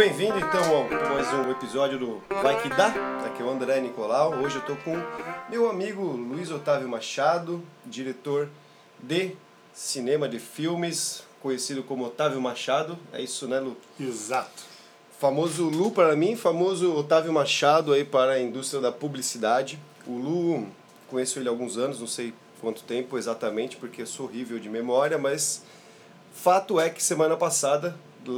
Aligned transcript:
bem-vindo 0.00 0.38
então 0.38 0.88
a 0.88 1.08
mais 1.10 1.30
um 1.34 1.50
episódio 1.50 1.98
do 1.98 2.22
Vai 2.42 2.62
Que 2.62 2.70
Dá. 2.70 2.86
Aqui 3.26 3.42
é 3.42 3.44
o 3.44 3.50
André 3.50 3.82
Nicolau. 3.82 4.32
Hoje 4.32 4.56
eu 4.56 4.62
tô 4.62 4.74
com 4.76 4.96
meu 5.50 5.68
amigo 5.68 6.02
Luiz 6.02 6.50
Otávio 6.50 6.88
Machado, 6.88 7.62
diretor 7.84 8.48
de 8.98 9.36
cinema 9.74 10.26
de 10.26 10.38
filmes, 10.38 11.22
conhecido 11.42 11.82
como 11.82 12.06
Otávio 12.06 12.40
Machado. 12.40 12.98
É 13.12 13.20
isso, 13.20 13.46
né, 13.46 13.60
Lu? 13.60 13.76
Exato. 14.00 14.62
Famoso 15.18 15.68
Lu 15.68 15.90
para 15.90 16.16
mim, 16.16 16.34
famoso 16.34 16.96
Otávio 16.96 17.30
Machado 17.30 17.92
aí 17.92 18.02
para 18.02 18.32
a 18.32 18.40
indústria 18.40 18.80
da 18.80 18.90
publicidade. 18.90 19.78
O 20.06 20.16
Lu, 20.16 20.66
conheço 21.10 21.38
ele 21.38 21.46
há 21.46 21.52
alguns 21.52 21.76
anos, 21.76 22.00
não 22.00 22.06
sei 22.06 22.32
quanto 22.58 22.84
tempo 22.84 23.18
exatamente, 23.18 23.76
porque 23.76 24.00
eu 24.00 24.06
sou 24.06 24.24
horrível 24.24 24.58
de 24.58 24.70
memória, 24.70 25.18
mas 25.18 25.62
fato 26.32 26.80
é 26.80 26.88
que 26.88 27.02
semana 27.02 27.36
passada 27.36 27.94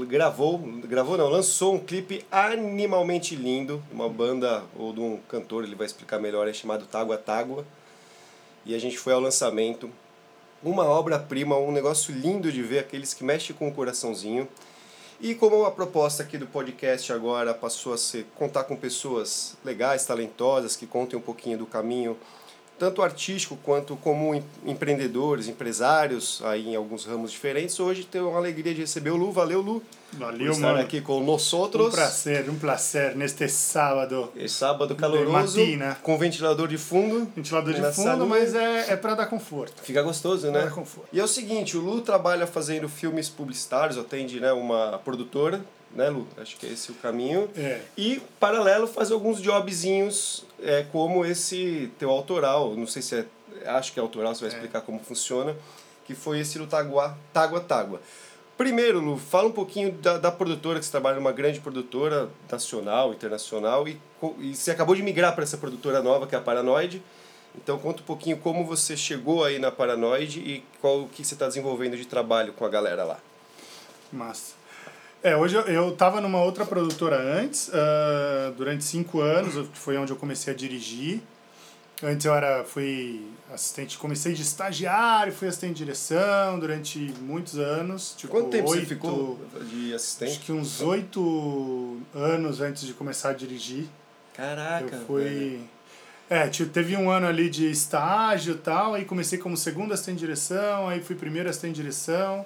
gravou, 0.07 0.59
gravou 0.59 1.17
não, 1.17 1.29
lançou 1.29 1.75
um 1.75 1.79
clipe 1.79 2.25
animalmente 2.31 3.37
lindo, 3.37 3.83
uma 3.93 4.09
banda 4.09 4.65
ou 4.77 4.93
de 4.93 5.01
um 5.01 5.19
cantor, 5.29 5.65
ele 5.65 5.75
vai 5.75 5.87
explicar 5.87 6.19
melhor, 6.19 6.49
é 6.49 6.53
chamado 6.53 6.87
Tágua 6.87 7.17
Tágua. 7.17 7.65
E 8.65 8.75
a 8.75 8.79
gente 8.79 8.99
foi 8.99 9.13
ao 9.13 9.21
lançamento. 9.21 9.91
Uma 10.63 10.85
obra-prima, 10.85 11.57
um 11.57 11.73
negócio 11.73 12.15
lindo 12.15 12.51
de 12.53 12.63
ver, 12.63 12.79
aqueles 12.79 13.13
que 13.13 13.25
mexem 13.25 13.55
com 13.55 13.69
o 13.69 13.75
coraçãozinho. 13.75 14.49
E 15.21 15.35
como 15.35 15.65
a 15.65 15.71
proposta 15.71 16.23
aqui 16.23 16.39
do 16.39 16.47
podcast 16.47 17.13
agora 17.13 17.53
passou 17.55 17.93
a 17.93 17.99
ser 17.99 18.27
contar 18.37 18.65
com 18.65 18.77
pessoas 18.77 19.57
legais, 19.65 20.05
talentosas, 20.05 20.75
que 20.75 20.87
contem 20.87 21.19
um 21.19 21.23
pouquinho 21.23 21.59
do 21.59 21.67
caminho 21.67 22.17
tanto 22.83 23.01
artístico 23.01 23.57
quanto 23.63 23.95
como 23.95 24.35
empreendedores, 24.67 25.47
empresários, 25.47 26.43
aí 26.45 26.71
em 26.71 26.75
alguns 26.75 27.05
ramos 27.05 27.31
diferentes. 27.31 27.79
Hoje 27.79 28.03
tenho 28.03 28.29
uma 28.31 28.39
alegria 28.39 28.75
de 28.75 28.81
receber 28.81 29.11
o 29.11 29.17
Lu. 29.17 29.31
Valeu, 29.31 29.61
Lu. 29.61 29.81
Valeu, 30.15 30.47
por 30.49 30.57
estar 30.57 30.67
mano. 30.73 30.81
aqui 30.81 31.01
com 31.01 31.23
nós 31.23 31.53
outros. 31.53 31.87
Um 31.87 31.91
prazer, 31.93 32.51
um 32.51 32.59
prazer 32.59 33.15
neste 33.15 33.49
sábado. 33.49 34.33
Sábado 34.49 34.97
caloroso, 34.97 35.61
matina. 35.61 35.97
com 36.03 36.19
ventilador 36.19 36.67
de 36.67 36.77
fundo. 36.77 37.31
Ventilador 37.37 37.73
de 37.73 37.93
fundo, 37.95 38.27
mas 38.27 38.53
é, 38.53 38.95
é 38.95 38.97
para 38.97 39.15
dar 39.15 39.27
conforto. 39.27 39.81
Fica 39.81 40.03
gostoso, 40.03 40.51
Pra 40.51 40.51
né? 40.51 40.65
dar 40.65 40.73
conforto. 40.73 41.07
E 41.13 41.21
é 41.21 41.23
o 41.23 41.29
seguinte, 41.29 41.77
o 41.77 41.81
Lu 41.81 42.01
trabalha 42.01 42.49
fazendo 42.49 42.89
filmes 42.89 43.29
publicitários, 43.29 43.97
atende 43.97 44.41
né, 44.41 44.53
uma 44.53 44.99
produtora, 45.05 45.61
né, 45.95 46.09
Lu? 46.11 46.27
Acho 46.37 46.57
que 46.57 46.67
é 46.67 46.71
esse 46.71 46.91
o 46.91 46.95
caminho. 46.95 47.51
É. 47.57 47.81
E, 47.97 48.21
paralelo, 48.41 48.87
faz 48.87 49.11
alguns 49.11 49.41
jobzinhos, 49.41 50.45
é, 50.63 50.85
como 50.93 51.25
esse 51.25 51.91
teu 51.99 52.11
autoral, 52.11 52.75
não 52.75 52.87
sei 52.87 53.03
se 53.03 53.17
é, 53.17 53.27
acho 53.69 53.93
que 53.93 53.99
é 54.01 54.03
autoral, 54.03 54.35
você 54.35 54.43
vai 54.43 54.51
É. 54.51 54.55
explicar 54.55 54.81
como 54.81 54.99
funciona, 55.01 55.57
que 56.07 56.15
foi 56.15 56.41
esse 56.41 56.59
do 56.59 56.67
Tágua, 56.67 57.17
Tágua 57.33 57.61
Tágua. 57.61 58.01
Primeiro, 58.57 59.01
Lu, 59.01 59.17
fala 59.17 59.49
um 59.49 59.53
pouquinho 59.53 59.93
da, 59.93 60.19
da 60.19 60.31
produtora, 60.31 60.79
que 60.79 60.85
você 60.85 60.91
trabalha 60.91 61.17
numa 61.17 61.33
grande 61.33 61.59
produtora 61.59 62.29
nacional, 62.51 63.13
internacional, 63.13 63.89
e, 63.89 63.99
e 64.39 64.55
você 64.55 64.71
acabou 64.71 64.95
de 64.95 65.03
migrar 65.03 65.35
para 65.35 65.43
essa 65.43 65.57
produtora 65.57 66.03
nova, 66.03 66.27
que 66.27 66.35
é 66.35 66.39
a 66.39 66.41
Paranoide. 66.41 67.03
Então, 67.57 67.79
conta 67.79 68.03
um 68.03 68.05
pouquinho 68.05 68.37
como 68.39 68.65
você 68.65 68.97
chegou 68.97 69.45
aí 69.45 69.59
na 69.59 69.71
Paranoide 69.71 70.41
e 70.41 70.65
qual 70.81 71.01
o 71.03 71.09
que 71.09 71.25
você 71.25 71.35
está 71.35 71.47
desenvolvendo 71.49 71.97
de 71.97 72.07
trabalho 72.07 72.53
com 72.53 72.65
a 72.65 72.69
galera 72.69 73.05
lá. 73.05 73.19
Massa. 74.13 74.55
É, 75.23 75.37
hoje 75.37 75.55
eu, 75.55 75.63
eu 75.63 75.93
tava 75.97 76.21
numa 76.21 76.43
outra 76.43 76.67
produtora 76.67 77.17
antes, 77.17 77.71
ah, 77.73 78.53
durante 78.57 78.83
cinco 78.83 79.21
anos, 79.21 79.69
que 79.69 79.79
foi 79.79 79.97
onde 79.97 80.11
eu 80.13 80.17
comecei 80.17 80.53
a 80.53 80.57
dirigir. 80.57 81.21
Antes 82.03 82.27
eu 82.27 82.35
era, 82.35 82.65
fui 82.65 83.25
assistente, 83.55 83.97
comecei 83.97 84.33
de 84.33 84.43
estagiário, 84.43 85.33
fui 85.33 85.47
assistente 85.47 85.75
de 85.75 85.85
direção 85.85 86.59
durante 86.59 86.99
muitos 87.21 87.57
anos. 87.57 88.15
Tipo, 88.17 88.33
Quanto 88.33 88.49
tempo 88.51 88.69
você 88.69 88.85
ficou 88.85 89.39
de 89.71 89.87
Acho 89.87 89.95
assistente? 89.95 90.41
que 90.41 90.51
uns 90.51 90.81
oito 90.81 92.01
anos 92.13 92.61
antes 92.61 92.83
de 92.85 92.93
começar 92.93 93.29
a 93.29 93.33
dirigir. 93.33 93.87
Caraca, 94.35 94.83
Eu 94.85 94.89
velho. 94.91 95.05
fui. 95.07 95.61
É, 96.29 96.49
tipo, 96.49 96.71
teve 96.73 96.97
um 96.97 97.09
ano 97.09 97.29
ali 97.29 97.49
de 97.49 97.71
estágio 97.71 98.55
e 98.55 98.59
tal, 98.59 98.95
aí 98.95 99.05
comecei 99.05 99.39
como 99.39 99.57
segundo 99.57 99.95
assistente 99.95 100.15
de 100.17 100.21
direção, 100.25 100.89
aí 100.89 101.01
fui 101.01 101.15
primeiro 101.15 101.49
assistente 101.49 101.75
de 101.77 101.83
direção, 101.83 102.45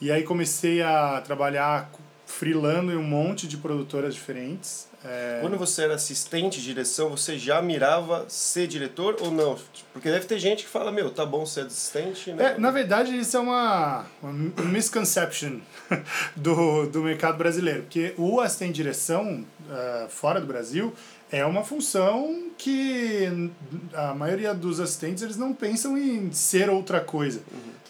e 0.00 0.10
aí 0.12 0.22
comecei 0.22 0.80
a 0.80 1.20
trabalhar 1.20 1.90
freelando 2.26 2.92
em 2.92 2.96
um 2.96 3.02
monte 3.02 3.46
de 3.46 3.56
produtoras 3.56 4.14
diferentes. 4.14 4.88
É, 5.04 5.38
Quando 5.40 5.56
você 5.56 5.82
era 5.82 5.94
assistente 5.94 6.60
de 6.60 6.66
direção, 6.66 7.10
você 7.10 7.38
já 7.38 7.62
mirava 7.62 8.24
ser 8.28 8.66
diretor 8.66 9.16
ou 9.20 9.30
não? 9.30 9.56
Porque 9.92 10.10
deve 10.10 10.26
ter 10.26 10.38
gente 10.38 10.64
que 10.64 10.68
fala, 10.68 10.90
meu, 10.90 11.10
tá 11.10 11.24
bom 11.24 11.46
ser 11.46 11.66
assistente, 11.66 12.32
né? 12.32 12.54
É, 12.54 12.58
na 12.58 12.72
verdade, 12.72 13.16
isso 13.16 13.36
é 13.36 13.40
uma, 13.40 14.04
uma 14.20 14.32
misconception 14.64 15.60
do, 16.34 16.86
do 16.86 17.02
mercado 17.02 17.38
brasileiro, 17.38 17.82
porque 17.82 18.12
o 18.18 18.40
assistente 18.40 18.72
de 18.72 18.82
direção 18.82 19.44
eh, 19.70 20.06
fora 20.08 20.40
do 20.40 20.46
Brasil 20.46 20.92
é 21.30 21.44
uma 21.44 21.64
função 21.64 22.50
que 22.56 23.50
a 23.92 24.14
maioria 24.14 24.54
dos 24.54 24.78
assistentes 24.78 25.22
eles 25.22 25.36
não 25.36 25.52
pensam 25.52 25.98
em 25.98 26.30
ser 26.32 26.70
outra 26.70 27.00
coisa. 27.00 27.42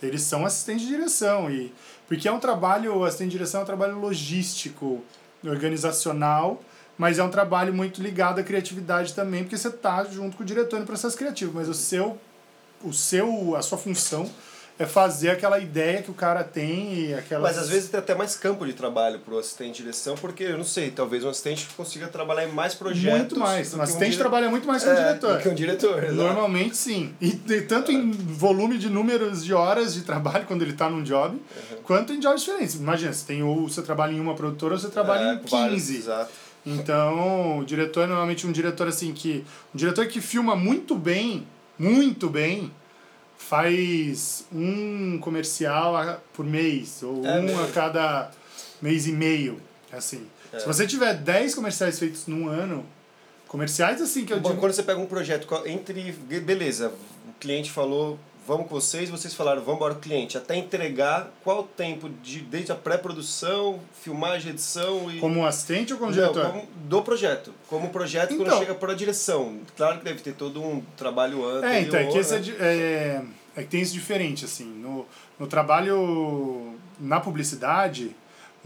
Eles 0.02 0.22
são 0.22 0.46
assistentes 0.46 0.86
de 0.86 0.92
direção 0.92 1.50
e 1.50 1.72
porque 2.08 2.28
é 2.28 2.32
um 2.32 2.38
trabalho, 2.38 3.04
assistente 3.04 3.30
de 3.30 3.36
direção 3.36 3.60
é 3.60 3.62
um 3.64 3.66
trabalho 3.66 3.98
logístico, 3.98 5.02
organizacional, 5.44 6.62
mas 6.96 7.18
é 7.18 7.22
um 7.22 7.30
trabalho 7.30 7.74
muito 7.74 8.02
ligado 8.02 8.38
à 8.38 8.42
criatividade 8.42 9.12
também, 9.12 9.42
porque 9.42 9.56
você 9.56 9.68
está 9.68 10.04
junto 10.04 10.36
com 10.36 10.42
o 10.42 10.46
diretor 10.46 10.80
no 10.80 10.86
processo 10.86 11.16
criativo, 11.16 11.52
mas 11.54 11.68
o 11.68 11.74
seu 11.74 12.18
o 12.82 12.92
seu 12.92 13.56
a 13.56 13.62
sua 13.62 13.78
função 13.78 14.30
é 14.78 14.84
fazer 14.84 15.30
aquela 15.30 15.58
ideia 15.58 16.02
que 16.02 16.10
o 16.10 16.14
cara 16.14 16.44
tem 16.44 16.92
e 17.06 17.14
aquela 17.14 17.42
Mas 17.42 17.56
às 17.56 17.68
vezes 17.68 17.88
tem 17.88 17.98
até 17.98 18.14
mais 18.14 18.36
campo 18.36 18.66
de 18.66 18.74
trabalho 18.74 19.18
pro 19.20 19.38
assistente 19.38 19.76
de 19.76 19.82
direção, 19.84 20.16
porque 20.16 20.44
eu 20.44 20.58
não 20.58 20.64
sei, 20.64 20.90
talvez 20.90 21.24
um 21.24 21.30
assistente 21.30 21.66
consiga 21.74 22.08
trabalhar 22.08 22.46
em 22.46 22.52
mais 22.52 22.74
projetos. 22.74 23.18
muito 23.18 23.38
mais. 23.38 23.72
Um 23.72 23.80
assistente 23.80 24.10
dire- 24.10 24.18
trabalha 24.20 24.50
muito 24.50 24.66
mais 24.68 24.82
que 24.82 24.88
um 24.90 24.92
É, 24.92 24.96
diretor. 25.06 25.38
que 25.40 25.48
um 25.48 25.54
diretor, 25.54 26.04
exato. 26.04 26.14
Normalmente 26.14 26.76
sim. 26.76 27.14
E, 27.20 27.28
e 27.48 27.60
tanto 27.62 27.90
em 27.90 28.10
volume 28.10 28.76
de 28.76 28.90
números 28.90 29.42
de 29.42 29.54
horas 29.54 29.94
de 29.94 30.02
trabalho 30.02 30.44
quando 30.48 30.60
ele 30.62 30.72
está 30.72 30.90
num 30.90 31.02
job, 31.02 31.34
Uhum. 31.36 31.76
quanto 31.82 32.12
em 32.12 32.20
jobs 32.20 32.42
diferentes. 32.42 32.74
Imagina, 32.74 33.12
você 33.14 33.24
tem 33.26 33.42
ou 33.42 33.68
você 33.68 33.80
trabalha 33.80 34.12
em 34.12 34.20
uma 34.20 34.34
produtora 34.34 34.74
ou 34.74 34.78
você 34.80 34.88
trabalha 34.88 35.30
É, 35.30 35.34
em 35.34 35.38
com 35.38 35.48
vários, 35.48 35.84
15. 35.86 35.96
exato. 35.96 36.30
Então, 36.66 37.60
o 37.60 37.64
diretor 37.64 38.02
é 38.02 38.06
normalmente 38.06 38.46
um 38.46 38.52
diretor 38.52 38.88
assim 38.88 39.12
que. 39.14 39.44
Um 39.74 39.78
diretor 39.78 40.06
que 40.06 40.20
filma 40.20 40.54
muito 40.56 40.94
bem, 40.96 41.46
muito 41.78 42.28
bem, 42.28 42.70
faz 43.38 44.44
um 44.52 45.18
comercial 45.18 45.96
a- 45.96 46.18
por 46.34 46.44
mês, 46.44 47.02
ou 47.02 47.24
É 47.24 47.38
um 47.38 47.42
mesmo? 47.44 47.62
a 47.62 47.68
cada 47.68 48.30
mês 48.82 49.06
e 49.06 49.12
meio. 49.12 49.60
Assim. 49.92 50.26
É. 50.52 50.58
Se 50.58 50.66
você 50.66 50.86
tiver 50.86 51.14
10 51.14 51.54
comerciais 51.54 51.98
feitos 51.98 52.26
num 52.26 52.48
ano, 52.48 52.84
comerciais 53.48 54.00
assim 54.02 54.24
que 54.24 54.32
eu 54.32 54.40
Bom, 54.40 54.50
digo. 54.50 54.60
Quando 54.60 54.72
você 54.72 54.82
pega 54.82 54.98
um 55.00 55.06
projeto 55.06 55.46
entre. 55.66 56.12
Beleza, 56.40 56.88
o 57.28 57.32
cliente 57.40 57.70
falou, 57.70 58.18
vamos 58.46 58.68
com 58.68 58.74
vocês, 58.74 59.10
vocês 59.10 59.34
falaram, 59.34 59.60
vamos 59.60 59.76
embora 59.76 59.94
o 59.94 59.98
cliente. 59.98 60.38
Até 60.38 60.56
entregar, 60.56 61.30
qual 61.42 61.60
o 61.60 61.62
tempo 61.64 62.08
de, 62.22 62.40
desde 62.40 62.70
a 62.72 62.74
pré-produção, 62.74 63.80
filmagem, 64.02 64.52
edição 64.52 65.10
e. 65.10 65.18
Como 65.18 65.44
assistente 65.44 65.92
ou 65.92 65.98
como 65.98 66.10
Não, 66.10 66.18
diretor? 66.18 66.46
como- 66.52 66.66
do 66.84 67.02
projeto. 67.02 67.52
Como 67.68 67.88
projeto 67.90 68.28
quando 68.36 68.46
Então. 68.46 68.58
chega 68.58 68.74
para 68.74 68.92
a 68.92 68.94
direção. 68.96 69.58
Claro 69.76 69.98
que 69.98 70.04
deve 70.04 70.20
ter 70.20 70.32
todo 70.34 70.62
um 70.62 70.82
trabalho 70.96 71.44
antes. 71.44 71.70
É, 71.70 71.80
então, 71.80 71.98
é 72.00 72.04
que, 72.06 72.18
esse 72.18 72.34
é, 72.34 72.38
di- 72.38 72.56
é, 72.58 73.22
é 73.56 73.62
que 73.62 73.68
tem 73.68 73.80
isso 73.80 73.92
diferente, 73.92 74.44
assim. 74.44 74.64
No, 74.64 75.06
no 75.38 75.46
trabalho 75.46 76.74
na 77.00 77.20
publicidade, 77.20 78.14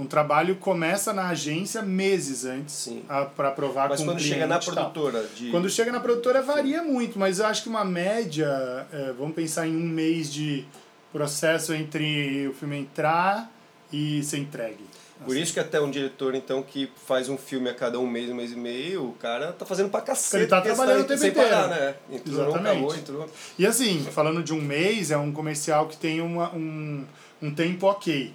um 0.00 0.06
trabalho 0.06 0.56
começa 0.56 1.12
na 1.12 1.28
agência 1.28 1.82
meses 1.82 2.44
antes 2.44 2.74
Sim. 2.74 3.04
para 3.36 3.48
aprovar 3.48 3.88
Mas 3.90 4.00
com 4.00 4.06
quando 4.06 4.20
chega 4.20 4.46
na 4.46 4.58
produtora 4.58 5.24
de. 5.36 5.50
Quando 5.50 5.68
chega 5.68 5.92
na 5.92 6.00
produtora 6.00 6.42
varia 6.42 6.82
muito, 6.82 7.18
mas 7.18 7.38
eu 7.38 7.46
acho 7.46 7.62
que 7.62 7.68
uma 7.68 7.84
média, 7.84 8.48
é, 8.92 9.12
vamos 9.12 9.34
pensar 9.34 9.66
em 9.66 9.76
um 9.76 9.86
mês 9.86 10.32
de 10.32 10.64
processo 11.12 11.74
entre 11.74 12.48
o 12.48 12.54
filme 12.54 12.78
entrar 12.78 13.50
e 13.92 14.22
ser 14.22 14.38
entregue. 14.38 14.84
Por 15.24 15.36
isso 15.36 15.52
que 15.52 15.60
até 15.60 15.78
um 15.78 15.90
diretor, 15.90 16.34
então, 16.34 16.62
que 16.62 16.90
faz 17.06 17.28
um 17.28 17.36
filme 17.36 17.68
a 17.68 17.74
cada 17.74 17.98
um 17.98 18.06
mês, 18.06 18.30
um 18.30 18.34
mês 18.34 18.52
e 18.52 18.56
meio, 18.56 19.04
o 19.04 19.12
cara 19.12 19.52
tá 19.52 19.66
fazendo 19.66 19.90
pra 19.90 20.00
cacete. 20.00 20.44
Ele 20.44 20.46
tá 20.46 20.62
trabalhando 20.62 21.02
o 21.02 21.04
tempo 21.04 21.20
sem 21.20 21.30
parar, 21.32 21.66
inteiro. 21.66 21.84
né? 21.84 21.94
Entrou, 22.10 22.48
Exatamente. 22.48 22.70
acabou, 22.70 22.94
entrou. 22.96 23.30
E 23.58 23.66
assim, 23.66 24.02
falando 24.10 24.42
de 24.42 24.54
um 24.54 24.60
mês, 24.62 25.10
é 25.10 25.18
um 25.18 25.30
comercial 25.30 25.88
que 25.88 25.96
tem 25.98 26.22
uma, 26.22 26.50
um, 26.54 27.04
um 27.42 27.54
tempo 27.54 27.86
ok. 27.86 28.32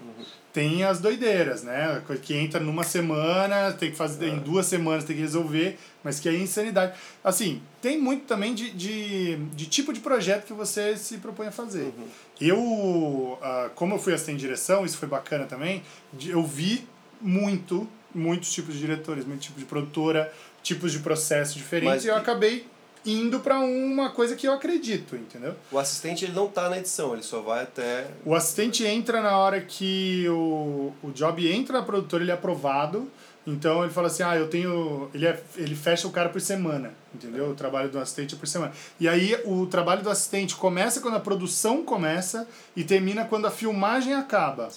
Tem 0.56 0.86
as 0.86 1.02
doideiras, 1.02 1.64
né? 1.64 2.02
Que 2.22 2.34
entra 2.34 2.62
numa 2.62 2.86
semana, 2.86 3.74
tem 3.74 3.92
que 3.92 3.98
fazer 3.98 4.30
em 4.30 4.40
duas 4.40 4.66
semanas, 4.66 5.04
tem 5.04 5.14
que 5.14 5.22
resolver, 5.22 5.78
mas 6.02 6.18
que 6.18 6.30
é 6.30 6.34
insanidade. 6.34 6.98
Assim, 7.22 7.62
tem 7.82 8.00
muito 8.00 8.24
também 8.24 8.56
de, 8.56 8.72
de, 8.72 9.36
de 9.36 9.66
tipo 9.66 9.92
de 9.92 10.00
projeto 10.00 10.46
que 10.46 10.54
você 10.54 10.96
se 10.96 11.18
propõe 11.18 11.48
a 11.48 11.52
fazer. 11.52 11.94
Eu, 12.40 13.38
ah, 13.42 13.70
como 13.76 13.96
eu 13.96 14.00
fui 14.00 14.14
assistente 14.14 14.38
de 14.38 14.44
direção, 14.44 14.86
isso 14.86 14.98
foi 14.98 15.10
bacana 15.10 15.44
também, 15.44 15.84
eu 16.26 16.42
vi 16.42 16.88
muito, 17.20 17.86
muitos 18.14 18.50
tipos 18.54 18.76
de 18.76 18.80
diretores, 18.80 19.26
muitos 19.26 19.48
tipos 19.48 19.60
de 19.60 19.66
produtora, 19.68 20.32
tipos 20.64 20.94
de 20.94 21.00
processos 21.00 21.54
diferentes, 21.54 21.96
Mas 21.96 22.06
e 22.06 22.08
eu 22.08 22.16
acabei 22.16 22.66
indo 23.06 23.40
para 23.40 23.60
uma 23.60 24.10
coisa 24.10 24.36
que 24.36 24.48
eu 24.48 24.54
acredito, 24.54 25.16
entendeu? 25.16 25.56
O 25.72 25.78
assistente 25.78 26.26
ele 26.26 26.34
não 26.34 26.48
tá 26.48 26.70
na 26.70 26.78
edição, 26.80 27.14
ele 27.14 27.24
só 27.24 27.42
vai 27.42 27.64
até. 27.64 28.08
O 28.26 28.34
assistente 28.34 28.86
entra 28.86 29.22
na 29.22 29.38
hora 29.38 29.62
que 29.62 30.28
o, 30.30 30.92
o 31.04 31.12
job 31.12 31.52
entra 31.52 31.80
na 31.80 31.86
produtora, 31.86 32.24
ele 32.24 32.32
é 32.32 32.34
aprovado, 32.34 33.10
Então 33.48 33.84
ele 33.84 33.94
fala 33.94 34.08
assim, 34.08 34.24
ah, 34.24 34.36
eu 34.36 34.48
tenho. 34.50 35.10
Ele, 35.14 35.28
é, 35.28 35.40
ele 35.56 35.76
fecha 35.76 36.08
o 36.08 36.12
cara 36.12 36.30
por 36.30 36.42
semana, 36.42 36.94
entendeu? 37.14 37.52
O 37.52 37.54
trabalho 37.54 37.90
do 37.90 38.00
assistente 38.00 38.34
é 38.34 38.38
por 38.38 38.48
semana. 38.48 38.74
E 39.00 39.08
aí 39.08 39.40
o 39.46 39.68
trabalho 39.68 40.02
do 40.02 40.10
assistente 40.10 40.56
começa 40.56 41.00
quando 41.00 41.16
a 41.16 41.20
produção 41.20 41.84
começa 41.84 42.48
e 42.76 42.84
termina 42.84 43.24
quando 43.24 43.46
a 43.46 43.52
filmagem 43.52 44.14
acaba. 44.14 44.70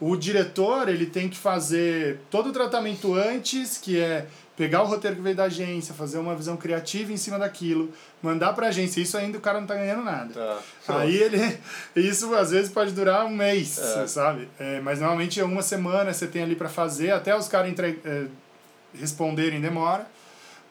O 0.00 0.16
diretor, 0.16 0.88
ele 0.88 1.06
tem 1.06 1.28
que 1.28 1.36
fazer 1.36 2.18
todo 2.28 2.50
o 2.50 2.52
tratamento 2.52 3.14
antes, 3.14 3.78
que 3.78 3.98
é 4.00 4.26
pegar 4.58 4.82
o 4.82 4.86
roteiro 4.86 5.14
que 5.16 5.22
veio 5.22 5.36
da 5.36 5.44
agência, 5.44 5.94
fazer 5.94 6.18
uma 6.18 6.34
visão 6.34 6.56
criativa 6.56 7.12
em 7.12 7.16
cima 7.16 7.38
daquilo, 7.38 7.92
mandar 8.20 8.52
pra 8.52 8.66
agência. 8.66 9.00
Isso 9.00 9.16
ainda 9.16 9.38
o 9.38 9.40
cara 9.40 9.60
não 9.60 9.68
tá 9.68 9.76
ganhando 9.76 10.02
nada. 10.02 10.34
Tá. 10.84 10.98
Aí 10.98 11.16
ele. 11.16 11.58
Isso 11.94 12.34
às 12.34 12.50
vezes 12.50 12.70
pode 12.70 12.90
durar 12.90 13.24
um 13.24 13.30
mês, 13.30 13.78
É. 13.78 14.06
sabe? 14.08 14.48
É, 14.58 14.80
mas 14.80 14.98
normalmente 14.98 15.38
é 15.40 15.44
uma 15.44 15.62
semana 15.62 16.12
você 16.12 16.26
tem 16.26 16.42
ali 16.42 16.56
pra 16.56 16.68
fazer, 16.68 17.12
até 17.12 17.34
os 17.36 17.46
caras 17.46 17.70
entre, 17.70 18.00
é, 18.04 18.24
responderem 18.98 19.60
demora. 19.60 20.04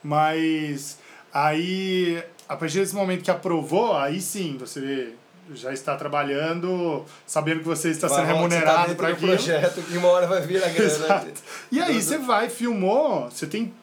Mas 0.03 0.97
aí, 1.33 2.21
a 2.47 2.55
partir 2.55 2.79
desse 2.79 2.93
momento 2.95 3.23
que 3.23 3.31
aprovou, 3.31 3.95
aí 3.95 4.19
sim 4.21 4.57
você 4.59 5.13
já 5.55 5.71
está 5.73 5.95
trabalhando, 5.95 7.05
sabendo 7.25 7.59
que 7.59 7.65
você 7.67 7.89
está 7.89 8.07
sendo 8.09 8.17
Vai, 8.17 8.25
você 8.27 8.31
tá 8.33 8.38
remunerado 8.39 8.79
dentro 8.89 8.95
para 8.95 9.07
aquilo. 9.09 9.27
projeto 9.27 9.81
que 9.81 9.97
uma 9.97 10.07
hora 10.09 10.27
vai 10.27 10.41
vir 10.41 10.63
a 10.63 10.67
grana. 10.69 10.85
Exato. 10.91 11.27
E 11.71 11.81
aí 11.81 12.01
você 12.01 12.17
vai, 12.17 12.49
filmou, 12.49 13.29
você 13.29 13.47
tem 13.47 13.73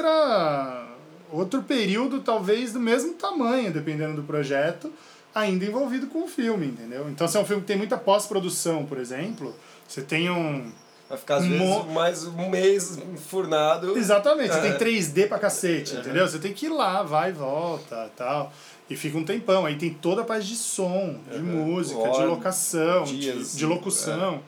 outra 0.00 0.86
outro 1.32 1.62
período 1.62 2.20
talvez 2.20 2.72
do 2.72 2.80
mesmo 2.80 3.14
tamanho, 3.14 3.72
dependendo 3.72 4.14
do 4.14 4.22
projeto, 4.22 4.92
ainda 5.34 5.64
envolvido 5.64 6.06
com 6.06 6.24
o 6.24 6.28
filme, 6.28 6.66
entendeu? 6.66 7.08
Então 7.10 7.26
se 7.26 7.36
é 7.36 7.40
um 7.40 7.44
filme 7.44 7.62
que 7.62 7.66
tem 7.68 7.76
muita 7.76 7.96
pós-produção, 7.98 8.86
por 8.86 8.98
exemplo, 8.98 9.54
você 9.86 10.02
tem 10.02 10.30
um 10.30 10.70
Vai 11.08 11.16
ficar 11.18 11.36
às 11.36 11.44
vezes 11.44 11.60
mo- 11.60 11.84
mais 11.84 12.24
um 12.26 12.48
mês 12.48 12.98
enfurnado. 12.98 13.96
Exatamente, 13.96 14.52
você 14.52 14.58
É. 14.58 14.72
tem 14.72 14.78
3D 14.78 15.28
pra 15.28 15.38
cacete, 15.38 15.94
entendeu? 15.96 16.26
Você 16.26 16.38
tem 16.40 16.52
que 16.52 16.66
ir 16.66 16.68
lá, 16.70 17.02
vai 17.04 17.30
e 17.30 17.32
volta 17.32 18.10
tal. 18.16 18.52
E 18.88 18.96
fica 18.96 19.18
um 19.18 19.24
tempão. 19.24 19.66
Aí 19.66 19.76
tem 19.76 19.92
toda 19.92 20.22
a 20.22 20.24
parte 20.24 20.46
de 20.46 20.56
som, 20.56 21.18
de 21.30 21.38
Uhum. 21.38 21.42
música, 21.66 22.08
de 22.10 22.22
locação, 22.24 23.04
de, 23.04 23.18
dias, 23.18 23.56
de 23.56 23.66
locução. 23.66 24.42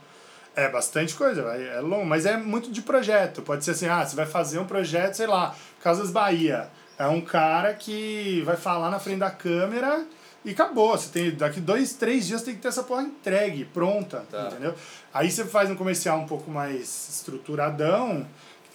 É. 0.56 0.68
bastante 0.68 1.14
coisa, 1.14 1.42
é 1.42 1.78
longo, 1.80 2.04
mas 2.04 2.26
é 2.26 2.36
muito 2.36 2.68
de 2.72 2.82
projeto. 2.82 3.42
Pode 3.42 3.64
ser 3.64 3.70
assim, 3.72 3.86
ah, 3.86 4.04
você 4.04 4.16
vai 4.16 4.26
fazer 4.26 4.58
um 4.58 4.64
projeto, 4.66 5.14
sei 5.14 5.26
lá, 5.28 5.54
Casas 5.80 6.10
Bahia. 6.10 6.68
É 6.98 7.06
um 7.06 7.20
cara 7.20 7.74
que 7.74 8.42
vai 8.44 8.56
falar 8.56 8.90
na 8.90 8.98
frente 8.98 9.18
da 9.20 9.30
câmera 9.30 10.04
e 10.44 10.50
acabou. 10.50 10.98
Você 10.98 11.10
tem, 11.10 11.30
daqui 11.30 11.60
dois, 11.60 11.92
três 11.92 12.26
dias 12.26 12.42
tem 12.42 12.54
que 12.56 12.60
ter 12.60 12.68
essa 12.68 12.82
porra 12.82 13.02
entregue, 13.02 13.66
pronta, 13.66 14.24
Tá. 14.28 14.48
entendeu? 14.50 14.74
Aí 15.14 15.30
você 15.30 15.44
faz 15.44 15.70
um 15.70 15.76
comercial 15.76 16.18
um 16.18 16.26
pouco 16.26 16.50
mais 16.50 17.08
estruturadão, 17.08 18.26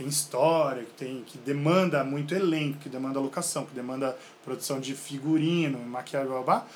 tem 0.03 0.09
história, 0.09 0.83
que, 0.83 1.05
tem, 1.05 1.23
que 1.25 1.37
demanda 1.37 2.03
muito 2.03 2.35
elenco, 2.35 2.79
que 2.79 2.89
demanda 2.89 3.19
locação, 3.19 3.65
que 3.65 3.73
demanda 3.73 4.17
produção 4.43 4.79
de 4.79 4.93
figurino, 4.93 5.79
maquiagem, 5.79 6.27
blá, 6.27 6.41
blá, 6.41 6.55
blá, 6.59 6.67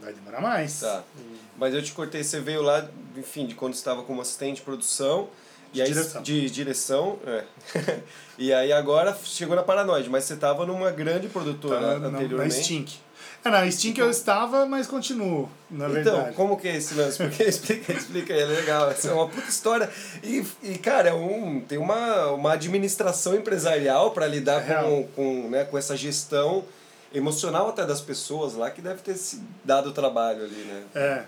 vai 0.00 0.12
demorar 0.12 0.40
mais. 0.40 0.80
Tá. 0.80 1.02
Mas 1.56 1.74
eu 1.74 1.82
te 1.82 1.92
cortei, 1.92 2.22
você 2.22 2.40
veio 2.40 2.62
lá, 2.62 2.86
enfim, 3.16 3.46
de 3.46 3.54
quando 3.54 3.74
estava 3.74 4.02
como 4.02 4.20
assistente 4.20 4.56
de 4.56 4.62
produção. 4.62 5.28
De 5.72 5.80
e 5.80 5.82
aí, 5.82 5.88
direção. 5.88 6.22
De 6.22 6.50
direção, 6.50 7.18
é. 7.26 7.44
e 8.38 8.52
aí 8.52 8.72
agora 8.72 9.16
chegou 9.24 9.56
na 9.56 9.62
Paranoide, 9.62 10.08
mas 10.08 10.24
você 10.24 10.34
estava 10.34 10.64
numa 10.66 10.90
grande 10.90 11.28
produtora 11.28 11.80
Tá, 11.80 11.98
na, 11.98 12.10
na 12.10 12.18
anteriormente. 12.18 12.62
Stink. 12.62 13.05
É, 13.46 13.50
na 13.50 13.70
Stink 13.70 14.00
eu 14.00 14.10
estava, 14.10 14.66
mas 14.66 14.86
continuo, 14.86 15.48
na 15.70 15.86
Então, 15.88 15.92
verdade. 15.92 16.34
como 16.34 16.56
que 16.56 16.66
é 16.68 16.76
esse 16.76 16.94
lance? 16.94 17.18
Porque 17.18 17.42
explica, 17.44 17.92
explica 17.92 18.34
aí, 18.34 18.40
é 18.40 18.44
legal. 18.46 18.90
Essa 18.90 19.08
é 19.08 19.12
uma 19.12 19.28
puta 19.28 19.48
história. 19.48 19.88
E, 20.22 20.44
e 20.62 20.78
cara, 20.78 21.10
é 21.10 21.14
um, 21.14 21.60
tem 21.60 21.78
uma, 21.78 22.30
uma 22.32 22.52
administração 22.54 23.34
empresarial 23.34 24.10
para 24.10 24.26
lidar 24.26 24.68
É 24.68 24.82
com, 24.82 25.04
com, 25.14 25.48
né, 25.48 25.64
com 25.64 25.78
essa 25.78 25.96
gestão 25.96 26.64
emocional 27.14 27.68
até 27.68 27.86
das 27.86 28.00
pessoas 28.00 28.54
lá, 28.54 28.70
que 28.70 28.82
deve 28.82 29.00
ter 29.00 29.14
se 29.16 29.40
dado 29.64 29.92
trabalho 29.92 30.44
ali, 30.44 30.64
né? 30.64 30.82
É. 30.94 31.22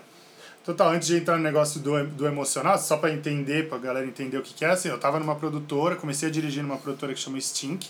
Total, 0.65 0.89
antes 0.89 1.07
de 1.07 1.17
entrar 1.17 1.37
no 1.37 1.43
negócio 1.43 1.79
do, 1.79 2.05
do 2.07 2.27
emocional, 2.27 2.77
só 2.77 2.97
pra 2.97 3.09
entender, 3.11 3.69
pra 3.69 3.77
galera 3.77 4.05
entender 4.05 4.37
o 4.37 4.41
que, 4.41 4.53
que 4.53 4.65
é, 4.65 4.69
assim, 4.69 4.89
eu 4.89 4.99
tava 4.99 5.17
numa 5.19 5.35
produtora, 5.35 5.95
comecei 5.95 6.27
a 6.27 6.31
dirigir 6.31 6.61
numa 6.61 6.77
produtora 6.77 7.13
que 7.13 7.19
chama 7.19 7.39
Stink, 7.39 7.89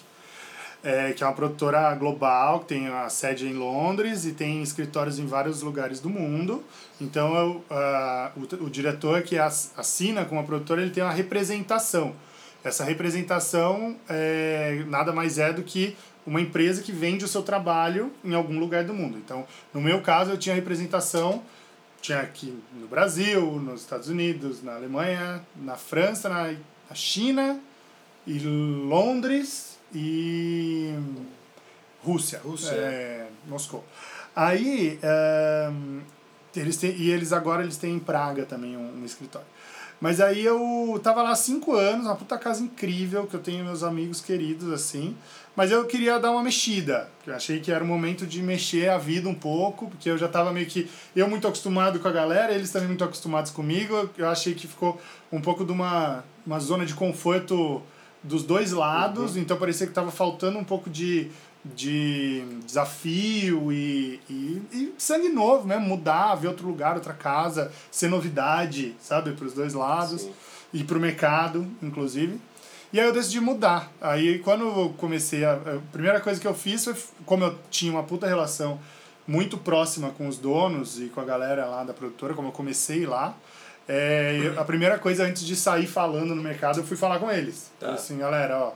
é, 0.83 1.11
que 1.11 1.23
é 1.23 1.27
uma 1.27 1.33
produtora 1.33 1.93
global, 1.95 2.61
que 2.61 2.67
tem 2.67 2.87
a 2.87 3.09
sede 3.09 3.47
em 3.47 3.53
Londres 3.53 4.25
e 4.25 4.31
tem 4.31 4.61
escritórios 4.61 5.19
em 5.19 5.25
vários 5.25 5.61
lugares 5.61 5.99
do 5.99 6.09
mundo. 6.09 6.63
Então, 7.01 7.35
eu, 7.35 7.63
ah, 7.69 8.31
o, 8.35 8.65
o 8.65 8.69
diretor 8.69 9.21
que 9.21 9.37
as- 9.37 9.73
assina 9.77 10.25
com 10.25 10.39
a 10.39 10.43
produtora, 10.43 10.81
ele 10.81 10.91
tem 10.91 11.03
uma 11.03 11.11
representação. 11.11 12.15
Essa 12.63 12.83
representação 12.83 13.95
é, 14.09 14.83
nada 14.87 15.11
mais 15.11 15.37
é 15.37 15.51
do 15.51 15.63
que 15.63 15.95
uma 16.25 16.41
empresa 16.41 16.81
que 16.81 16.91
vende 16.91 17.25
o 17.25 17.27
seu 17.27 17.41
trabalho 17.41 18.11
em 18.23 18.33
algum 18.33 18.59
lugar 18.59 18.83
do 18.83 18.93
mundo. 18.93 19.17
Então, 19.17 19.45
no 19.73 19.81
meu 19.81 20.01
caso, 20.01 20.31
eu 20.31 20.37
tinha 20.37 20.55
representação 20.55 21.41
tinha 22.01 22.21
aqui 22.21 22.57
no 22.73 22.87
Brasil, 22.87 23.41
nos 23.59 23.81
Estados 23.81 24.07
Unidos, 24.07 24.63
na 24.63 24.75
Alemanha, 24.75 25.41
na 25.57 25.75
França, 25.75 26.29
na 26.29 26.55
China, 26.95 27.59
e 28.25 28.39
Londres 28.39 29.68
e 29.93 30.93
Rússia. 32.03 32.39
Rússia, 32.43 32.71
É, 32.71 33.27
Moscou. 33.47 33.83
Aí, 34.35 34.99
ehm, 35.01 36.01
eles 36.55 36.77
têm, 36.77 36.95
e 36.95 37.09
eles 37.11 37.33
agora 37.33 37.63
eles 37.63 37.77
têm 37.77 37.95
em 37.95 37.99
Praga 37.99 38.45
também 38.45 38.77
um, 38.77 39.01
um 39.01 39.05
escritório. 39.05 39.47
Mas 40.01 40.21
aí 40.21 40.45
eu 40.45 40.99
tava 41.03 41.21
lá 41.21 41.31
há 41.31 41.35
cinco 41.35 41.73
anos, 41.75 42.05
uma 42.05 42.15
puta 42.15 42.37
casa 42.37 42.63
incrível, 42.63 43.27
que 43.27 43.35
eu 43.35 43.39
tenho 43.41 43.65
meus 43.65 43.83
amigos 43.83 44.21
queridos, 44.21 44.71
assim. 44.71 45.15
Mas 45.55 45.71
eu 45.71 45.83
queria 45.85 46.17
dar 46.17 46.31
uma 46.31 46.41
mexida, 46.41 47.09
eu 47.27 47.35
achei 47.35 47.59
que 47.59 47.69
era 47.69 47.83
o 47.83 47.87
momento 47.87 48.25
de 48.25 48.41
mexer 48.41 48.89
a 48.89 48.97
vida 48.97 49.27
um 49.27 49.35
pouco, 49.35 49.89
porque 49.89 50.09
eu 50.09 50.17
já 50.17 50.29
tava 50.29 50.53
meio 50.53 50.67
que... 50.67 50.89
Eu 51.13 51.27
muito 51.27 51.45
acostumado 51.45 51.99
com 51.99 52.07
a 52.07 52.11
galera, 52.11 52.53
eles 52.53 52.71
também 52.71 52.87
muito 52.87 53.03
acostumados 53.03 53.51
comigo. 53.51 54.09
Eu 54.17 54.29
achei 54.29 54.53
que 54.53 54.67
ficou 54.67 55.01
um 55.29 55.41
pouco 55.41 55.65
de 55.65 55.71
uma, 55.73 56.23
uma 56.45 56.61
zona 56.61 56.85
de 56.85 56.93
conforto 56.93 57.81
dos 58.23 58.43
dois 58.43 58.71
lados, 58.71 59.37
então 59.37 59.57
parecia 59.57 59.87
que 59.87 59.93
tava 59.93 60.11
faltando 60.11 60.57
um 60.57 60.63
pouco 60.63 60.89
de, 60.89 61.31
de 61.63 62.43
desafio 62.65 63.71
e, 63.71 64.19
e, 64.29 64.61
e 64.71 64.93
sangue 64.97 65.29
novo 65.29 65.67
mesmo, 65.67 65.85
mudar, 65.85 66.35
ver 66.35 66.47
outro 66.47 66.67
lugar, 66.67 66.95
outra 66.95 67.13
casa, 67.13 67.71
ser 67.91 68.09
novidade, 68.09 68.95
sabe, 68.99 69.31
para 69.31 69.45
os 69.45 69.53
dois 69.53 69.73
lados 69.73 70.21
Sim. 70.21 70.33
e 70.73 70.83
para 70.83 70.97
o 70.97 71.01
mercado, 71.01 71.65
inclusive. 71.81 72.39
E 72.91 72.99
aí 72.99 73.05
eu 73.05 73.13
decidi 73.13 73.39
mudar. 73.39 73.91
Aí 74.01 74.39
quando 74.39 74.65
eu 74.65 74.93
comecei 74.97 75.45
a. 75.45 75.53
A 75.53 75.79
primeira 75.91 76.19
coisa 76.19 76.41
que 76.41 76.47
eu 76.47 76.55
fiz 76.55 76.83
foi, 76.83 76.95
como 77.25 77.43
eu 77.43 77.57
tinha 77.69 77.91
uma 77.91 78.03
puta 78.03 78.27
relação 78.27 78.79
muito 79.27 79.59
próxima 79.59 80.09
com 80.09 80.27
os 80.27 80.39
donos 80.39 80.99
e 80.99 81.05
com 81.05 81.21
a 81.21 81.23
galera 81.23 81.67
lá 81.67 81.83
da 81.83 81.93
produtora, 81.93 82.33
como 82.33 82.47
eu 82.47 82.51
comecei 82.51 83.05
lá, 83.05 83.37
é, 83.91 84.39
eu- 84.43 84.59
a 84.59 84.63
primeira 84.63 84.99
coisa 84.99 85.23
antes 85.25 85.43
de 85.43 85.55
sair 85.55 85.87
falando 85.87 86.35
no 86.35 86.41
mercado, 86.43 86.79
eu 86.79 86.83
fui 86.83 86.95
falar 86.95 87.17
com 87.17 87.29
eles. 87.31 87.71
Tá. 87.79 87.87
Falei 87.87 87.95
assim, 87.95 88.17
galera, 88.19 88.57
ó, 88.59 88.67
o 88.69 88.73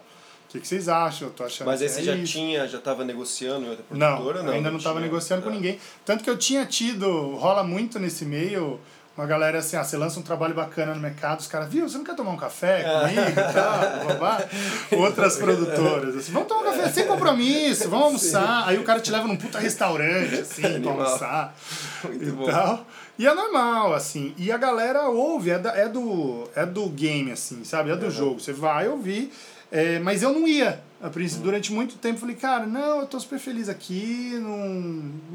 que, 0.49 0.59
que 0.59 0.67
vocês 0.67 0.89
acham? 0.89 1.27
Eu 1.27 1.33
tô 1.33 1.43
achando 1.43 1.67
Mas 1.67 1.81
aí 1.83 1.87
você 1.89 2.01
é 2.01 2.03
já 2.03 2.15
isso. 2.15 2.33
tinha, 2.33 2.67
já 2.67 2.79
estava 2.79 3.05
negociando 3.05 3.65
em 3.65 3.69
outra 3.69 3.85
Não, 3.91 4.17
produtora? 4.23 4.51
ainda 4.51 4.71
não 4.71 4.77
estava 4.79 4.99
negociando 4.99 5.43
com 5.43 5.49
Ah. 5.49 5.53
ninguém. 5.53 5.79
Tanto 6.03 6.23
que 6.23 6.29
eu 6.29 6.37
tinha 6.37 6.65
tido, 6.65 7.35
rola 7.35 7.63
muito 7.63 7.99
nesse 7.99 8.25
meio, 8.25 8.79
uma 9.15 9.27
galera 9.27 9.59
assim, 9.59 9.75
ah, 9.77 9.83
você 9.83 9.95
lança 9.95 10.19
um 10.19 10.23
trabalho 10.23 10.55
bacana 10.55 10.95
no 10.95 10.99
mercado, 10.99 11.39
os 11.41 11.45
caras, 11.47 11.69
viu, 11.69 11.87
você 11.87 11.95
não 11.99 12.03
quer 12.03 12.15
tomar 12.15 12.31
um 12.31 12.37
café 12.37 12.81
comigo 12.83 13.29
e 13.29 13.53
tal, 13.53 14.05
babá? 14.09 14.43
Outras 14.91 15.37
produtoras, 15.37 16.15
assim, 16.15 16.31
vamos 16.31 16.47
tomar 16.47 16.61
um 16.61 16.65
café 16.65 16.89
sem 16.89 17.05
compromisso, 17.05 17.87
vamos 17.89 18.05
almoçar. 18.33 18.67
Aí 18.67 18.79
o 18.79 18.83
cara 18.83 18.99
te 18.99 19.11
leva 19.11 19.27
num 19.27 19.35
puta 19.35 19.59
restaurante, 19.59 20.33
assim, 20.35 20.81
pra 20.81 20.91
almoçar 20.91 21.55
Muito 22.03 22.23
e 22.23 22.31
bom. 22.31 22.45
tal. 22.45 22.85
E 23.17 23.27
é 23.27 23.33
normal, 23.33 23.93
assim. 23.93 24.33
E 24.37 24.51
a 24.51 24.57
galera 24.57 25.07
ouve, 25.09 25.51
é, 25.51 25.59
da, 25.59 25.75
é, 25.75 25.87
do, 25.87 26.49
é 26.55 26.65
do 26.65 26.87
game, 26.89 27.31
assim, 27.31 27.63
sabe? 27.63 27.91
É 27.91 27.95
do 27.95 28.09
jogo. 28.09 28.39
Você 28.39 28.53
vai 28.53 28.87
ouvir. 28.87 29.31
É, 29.71 29.97
mas 29.99 30.21
eu 30.21 30.31
não 30.31 30.47
ia. 30.47 30.81
A 31.01 31.09
princípio, 31.09 31.43
durante 31.43 31.73
muito 31.73 31.97
tempo, 31.97 32.19
falei, 32.19 32.35
cara, 32.35 32.65
não, 32.65 33.01
eu 33.01 33.07
tô 33.07 33.19
super 33.19 33.37
feliz 33.37 33.67
aqui, 33.67 34.39
não, 34.39 34.69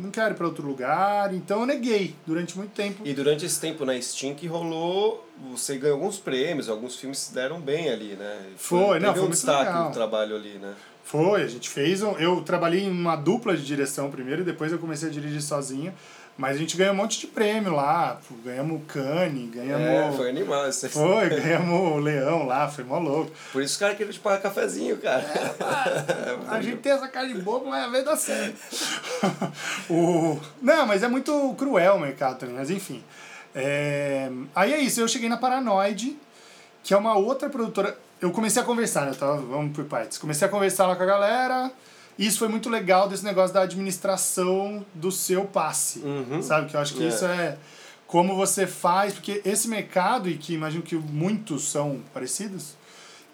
não 0.03 0.11
quero 0.11 0.33
ir 0.33 0.37
pra 0.37 0.47
outro 0.47 0.67
lugar. 0.67 1.35
Então 1.35 1.61
eu 1.61 1.67
neguei 1.67 2.15
durante 2.25 2.57
muito 2.57 2.71
tempo. 2.71 3.03
E 3.05 3.13
durante 3.13 3.45
esse 3.45 3.61
tempo 3.61 3.85
na 3.85 4.01
Steam 4.01 4.35
que 4.35 4.47
rolou, 4.47 5.29
você 5.51 5.77
ganhou 5.77 5.97
alguns 5.97 6.19
prêmios, 6.19 6.69
alguns 6.69 6.97
filmes 6.97 7.19
se 7.19 7.35
deram 7.35 7.61
bem 7.61 7.91
ali, 7.91 8.15
né? 8.15 8.47
Foi, 8.57 8.99
não, 8.99 9.09
teve 9.09 9.19
foi 9.19 9.27
um 9.27 9.31
destaque 9.31 9.67
legal. 9.67 9.89
no 9.89 9.93
trabalho 9.93 10.37
ali, 10.37 10.55
né? 10.55 10.73
Foi, 11.05 11.43
a 11.43 11.49
gente 11.49 11.69
fez. 11.69 12.03
Um, 12.03 12.13
eu 12.13 12.41
trabalhei 12.43 12.85
em 12.85 12.91
uma 12.91 13.17
dupla 13.17 13.57
de 13.57 13.65
direção 13.65 14.11
primeiro 14.11 14.43
e 14.43 14.45
depois 14.45 14.71
eu 14.71 14.79
comecei 14.79 15.09
a 15.09 15.13
dirigir 15.13 15.43
sozinho. 15.43 15.93
Mas 16.39 16.55
a 16.55 16.59
gente 16.61 16.77
ganhou 16.77 16.95
um 16.95 16.97
monte 16.97 17.19
de 17.19 17.27
prêmio 17.27 17.75
lá. 17.75 18.21
Ganhamos 18.45 18.81
o 18.81 18.85
Cane, 18.85 19.49
ganhamos. 19.49 20.15
É, 20.15 20.17
foi 20.17 20.31
animal. 20.31 20.69
Isso. 20.69 20.89
Foi, 20.89 21.29
ganhamos 21.29 21.97
o 21.97 21.99
Leão 21.99 22.47
lá, 22.47 22.69
foi 22.69 22.85
mó 22.85 23.01
louco. 23.01 23.33
Por 23.53 23.61
isso 23.61 23.73
os 23.73 23.79
caras 23.81 23.97
queriam 23.97 24.13
te 24.13 24.21
pagar 24.21 24.41
cafezinho, 24.41 24.97
cara. 24.99 25.25
A 26.49 26.63
gente 26.63 26.77
tem 26.77 26.93
essa 26.93 27.09
cara 27.09 27.27
de 27.27 27.35
bobo, 27.35 27.67
mas 27.67 27.85
a 27.85 27.89
vez 27.89 28.05
dá 28.05 28.17
certo. 28.17 28.57
o... 29.91 30.39
Não, 30.63 30.87
mas 30.87 31.03
é 31.03 31.09
muito 31.09 31.55
cruel 31.59 31.97
o 31.97 32.01
mercado 32.01 32.39
também, 32.39 32.55
mas 32.55 32.71
enfim. 32.71 33.03
É... 33.53 34.31
Aí 34.55 34.73
é 34.73 34.79
isso, 34.79 35.01
eu 35.01 35.09
cheguei 35.09 35.29
na 35.29 35.39
Paranoide, 35.39 36.17
que 36.85 36.95
é 36.95 36.97
uma 36.97 37.17
outra 37.17 37.51
produtora. 37.51 37.99
eu 38.21 38.31
comecei 38.31 38.63
a 38.63 38.65
conversar, 38.65 39.07
né? 39.07 39.11
Eu 39.11 39.17
tava, 39.17 39.39
vamos 39.39 39.75
por 39.75 39.85
partes. 39.87 40.19
Comecei 40.19 40.47
a 40.47 40.51
conversar 40.51 40.87
lá 40.87 40.95
com 40.95 41.03
a 41.03 41.07
galera. 41.07 41.73
E 42.19 42.27
isso 42.27 42.39
foi 42.39 42.49
muito 42.49 42.69
legal 42.69 43.09
desse 43.09 43.25
negócio 43.25 43.55
da 43.55 43.63
administração 43.63 44.85
do 44.93 45.13
seu 45.13 45.45
passe. 45.45 46.01
Uhum. 46.01 46.43
Sabe? 46.43 46.69
Que 46.69 46.77
eu 46.77 46.81
acho 46.81 46.95
que 46.95 47.05
É. 47.05 47.09
isso 47.09 47.25
é 47.25 47.57
como 48.07 48.35
você 48.35 48.67
faz, 48.67 49.13
porque 49.13 49.41
esse 49.45 49.69
mercado, 49.69 50.29
e 50.29 50.37
que 50.37 50.55
imagino 50.55 50.83
que 50.83 50.97
muitos 50.97 51.69
são 51.71 52.01
parecidos, 52.13 52.75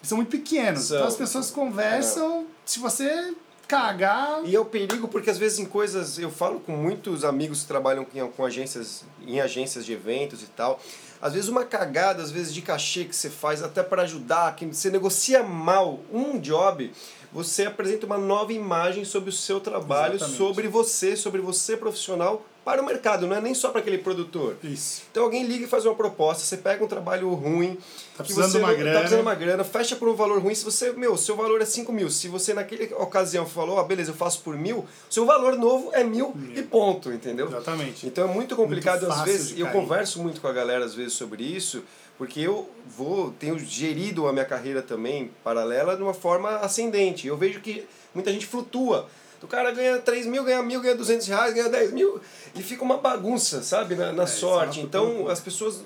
são 0.02 0.16
muito 0.16 0.28
pequenos. 0.30 0.84
São. 0.84 0.96
Então 0.96 1.08
as 1.08 1.16
pessoas 1.16 1.50
conversam, 1.50 2.46
se 2.64 2.78
você 2.78 3.32
cagar. 3.66 4.42
E 4.44 4.54
é 4.54 4.60
o 4.60 4.64
perigo 4.64 5.08
porque 5.08 5.30
às 5.30 5.38
vezes 5.38 5.58
em 5.58 5.64
coisas, 5.64 6.18
eu 6.18 6.30
falo 6.30 6.60
com 6.60 6.72
muitos 6.72 7.24
amigos 7.24 7.62
que 7.62 7.68
trabalham 7.68 8.04
com, 8.04 8.28
com 8.28 8.44
agências, 8.44 9.04
em 9.26 9.40
agências 9.40 9.86
de 9.86 9.92
eventos 9.92 10.42
e 10.42 10.46
tal. 10.46 10.78
Às 11.22 11.32
vezes 11.32 11.48
uma 11.48 11.64
cagada, 11.64 12.22
às 12.22 12.30
vezes 12.30 12.52
de 12.52 12.60
cachê 12.60 13.04
que 13.04 13.16
você 13.16 13.30
faz 13.30 13.62
até 13.62 13.82
para 13.82 14.02
ajudar, 14.02 14.54
que 14.56 14.66
você 14.66 14.90
negocia 14.90 15.42
mal 15.42 16.00
um 16.12 16.38
job, 16.38 16.92
você 17.34 17.66
apresenta 17.66 18.06
uma 18.06 18.16
nova 18.16 18.52
imagem 18.52 19.04
sobre 19.04 19.28
o 19.28 19.32
seu 19.32 19.58
trabalho, 19.58 20.14
Exatamente. 20.14 20.38
sobre 20.38 20.68
você, 20.68 21.16
sobre 21.16 21.40
você 21.40 21.76
profissional 21.76 22.46
para 22.64 22.80
o 22.82 22.86
mercado, 22.86 23.26
não 23.26 23.36
é 23.36 23.40
nem 23.40 23.52
só 23.54 23.68
para 23.70 23.80
aquele 23.80 23.98
produtor. 23.98 24.56
Isso. 24.62 25.02
Então 25.10 25.24
alguém 25.24 25.44
liga 25.44 25.64
e 25.64 25.68
faz 25.68 25.84
uma 25.84 25.94
proposta, 25.94 26.42
você 26.44 26.56
pega 26.56 26.82
um 26.82 26.88
trabalho 26.88 27.32
ruim, 27.34 27.76
Tá 28.16 28.22
precisando 28.24 28.46
você 28.52 28.58
de 28.58 28.64
uma 28.64 28.68
não- 28.70 28.76
grana. 28.78 28.92
Tá 28.92 28.98
precisando 29.00 29.20
de 29.20 29.26
uma 29.26 29.34
grana, 29.34 29.64
fecha 29.64 29.96
por 29.96 30.08
um 30.08 30.14
valor 30.14 30.40
ruim. 30.40 30.54
Se 30.54 30.64
você, 30.64 30.92
meu, 30.92 31.16
seu 31.16 31.36
valor 31.36 31.60
é 31.60 31.64
5 31.64 31.92
mil. 31.92 32.08
Se 32.08 32.28
você 32.28 32.54
naquela 32.54 33.02
ocasião 33.02 33.44
falou, 33.44 33.78
ah, 33.78 33.84
beleza, 33.84 34.12
eu 34.12 34.14
faço 34.14 34.40
por 34.40 34.56
mil, 34.56 34.86
seu 35.10 35.26
valor 35.26 35.56
novo 35.58 35.90
é 35.92 36.02
mil 36.02 36.34
e 36.56 36.62
ponto, 36.62 37.12
entendeu? 37.12 37.48
Exatamente. 37.48 38.06
Então 38.06 38.24
é 38.28 38.32
muito 38.32 38.56
complicado 38.56 39.00
Muito 39.06 39.12
às 39.12 39.22
vezes. 39.24 39.58
Eu 39.58 39.66
converso 39.68 40.22
muito 40.22 40.40
com 40.40 40.46
a 40.48 40.52
galera 40.52 40.84
às 40.84 40.94
vezes 40.94 41.12
sobre 41.12 41.42
isso, 41.42 41.82
porque 42.16 42.40
eu 42.40 42.70
vou 42.96 43.32
tenho 43.38 43.58
gerido 43.58 44.26
a 44.28 44.32
minha 44.32 44.44
carreira 44.44 44.80
também 44.80 45.30
paralela 45.42 45.96
de 45.96 46.02
uma 46.02 46.14
forma 46.14 46.56
ascendente. 46.58 47.26
Eu 47.26 47.36
vejo 47.36 47.60
que 47.60 47.84
muita 48.14 48.32
gente 48.32 48.46
flutua. 48.46 49.08
O 49.44 49.46
cara 49.46 49.70
ganha 49.72 49.98
3 49.98 50.26
mil, 50.26 50.42
ganha 50.42 50.62
mil, 50.62 50.80
ganha 50.80 50.94
200 50.96 51.26
reais, 51.28 51.54
ganha 51.54 51.68
10 51.68 51.92
mil 51.92 52.20
e 52.54 52.62
fica 52.62 52.82
uma 52.82 52.96
bagunça, 52.98 53.62
sabe, 53.62 53.94
na, 53.94 54.12
na 54.12 54.24
isso 54.24 54.36
é 54.36 54.38
sorte. 54.38 54.80
Então 54.80 55.28
as 55.28 55.40
pessoas 55.40 55.82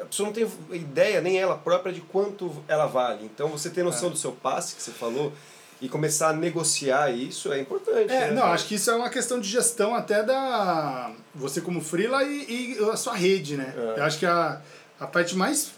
a 0.00 0.04
pessoa 0.04 0.26
não 0.26 0.32
tem 0.34 0.46
ideia, 0.72 1.20
nem 1.20 1.38
ela 1.38 1.56
própria, 1.56 1.92
de 1.92 2.00
quanto 2.00 2.52
ela 2.68 2.86
vale. 2.86 3.24
Então 3.24 3.48
você 3.48 3.70
ter 3.70 3.82
noção 3.82 4.08
É. 4.08 4.12
do 4.12 4.18
seu 4.18 4.32
passe, 4.32 4.74
que 4.74 4.82
você 4.82 4.90
falou, 4.90 5.32
e 5.80 5.88
começar 5.88 6.28
a 6.28 6.32
negociar 6.32 7.10
isso 7.10 7.52
é 7.52 7.60
importante. 7.60 8.12
É, 8.12 8.28
né? 8.28 8.30
não, 8.32 8.44
acho 8.44 8.66
que 8.66 8.74
isso 8.74 8.90
é 8.90 8.94
uma 8.94 9.10
questão 9.10 9.40
de 9.40 9.48
gestão 9.48 9.94
até 9.94 10.22
da. 10.22 11.10
Você 11.34 11.60
como 11.60 11.80
freela 11.80 12.22
e, 12.24 12.76
e 12.78 12.90
a 12.90 12.96
sua 12.96 13.14
rede, 13.14 13.56
né? 13.56 13.74
É. 13.76 14.00
Eu 14.00 14.04
acho 14.04 14.18
que 14.18 14.26
a, 14.26 14.60
a 15.00 15.06
parte 15.06 15.34
mais, 15.36 15.72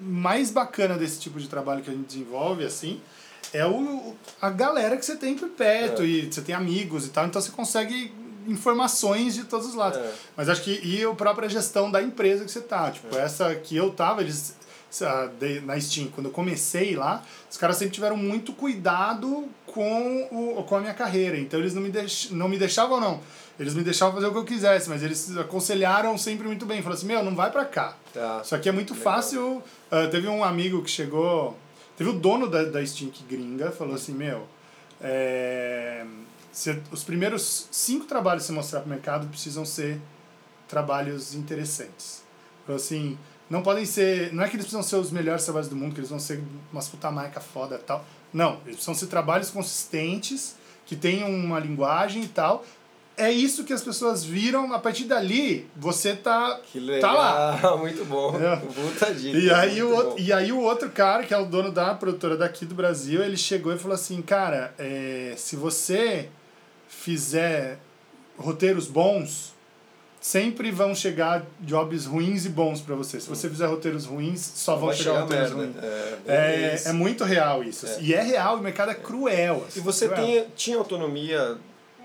mais 0.00 0.50
bacana 0.50 0.96
desse 0.96 1.18
tipo 1.20 1.38
de 1.38 1.48
trabalho 1.48 1.82
que 1.82 1.90
a 1.90 1.92
gente 1.92 2.06
desenvolve, 2.06 2.64
assim, 2.64 3.00
é 3.52 3.66
o, 3.66 4.14
a 4.40 4.50
galera 4.50 4.96
que 4.96 5.04
você 5.04 5.16
tem 5.16 5.34
por 5.34 5.48
perto 5.50 6.02
É. 6.02 6.06
e 6.06 6.32
você 6.32 6.40
tem 6.40 6.54
amigos 6.54 7.06
e 7.06 7.10
tal, 7.10 7.26
então 7.26 7.40
você 7.40 7.50
consegue 7.50 8.12
informações 8.46 9.34
de 9.34 9.44
todos 9.44 9.66
os 9.68 9.74
lados. 9.74 9.98
É. 9.98 10.12
Mas 10.36 10.48
acho 10.48 10.62
que 10.62 10.80
e 10.82 11.04
a 11.04 11.12
própria 11.14 11.48
gestão 11.48 11.90
da 11.90 12.02
empresa 12.02 12.44
que 12.44 12.50
você 12.50 12.60
tá. 12.60 12.90
Tipo, 12.90 13.16
É. 13.16 13.22
essa 13.22 13.54
que 13.54 13.76
eu 13.76 13.90
tava, 13.90 14.20
eles 14.22 14.54
na 15.62 15.78
Steam, 15.80 16.08
quando 16.08 16.26
eu 16.26 16.32
comecei 16.32 16.96
lá, 16.96 17.22
os 17.48 17.56
caras 17.56 17.76
sempre 17.76 17.94
tiveram 17.94 18.16
muito 18.16 18.52
cuidado 18.52 19.44
com, 19.64 20.28
o, 20.32 20.64
com 20.64 20.76
a 20.76 20.80
minha 20.80 20.94
carreira. 20.94 21.38
Então 21.38 21.60
eles 21.60 21.72
não 21.74 21.80
me, 21.82 21.90
deix, 21.90 22.28
não 22.32 22.48
me 22.48 22.58
deixavam, 22.58 22.98
não. 23.00 23.20
Eles 23.58 23.72
me 23.74 23.84
deixavam 23.84 24.14
fazer 24.14 24.26
o 24.26 24.32
que 24.32 24.38
eu 24.38 24.44
quisesse, 24.44 24.88
mas 24.88 25.02
eles 25.04 25.36
aconselharam 25.36 26.18
sempre 26.18 26.46
muito 26.48 26.66
bem. 26.66 26.78
Falaram 26.82 26.98
assim, 26.98 27.06
meu, 27.06 27.22
não 27.22 27.36
vai 27.36 27.52
pra 27.52 27.64
cá. 27.64 27.94
Tá. 28.12 28.40
Isso 28.44 28.52
aqui 28.54 28.68
é 28.68 28.72
muito 28.72 28.94
Legal. 28.94 29.14
fácil. 29.14 29.62
Ah, 29.90 30.08
teve 30.10 30.26
um 30.26 30.42
amigo 30.42 30.82
que 30.82 30.90
chegou. 30.90 31.56
Teve 32.00 32.08
o 32.08 32.14
dono 32.14 32.48
da, 32.48 32.64
da 32.64 32.82
que 32.82 33.22
gringa, 33.28 33.70
falou 33.70 33.94
assim: 33.94 34.14
Meu, 34.14 34.46
é, 35.02 36.02
cê- 36.50 36.80
os 36.90 37.04
primeiros 37.04 37.68
cinco 37.70 38.06
trabalhos 38.06 38.44
que 38.44 38.46
você 38.46 38.52
mostrar 38.54 38.80
pro 38.80 38.88
mercado 38.88 39.26
precisam 39.28 39.66
ser 39.66 40.00
trabalhos 40.66 41.34
interessantes. 41.34 42.22
Falou 42.64 42.80
assim: 42.80 43.18
Não 43.50 43.62
podem 43.62 43.84
ser. 43.84 44.32
Não 44.32 44.42
é 44.42 44.48
que 44.48 44.56
eles 44.56 44.64
precisam 44.64 44.82
ser 44.82 44.96
os 44.96 45.10
melhores 45.10 45.44
trabalhos 45.44 45.68
do 45.68 45.76
mundo, 45.76 45.92
que 45.92 46.00
eles 46.00 46.08
vão 46.08 46.18
ser 46.18 46.42
umas 46.72 46.88
puta 46.88 47.10
marca 47.10 47.38
foda 47.38 47.76
tal. 47.76 48.02
Não, 48.32 48.52
eles 48.64 48.76
precisam 48.76 48.94
ser 48.94 49.08
trabalhos 49.08 49.50
consistentes, 49.50 50.56
que 50.86 50.96
tenham 50.96 51.28
uma 51.28 51.58
linguagem 51.58 52.22
e 52.22 52.28
tal. 52.28 52.64
É 53.20 53.30
isso 53.30 53.64
que 53.64 53.72
as 53.72 53.82
pessoas 53.82 54.24
viram. 54.24 54.72
A 54.72 54.78
partir 54.78 55.04
dali, 55.04 55.68
você 55.76 56.14
tá, 56.14 56.58
Que 56.72 56.80
legal, 56.80 57.00
tá 57.14 57.16
lá. 57.62 57.76
muito 57.78 58.04
bom. 58.04 58.34
É. 58.40 58.56
Puta 58.56 59.14
dica. 59.14 59.38
E 59.38 59.50
aí, 59.52 59.82
o 59.82 59.86
muito 59.86 59.96
outro, 59.96 60.10
bom. 60.10 60.16
e 60.18 60.32
aí 60.32 60.52
o 60.52 60.60
outro 60.60 60.90
cara, 60.90 61.22
que 61.24 61.34
é 61.34 61.38
o 61.38 61.44
dono 61.46 61.70
da 61.70 61.94
produtora 61.94 62.36
daqui 62.36 62.64
do 62.64 62.74
Brasil, 62.74 63.22
ele 63.22 63.36
chegou 63.36 63.72
e 63.74 63.78
falou 63.78 63.94
assim, 63.94 64.20
cara, 64.22 64.74
é, 64.78 65.34
se 65.36 65.56
você 65.56 66.28
fizer 66.88 67.78
roteiros 68.36 68.86
bons, 68.86 69.54
sempre 70.20 70.70
vão 70.70 70.94
chegar 70.94 71.44
jobs 71.60 72.04
ruins 72.06 72.44
e 72.44 72.48
bons 72.48 72.80
pra 72.80 72.94
você. 72.94 73.20
Se 73.20 73.28
você 73.28 73.48
fizer 73.48 73.66
roteiros 73.66 74.04
ruins, 74.06 74.40
só 74.40 74.76
vão 74.76 74.92
chegar, 74.92 75.04
chegar 75.12 75.20
roteiros 75.22 75.50
merda. 75.54 75.80
ruins. 75.80 75.84
É, 76.26 76.70
É, 76.70 76.74
isso. 76.74 76.88
é 76.88 76.92
muito 76.92 77.24
real 77.24 77.62
isso. 77.64 77.86
É. 77.86 77.98
E 78.00 78.14
é 78.14 78.22
real, 78.22 78.56
o 78.56 78.60
mercado 78.60 78.90
é 78.90 78.94
cruel. 78.94 79.62
E 79.64 79.68
assim, 79.68 79.80
você 79.80 80.08
cruel. 80.08 80.24
tem, 80.26 80.46
tinha 80.56 80.76
autonomia, 80.78 81.56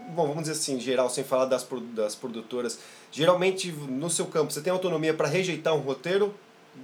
bom, 0.10 0.28
vamos 0.28 0.44
dizer 0.44 0.54
assim, 0.54 0.76
em 0.76 0.80
geral, 0.80 1.10
sem 1.10 1.24
falar 1.24 1.46
das, 1.46 1.66
das 1.94 2.16
produtoras, 2.16 2.80
geralmente 3.12 3.72
no 3.72 4.10
seu 4.10 4.26
campo, 4.26 4.52
você 4.52 4.62
tem 4.62 4.72
autonomia 4.72 5.14
para 5.14 5.28
rejeitar 5.28 5.74
um 5.74 5.80
roteiro? 5.80 6.34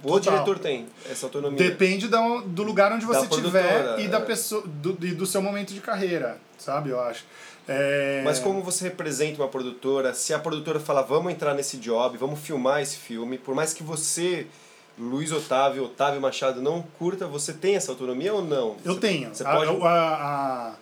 O 0.02 0.08
Total. 0.08 0.32
diretor 0.32 0.58
tem 0.58 0.86
essa 1.10 1.26
autonomia. 1.26 1.58
Depende 1.58 2.08
da, 2.08 2.20
do 2.46 2.62
lugar 2.62 2.90
onde 2.92 3.04
você 3.04 3.26
estiver 3.26 4.00
e 4.00 4.08
da 4.08 4.18
é. 4.18 4.20
pessoa 4.22 4.62
do, 4.66 4.96
e 5.04 5.14
do 5.14 5.26
seu 5.26 5.42
momento 5.42 5.74
de 5.74 5.80
carreira, 5.80 6.38
sabe? 6.58 6.88
Eu 6.90 7.00
acho. 7.00 7.24
É... 7.68 8.22
Mas 8.24 8.38
como 8.38 8.62
você 8.62 8.84
representa 8.84 9.40
uma 9.40 9.48
produtora, 9.48 10.14
se 10.14 10.32
a 10.32 10.38
produtora 10.38 10.80
fala, 10.80 11.02
vamos 11.02 11.30
entrar 11.30 11.54
nesse 11.54 11.76
job, 11.76 12.16
vamos 12.16 12.40
filmar 12.40 12.80
esse 12.80 12.96
filme, 12.96 13.36
por 13.36 13.54
mais 13.54 13.74
que 13.74 13.82
você, 13.82 14.46
Luiz 14.98 15.30
Otávio, 15.30 15.84
Otávio 15.84 16.20
Machado, 16.20 16.62
não 16.62 16.82
curta, 16.98 17.26
você 17.26 17.52
tem 17.52 17.76
essa 17.76 17.92
autonomia 17.92 18.32
ou 18.32 18.42
não? 18.42 18.76
Eu 18.84 18.94
Você- 18.94 19.00
tenho. 19.00 19.34
Você 19.34 19.44
A- 19.44 19.52
pode... 19.54 19.82
a- 19.82 19.86
a- 19.86 20.74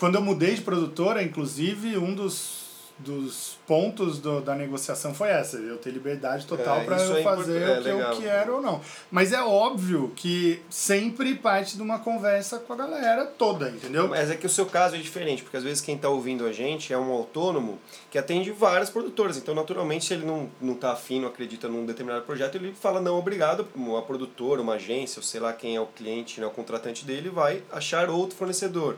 Quando 0.00 0.14
eu 0.14 0.22
mudei 0.22 0.54
de 0.54 0.62
produtora, 0.62 1.22
inclusive, 1.22 1.98
um 1.98 2.14
dos, 2.14 2.94
dos 2.98 3.58
pontos 3.66 4.18
do, 4.18 4.40
da 4.40 4.54
negociação 4.54 5.12
foi 5.12 5.28
essa, 5.28 5.58
eu 5.58 5.76
ter 5.76 5.90
liberdade 5.90 6.46
total 6.46 6.80
É, 6.80 6.84
para 6.84 6.96
eu 7.02 7.16
é 7.18 7.22
fazer 7.22 7.60
é, 7.60 7.78
o 7.78 7.82
que 7.82 7.88
eu 7.90 7.96
legal. 7.98 8.16
quero 8.16 8.54
ou 8.54 8.62
não. 8.62 8.80
Mas 9.10 9.34
é 9.34 9.42
óbvio 9.42 10.10
que 10.16 10.62
sempre 10.70 11.34
parte 11.34 11.76
de 11.76 11.82
uma 11.82 11.98
conversa 11.98 12.58
com 12.58 12.72
a 12.72 12.76
galera 12.76 13.26
toda, 13.26 13.68
entendeu? 13.68 14.08
Mas 14.08 14.30
é 14.30 14.36
que 14.36 14.46
o 14.46 14.48
seu 14.48 14.64
caso 14.64 14.96
é 14.96 14.98
diferente, 14.98 15.42
porque 15.42 15.58
às 15.58 15.62
vezes 15.62 15.82
quem 15.82 15.96
está 15.96 16.08
ouvindo 16.08 16.46
a 16.46 16.52
gente 16.52 16.94
é 16.94 16.98
um 16.98 17.12
autônomo 17.12 17.78
que 18.10 18.16
atende 18.16 18.50
várias 18.52 18.88
produtoras. 18.88 19.36
Então, 19.36 19.54
naturalmente, 19.54 20.06
se 20.06 20.14
ele 20.14 20.24
não, 20.24 20.48
não 20.62 20.74
tá 20.74 20.92
afim, 20.92 21.20
não 21.20 21.28
acredita 21.28 21.68
num 21.68 21.84
determinado 21.84 22.24
projeto, 22.24 22.54
ele 22.54 22.72
fala 22.72 23.02
não, 23.02 23.18
obrigado. 23.18 23.68
Uma 23.76 24.00
produtora, 24.00 24.62
uma 24.62 24.76
agência, 24.76 25.20
ou 25.20 25.22
sei 25.22 25.40
lá 25.40 25.52
quem 25.52 25.76
é 25.76 25.80
o 25.80 25.86
cliente, 25.86 26.40
né, 26.40 26.46
o 26.46 26.50
contratante 26.50 27.04
dele, 27.04 27.28
vai 27.28 27.62
achar 27.70 28.08
outro 28.08 28.34
fornecedor. 28.34 28.96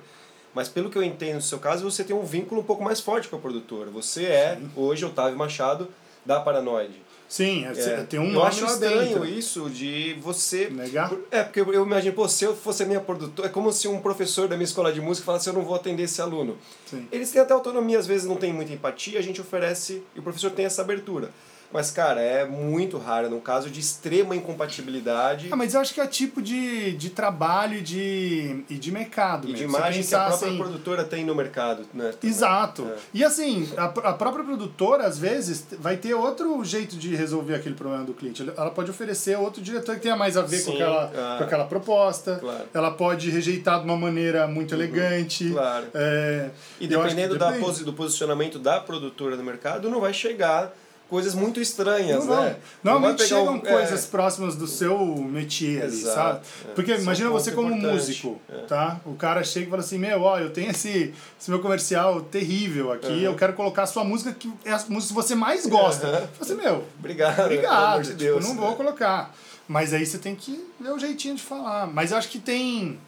Mas 0.55 0.69
pelo 0.69 0.91
que 0.91 0.99
eu 0.99 1.03
entendo 1.03 1.37
no 1.37 1.43
seu 1.43 1.59
caso, 1.59 1.89
você 1.89 2.05
tem 2.05 2.15
um 2.15 2.25
vínculo 2.25 2.61
um 2.61 2.65
pouco 2.65 2.83
mais 2.83 3.01
forte 3.01 3.29
com 3.29 3.37
a 3.37 3.39
produtora. 3.39 3.91
Você 3.91 4.25
é, 4.25 4.59
hoje, 4.77 5.05
Otávio 5.05 5.39
Machado, 5.39 5.89
da 6.25 6.41
Paranoide. 6.41 7.01
Sim, 7.29 7.65
é, 7.65 7.71
É, 7.71 8.03
tem 8.03 8.21
um 8.21 8.31
eu 8.35 8.43
acho 8.45 8.67
estranho 8.67 9.09
dentro. 9.09 9.25
isso 9.25 9.71
de 9.71 10.15
você 10.21 10.69
Negar? 10.69 11.11
é, 11.31 11.43
porque 11.43 11.63
eu 11.63 11.73
eu 11.73 11.87
imagino, 11.87 12.15
pô, 12.15 12.29
se 12.29 12.45
eu 12.45 12.55
fosse 12.55 12.83
a 12.83 12.87
minha 12.87 13.01
produtora, 13.01 13.49
é 13.49 13.51
como 13.51 13.73
se 13.73 13.89
um 13.89 14.03
professor 14.03 14.47
da 14.47 14.55
minha 14.55 14.67
escola 14.67 14.93
de 14.93 15.01
música 15.01 15.25
falasse, 15.25 15.49
eu 15.49 15.55
não 15.55 15.63
vou 15.63 15.75
atender 15.75 16.03
esse 16.03 16.21
aluno. 16.21 16.59
Sim. 16.85 17.09
Eles 17.11 17.31
têm 17.31 17.41
até 17.41 17.55
autonomia, 17.55 17.99
às 17.99 18.07
vezes 18.07 18.27
não 18.29 18.37
tem 18.37 18.53
muita 18.53 18.75
empatia, 18.75 19.19
a 19.19 19.23
gente 19.23 19.41
oferece, 19.41 20.03
e 20.15 20.21
o 20.21 20.23
professor 20.23 20.51
tem 20.51 20.67
essa 20.67 20.83
abertura. 20.83 21.31
Mas, 21.73 21.91
cara, 21.91 22.21
é 22.21 22.45
muito 22.45 22.99
raro, 22.99 23.31
num 23.31 23.41
caso 23.41 23.71
de 23.71 23.81
extrema 23.81 24.35
incompatibilidade 24.37 25.49
Ah, 25.51 25.57
mas 25.57 25.75
eu 25.75 25.81
acho 25.81 25.95
que 25.95 26.01
é 26.01 26.07
tipo 26.07 26.43
de, 26.43 26.93
de 26.93 27.11
trabalho 27.11 27.79
e 27.79 27.81
de, 27.81 28.65
e 28.69 28.75
de 28.75 28.91
mercado. 28.93 29.49
e 29.49 29.53
de 29.53 29.63
mesmo. 29.63 29.73
Você 29.73 29.79
imagem 29.79 30.03
que 30.03 30.15
a 30.15 30.27
própria 30.27 30.49
assim, 30.49 30.59
produtora 30.59 31.05
tem 31.05 31.25
no 31.25 31.35
mercado. 31.35 31.87
Né. 31.95 32.13
Exato. 32.23 32.87
É. 32.89 32.97
E 33.15 33.25
assim, 33.25 33.69
a, 33.77 33.85
a 33.85 34.13
própria 34.13 34.45
produtora, 34.45 35.05
às 35.07 35.19
vezes, 35.19 35.67
vai 35.79 35.97
ter 35.97 36.15
outro 36.15 36.63
jeito 36.65 36.97
de 36.97 37.15
resolver 37.15 37.55
aquele 37.55 37.75
problema 37.75 38.05
do 38.05 38.13
cliente. 38.13 38.43
Ela 38.57 38.71
pode 38.71 38.91
oferecer 38.91 39.37
outro 39.39 39.63
diretor 39.63 39.95
que 39.97 40.03
tenha 40.03 40.17
mais 40.17 40.37
a 40.37 40.43
ver 40.43 40.59
com 40.65 40.73
Sim, 40.73 40.75
aquela, 40.75 41.13
ah. 41.15 41.39
com 41.39 41.45
aquela 41.45 41.65
proposta. 41.65 42.37
Claro. 42.41 42.65
Ela 42.73 42.91
pode 42.91 43.31
rejeitar 43.31 43.79
de 43.81 43.85
uma 43.85 43.97
maneira 43.97 44.47
muito 44.47 44.75
elegante. 44.75 45.51
claro. 45.51 45.87
É, 45.95 46.51
E 46.81 46.87
dependendo 46.87 47.39
da 47.39 47.53
posi 47.53 47.85
do 47.85 47.93
posicionamento 47.93 48.59
da 48.59 48.81
produtora 48.81 49.37
no 49.37 49.45
mercado, 49.45 49.89
não 49.89 50.01
vai 50.01 50.13
chegar 50.13 50.73
coisas 51.13 51.35
muito 51.35 51.61
estranhas, 51.61 52.25
Não, 52.25 52.43
né? 52.43 52.57
Normalmente 52.83 53.11
Não 53.21 53.29
pegar 53.29 53.39
chegam 53.41 53.55
um- 53.57 53.61
coisas 53.61 54.05
é, 54.07 54.09
próximas 54.11 54.57
do 54.57 54.67
seu 54.67 54.97
métier 55.17 55.83
ali, 55.85 55.97
sabe? 56.01 56.41
é. 56.65 56.69
Porque 56.75 56.91
é 56.91 56.97
um 56.97 57.01
imagina 57.03 57.29
ponto 57.29 57.43
você 57.43 57.53
como 57.53 57.69
importante, 57.69 57.93
músico, 57.95 58.41
é. 58.49 58.57
tá? 58.63 58.99
O 59.05 59.15
cara 59.15 59.45
chega 59.45 59.67
e 59.67 59.69
fala 59.69 59.83
assim, 59.83 59.99
meu, 59.99 60.23
ó, 60.23 60.39
eu 60.39 60.49
tenho 60.49 60.71
esse, 60.71 61.13
esse 61.39 61.51
meu 61.51 61.61
comercial 61.61 62.23
terrível 62.23 62.91
aqui, 62.91 63.09
Uhum. 63.09 63.19
eu 63.21 63.37
quero 63.37 63.53
colocar 63.53 63.83
a 63.83 63.87
sua 63.87 64.05
música 64.05 64.33
que 64.33 64.51
é 64.65 64.73
a 64.73 64.83
música 64.89 65.09
que 65.09 65.13
você 65.23 65.35
mais 65.35 65.67
gosta. 65.67 66.07
Uhum. 66.09 66.29
Assim, 66.41 66.55
meu, 66.55 66.83
Obrigado, 66.99 67.41
obrigado, 67.41 67.85
amor 67.91 68.03
de 68.05 68.09
tipo, 68.09 68.19
Deus. 68.21 68.45
não 68.49 68.57
vou 68.57 68.75
colocar. 68.75 69.35
Mas 69.69 69.93
aí 69.93 70.07
você 70.07 70.17
tem 70.17 70.35
que 70.35 70.67
ver 70.81 70.93
o 70.93 70.99
jeitinho 70.99 71.35
de 71.35 71.43
falar. 71.43 71.87
Mas 71.89 72.11
eu 72.11 72.17
acho 72.17 72.29
que 72.31 72.39
tem, 72.39 72.99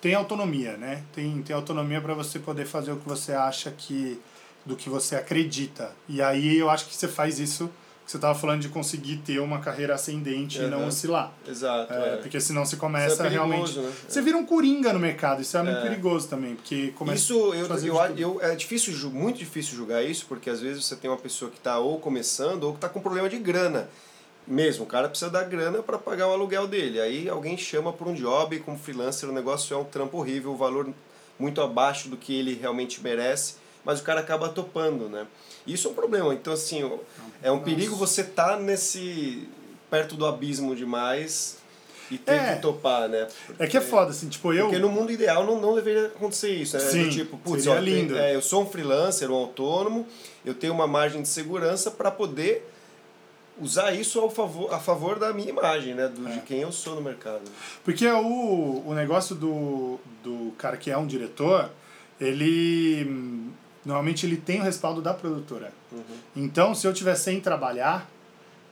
tem 0.00 0.14
autonomia, 0.14 0.76
né? 0.76 1.02
Tem, 1.12 1.42
tem 1.42 1.56
autonomia 1.56 2.00
para 2.00 2.14
você 2.14 2.38
poder 2.38 2.66
fazer 2.66 2.92
o 2.92 2.96
que 2.98 3.08
você 3.08 3.32
acha 3.32 3.72
que. 3.76 4.16
Do 4.68 4.76
que 4.76 4.88
você 4.88 5.16
acredita. 5.16 5.90
E 6.08 6.22
aí 6.22 6.58
eu 6.58 6.70
acho 6.70 6.86
que 6.86 6.94
você 6.94 7.08
faz 7.08 7.40
isso 7.40 7.68
você 8.10 8.16
estava 8.16 8.38
falando 8.38 8.62
de 8.62 8.70
conseguir 8.70 9.18
ter 9.18 9.38
uma 9.38 9.60
carreira 9.60 9.94
ascendente 9.94 10.58
uhum. 10.58 10.66
e 10.66 10.70
não 10.70 10.86
oscilar. 10.86 11.30
Exato. 11.46 11.92
É, 11.92 12.14
é. 12.14 12.16
Porque 12.16 12.40
senão 12.40 12.64
você 12.64 12.74
começa 12.74 13.22
é 13.22 13.28
perigoso, 13.28 13.50
realmente. 13.50 13.78
Né? 13.78 13.92
Você 14.08 14.22
vira 14.22 14.38
um 14.38 14.46
coringa 14.46 14.94
no 14.94 14.98
mercado, 14.98 15.42
isso 15.42 15.54
é, 15.58 15.62
muito 15.62 15.76
é. 15.76 15.82
perigoso 15.82 16.26
também. 16.26 16.54
Porque 16.54 16.90
começa 16.96 17.18
isso 17.18 17.52
eu, 17.52 17.66
eu, 17.76 18.16
eu, 18.16 18.40
é 18.40 18.54
difícil, 18.54 19.10
muito 19.10 19.38
difícil 19.38 19.76
julgar 19.76 20.02
isso, 20.02 20.24
porque 20.26 20.48
às 20.48 20.58
vezes 20.58 20.86
você 20.86 20.96
tem 20.96 21.10
uma 21.10 21.18
pessoa 21.18 21.50
que 21.50 21.58
está 21.58 21.78
ou 21.78 22.00
começando 22.00 22.64
ou 22.64 22.72
que 22.72 22.78
está 22.78 22.88
com 22.88 22.98
problema 22.98 23.28
de 23.28 23.36
grana. 23.36 23.90
Mesmo, 24.46 24.84
o 24.84 24.86
cara 24.86 25.10
precisa 25.10 25.30
dar 25.30 25.44
grana 25.44 25.82
para 25.82 25.98
pagar 25.98 26.28
o 26.28 26.32
aluguel 26.32 26.66
dele. 26.66 26.98
Aí 27.02 27.28
alguém 27.28 27.58
chama 27.58 27.92
por 27.92 28.08
um 28.08 28.14
job 28.14 28.58
como 28.60 28.78
freelancer, 28.78 29.28
o 29.28 29.32
negócio 29.32 29.74
é 29.74 29.76
um 29.76 29.84
trampo 29.84 30.16
horrível, 30.16 30.52
o 30.52 30.56
valor 30.56 30.88
muito 31.38 31.60
abaixo 31.60 32.08
do 32.08 32.16
que 32.16 32.34
ele 32.34 32.54
realmente 32.54 33.02
merece, 33.02 33.56
mas 33.88 34.00
o 34.00 34.02
cara 34.02 34.20
acaba 34.20 34.50
topando, 34.50 35.08
né? 35.08 35.26
Isso 35.66 35.88
é 35.88 35.90
um 35.90 35.94
problema. 35.94 36.34
Então, 36.34 36.52
assim, 36.52 36.86
é 37.42 37.50
um 37.50 37.60
perigo 37.60 37.96
você 37.96 38.20
estar 38.20 38.48
tá 38.48 38.56
nesse. 38.58 39.48
perto 39.90 40.14
do 40.14 40.26
abismo 40.26 40.76
demais 40.76 41.56
e 42.10 42.18
ter 42.18 42.34
é. 42.34 42.54
que 42.54 42.60
topar, 42.60 43.08
né? 43.08 43.26
Porque, 43.46 43.62
é 43.62 43.66
que 43.66 43.78
é 43.78 43.80
foda, 43.80 44.10
assim, 44.10 44.28
tipo, 44.28 44.52
eu. 44.52 44.66
Porque 44.66 44.78
no 44.78 44.90
mundo 44.90 45.10
ideal 45.10 45.46
não, 45.46 45.58
não 45.58 45.74
deveria 45.74 46.08
acontecer 46.08 46.50
isso, 46.50 46.76
né? 46.76 46.82
Sim, 46.82 47.04
do 47.04 47.10
tipo, 47.10 47.38
putz, 47.38 47.66
ó, 47.66 47.78
lindo. 47.78 48.12
Tem, 48.12 48.24
é, 48.24 48.34
eu 48.34 48.42
sou 48.42 48.62
um 48.62 48.66
freelancer, 48.66 49.30
um 49.30 49.34
autônomo, 49.34 50.06
eu 50.44 50.52
tenho 50.52 50.74
uma 50.74 50.86
margem 50.86 51.22
de 51.22 51.28
segurança 51.28 51.90
para 51.90 52.10
poder 52.10 52.70
usar 53.58 53.92
isso 53.92 54.20
ao 54.20 54.28
favor, 54.28 54.70
a 54.70 54.78
favor 54.78 55.18
da 55.18 55.32
minha 55.32 55.48
imagem, 55.48 55.94
né? 55.94 56.08
Do, 56.08 56.28
é. 56.28 56.32
De 56.32 56.40
quem 56.40 56.60
eu 56.60 56.72
sou 56.72 56.94
no 56.94 57.00
mercado. 57.00 57.50
Porque 57.82 58.06
o, 58.06 58.82
o 58.86 58.92
negócio 58.92 59.34
do, 59.34 59.98
do 60.22 60.52
cara 60.58 60.76
que 60.76 60.90
é 60.90 60.98
um 60.98 61.06
diretor, 61.06 61.70
ele 62.20 63.56
normalmente 63.84 64.26
ele 64.26 64.36
tem 64.36 64.60
o 64.60 64.64
respaldo 64.64 65.00
da 65.00 65.14
produtora. 65.14 65.72
Uhum. 65.92 66.02
Então, 66.36 66.74
se 66.74 66.86
eu 66.86 66.92
tiver 66.92 67.14
sem 67.14 67.40
trabalhar, 67.40 68.08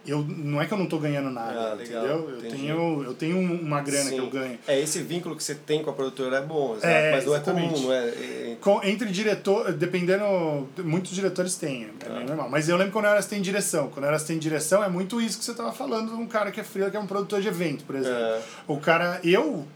eu 0.07 0.23
não 0.23 0.63
é 0.63 0.67
que 0.67 0.73
eu 0.73 0.79
não 0.79 0.85
estou 0.85 1.01
ganhando 1.01 1.31
nada, 1.31 1.73
ah, 1.73 1.75
legal, 1.75 2.05
entendeu? 2.05 2.31
Eu 2.31 2.51
tenho, 2.51 3.05
eu 3.05 3.15
tenho 3.15 3.39
uma 3.39 3.81
grana 3.81 4.05
Sim. 4.05 4.15
que 4.15 4.21
eu 4.21 4.31
ganho. 4.31 4.59
É, 4.67 4.81
esse 4.81 5.03
vínculo 5.03 5.35
que 5.35 5.43
você 5.43 5.55
tem 5.55 5.83
com 5.83 5.91
a 5.91 5.93
produtora 5.93 6.37
é 6.37 6.43
bom, 6.43 6.77
é, 6.81 7.13
mas 7.13 7.25
não 7.25 7.35
exatamente. 7.35 7.67
é 7.67 7.75
comum, 7.75 7.87
não 7.87 7.93
é? 7.93 8.09
é... 8.09 8.57
Com, 8.61 8.81
entre 8.85 9.11
diretor, 9.11 9.73
dependendo, 9.73 10.69
muitos 10.85 11.13
diretores 11.13 11.57
têm, 11.57 11.85
é 11.85 12.09
ah. 12.09 12.21
normal. 12.21 12.49
Mas 12.49 12.69
eu 12.69 12.77
lembro 12.77 12.93
quando 12.93 13.07
era 13.07 13.23
tem 13.23 13.43
direção. 13.43 13.89
Quando 13.89 14.05
era 14.07 14.19
tem 14.21 14.39
direção, 14.39 14.83
é 14.83 14.89
muito 14.89 15.21
isso 15.21 15.39
que 15.39 15.45
você 15.45 15.51
estava 15.51 15.73
falando 15.73 16.15
de 16.15 16.15
um 16.15 16.27
cara 16.27 16.53
que 16.53 16.61
é 16.61 16.65
frio, 16.65 16.91
que 16.91 16.97
é 16.97 17.01
um 17.01 17.07
produtor 17.07 17.41
de 17.41 17.49
evento, 17.49 17.85
por 17.85 17.97
exemplo. 17.97 18.17
É. 18.17 18.41
O 18.69 18.79
cara, 18.79 19.21
eu 19.25 19.67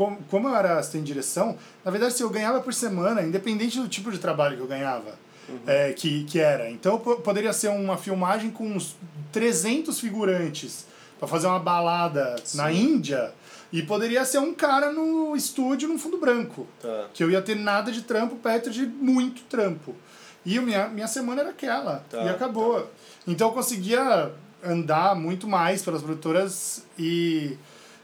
como, 0.00 0.16
como 0.30 0.48
eu 0.48 0.56
era 0.56 0.78
assistente 0.78 1.02
de 1.02 1.12
direção, 1.12 1.58
na 1.84 1.90
verdade, 1.90 2.14
se 2.14 2.22
eu 2.22 2.30
ganhava 2.30 2.58
por 2.62 2.72
semana, 2.72 3.20
independente 3.20 3.78
do 3.78 3.86
tipo 3.86 4.10
de 4.10 4.16
trabalho 4.16 4.56
que 4.56 4.62
eu 4.62 4.66
ganhava, 4.66 5.10
uhum. 5.46 5.58
é, 5.66 5.92
que, 5.92 6.24
que 6.24 6.40
era. 6.40 6.70
Então, 6.70 6.98
poderia 6.98 7.52
ser 7.52 7.68
uma 7.68 7.98
filmagem 7.98 8.50
com 8.50 8.64
uns 8.66 8.96
300 9.30 10.00
figurantes 10.00 10.86
para 11.18 11.28
fazer 11.28 11.48
uma 11.48 11.58
balada 11.58 12.34
Sim. 12.42 12.56
na 12.56 12.72
Índia. 12.72 13.34
E 13.70 13.82
poderia 13.82 14.24
ser 14.24 14.38
um 14.38 14.54
cara 14.54 14.90
no 14.90 15.36
estúdio 15.36 15.86
no 15.86 15.98
fundo 15.98 16.16
branco. 16.16 16.66
Tá. 16.80 17.08
Que 17.12 17.22
eu 17.22 17.30
ia 17.30 17.42
ter 17.42 17.54
nada 17.54 17.92
de 17.92 18.00
trampo 18.00 18.36
perto 18.36 18.70
de 18.70 18.86
muito 18.86 19.42
trampo. 19.50 19.94
E 20.46 20.58
minha, 20.60 20.88
minha 20.88 21.08
semana 21.08 21.42
era 21.42 21.50
aquela. 21.50 22.02
Tá, 22.08 22.24
e 22.24 22.28
acabou. 22.30 22.80
Tá. 22.80 22.88
Então 23.26 23.48
eu 23.48 23.52
conseguia 23.52 24.32
andar 24.64 25.14
muito 25.14 25.46
mais 25.46 25.82
pelas 25.82 26.00
produtoras 26.00 26.86
e 26.98 27.58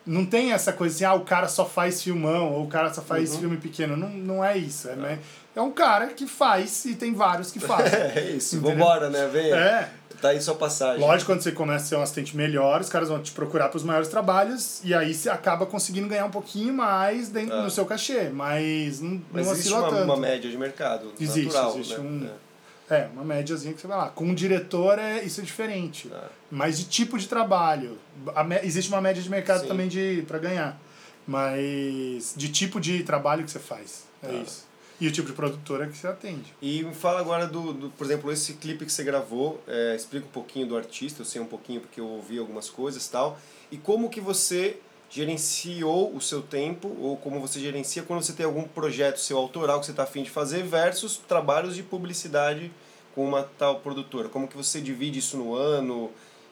não 0.06 0.24
tem 0.24 0.52
essa 0.52 0.72
coisa 0.72 0.94
assim, 0.94 1.04
ah, 1.04 1.14
o 1.14 1.24
cara 1.24 1.48
só 1.48 1.66
faz 1.66 2.02
filmão, 2.02 2.52
ou 2.52 2.64
o 2.64 2.68
cara 2.68 2.92
só 2.94 3.02
faz 3.02 3.32
uhum. 3.34 3.40
filme 3.40 3.56
pequeno. 3.56 3.96
Não, 3.96 4.08
não 4.08 4.44
é 4.44 4.56
isso. 4.56 4.88
É, 4.88 4.94
né? 4.94 5.18
é 5.54 5.60
um 5.60 5.72
cara 5.72 6.08
que 6.08 6.26
faz 6.26 6.84
e 6.84 6.94
tem 6.94 7.12
vários 7.12 7.50
que 7.50 7.58
fazem. 7.60 7.98
é 7.98 8.30
isso, 8.36 8.56
entendeu? 8.56 8.76
vambora, 8.76 9.10
né? 9.10 9.26
Vem. 9.26 9.52
É. 9.52 9.90
Tá 10.20 10.30
aí 10.30 10.40
sua 10.40 10.54
passagem. 10.54 10.98
Lógico, 10.98 11.30
quando 11.30 11.42
você 11.42 11.52
começa 11.52 11.84
a 11.84 11.88
ser 11.88 11.96
um 11.96 12.02
assistente 12.02 12.34
melhor, 12.36 12.80
os 12.80 12.88
caras 12.88 13.10
vão 13.10 13.20
te 13.20 13.32
procurar 13.32 13.68
para 13.68 13.76
os 13.76 13.84
maiores 13.84 14.08
trabalhos 14.08 14.80
e 14.82 14.94
aí 14.94 15.12
você 15.12 15.28
acaba 15.28 15.66
conseguindo 15.66 16.08
ganhar 16.08 16.24
um 16.24 16.30
pouquinho 16.30 16.72
mais 16.72 17.28
dentro, 17.28 17.54
ah. 17.54 17.62
no 17.62 17.70
seu 17.70 17.84
cachê, 17.84 18.30
mas 18.30 19.00
não, 19.00 19.20
mas 19.30 19.46
não 19.46 19.52
existe 19.52 19.74
uma, 19.74 19.90
tanto. 19.90 20.04
uma 20.04 20.16
média 20.16 20.50
de 20.50 20.56
mercado 20.56 21.12
existe, 21.20 21.52
natural, 21.52 21.74
existe 21.74 22.00
né? 22.00 22.00
um... 22.00 22.26
É 22.26 22.45
é, 22.88 23.08
uma 23.12 23.24
médiazinha 23.24 23.74
que 23.74 23.80
você 23.80 23.86
vai 23.86 23.98
lá. 23.98 24.08
Com 24.10 24.26
um 24.26 24.34
diretor, 24.34 24.98
é, 24.98 25.22
isso 25.22 25.40
é 25.40 25.44
diferente. 25.44 26.10
É. 26.12 26.28
Mas 26.50 26.78
de 26.78 26.84
tipo 26.84 27.18
de 27.18 27.26
trabalho. 27.26 27.98
A, 28.34 28.46
existe 28.64 28.90
uma 28.90 29.00
média 29.00 29.22
de 29.22 29.28
mercado 29.28 29.62
Sim. 29.62 29.68
também 29.68 29.88
de 29.88 30.24
para 30.26 30.38
ganhar. 30.38 30.80
Mas 31.26 32.34
de 32.36 32.48
tipo 32.48 32.80
de 32.80 33.02
trabalho 33.02 33.44
que 33.44 33.50
você 33.50 33.58
faz. 33.58 34.04
É, 34.22 34.28
é 34.28 34.34
isso. 34.42 34.66
E 35.00 35.08
o 35.08 35.12
tipo 35.12 35.28
de 35.28 35.34
produtora 35.34 35.86
que 35.86 35.96
você 35.96 36.06
atende. 36.06 36.54
E 36.62 36.82
me 36.82 36.94
fala 36.94 37.20
agora 37.20 37.46
do, 37.46 37.72
do 37.72 37.90
por 37.90 38.04
exemplo, 38.04 38.32
esse 38.32 38.54
clipe 38.54 38.86
que 38.86 38.92
você 38.92 39.04
gravou, 39.04 39.62
é, 39.66 39.94
explica 39.94 40.24
um 40.24 40.30
pouquinho 40.30 40.66
do 40.66 40.76
artista, 40.76 41.20
eu 41.20 41.26
sei 41.26 41.40
um 41.40 41.46
pouquinho 41.46 41.80
porque 41.80 42.00
eu 42.00 42.06
ouvi 42.06 42.38
algumas 42.38 42.70
coisas 42.70 43.04
e 43.04 43.10
tal. 43.10 43.38
E 43.70 43.76
como 43.76 44.08
que 44.08 44.20
você 44.20 44.78
gerenciou 45.16 46.14
o 46.14 46.20
seu 46.20 46.42
tempo 46.42 46.94
ou 47.00 47.16
como 47.16 47.40
você 47.40 47.58
gerencia 47.58 48.02
quando 48.02 48.22
você 48.22 48.34
tem 48.34 48.44
algum 48.44 48.64
projeto 48.64 49.16
seu 49.16 49.38
autoral 49.38 49.80
que 49.80 49.86
você 49.86 49.92
está 49.92 50.02
afim 50.02 50.22
de 50.22 50.28
fazer 50.28 50.62
versus 50.62 51.16
trabalhos 51.16 51.74
de 51.74 51.82
publicidade 51.82 52.70
com 53.14 53.24
uma 53.24 53.42
tal 53.42 53.76
produtora? 53.80 54.28
Como 54.28 54.46
que 54.46 54.54
você 54.54 54.78
divide 54.78 55.20
isso 55.20 55.38
no 55.38 55.54
ano? 55.54 56.10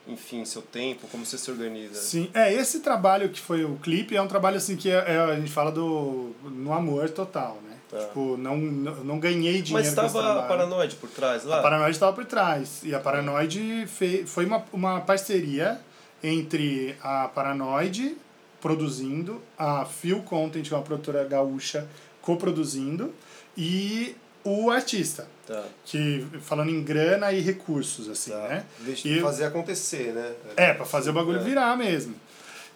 Enfim, 0.08 0.46
seu 0.46 0.62
tempo, 0.62 1.06
como 1.08 1.26
você 1.26 1.36
se 1.36 1.50
organiza? 1.50 2.00
Sim, 2.00 2.30
é, 2.32 2.54
esse 2.54 2.80
trabalho 2.80 3.28
que 3.28 3.38
foi 3.38 3.66
o 3.66 3.76
clipe 3.76 4.16
é 4.16 4.22
um 4.22 4.28
trabalho 4.28 4.56
assim 4.56 4.76
que 4.76 4.90
é, 4.90 4.94
é 4.94 5.18
a 5.18 5.36
gente 5.36 5.52
fala 5.52 5.70
do 5.70 6.34
no 6.44 6.72
amor 6.72 7.10
total, 7.10 7.58
né? 7.68 7.76
Tá. 7.90 7.98
Tipo, 7.98 8.38
não, 8.38 8.56
não 8.56 9.18
ganhei 9.18 9.60
dinheiro 9.60 9.72
Mas 9.72 9.88
estava 9.88 10.40
a 10.40 10.42
Paranoide 10.44 10.96
por 10.96 11.10
trás 11.10 11.44
lá? 11.44 11.58
A 11.58 11.62
Paranoide 11.62 11.96
estava 11.96 12.14
por 12.14 12.24
trás. 12.24 12.80
E 12.82 12.94
a 12.94 12.98
Paranoide 12.98 13.86
foi 14.26 14.46
uma, 14.46 14.64
uma 14.72 15.00
parceria 15.02 15.78
entre 16.22 16.96
a 17.02 17.28
Paranoide 17.28 18.16
produzindo, 18.64 19.42
a 19.58 19.84
Phil 19.84 20.22
Content, 20.22 20.66
que 20.66 20.72
é 20.72 20.76
uma 20.78 20.82
produtora 20.82 21.22
gaúcha, 21.24 21.86
coproduzindo, 22.22 23.12
e 23.54 24.16
o 24.42 24.70
artista. 24.70 25.28
Tá. 25.46 25.62
Que, 25.84 26.26
falando 26.40 26.70
em 26.70 26.82
grana 26.82 27.30
e 27.30 27.42
recursos, 27.42 28.08
assim, 28.08 28.30
tá. 28.30 28.48
né? 28.48 28.64
Deixa 28.78 29.06
e, 29.06 29.20
fazer 29.20 29.44
acontecer, 29.44 30.14
né? 30.14 30.32
É, 30.56 30.72
para 30.72 30.86
fazer 30.86 31.10
o 31.10 31.12
bagulho 31.12 31.40
é. 31.40 31.42
virar 31.42 31.76
mesmo. 31.76 32.14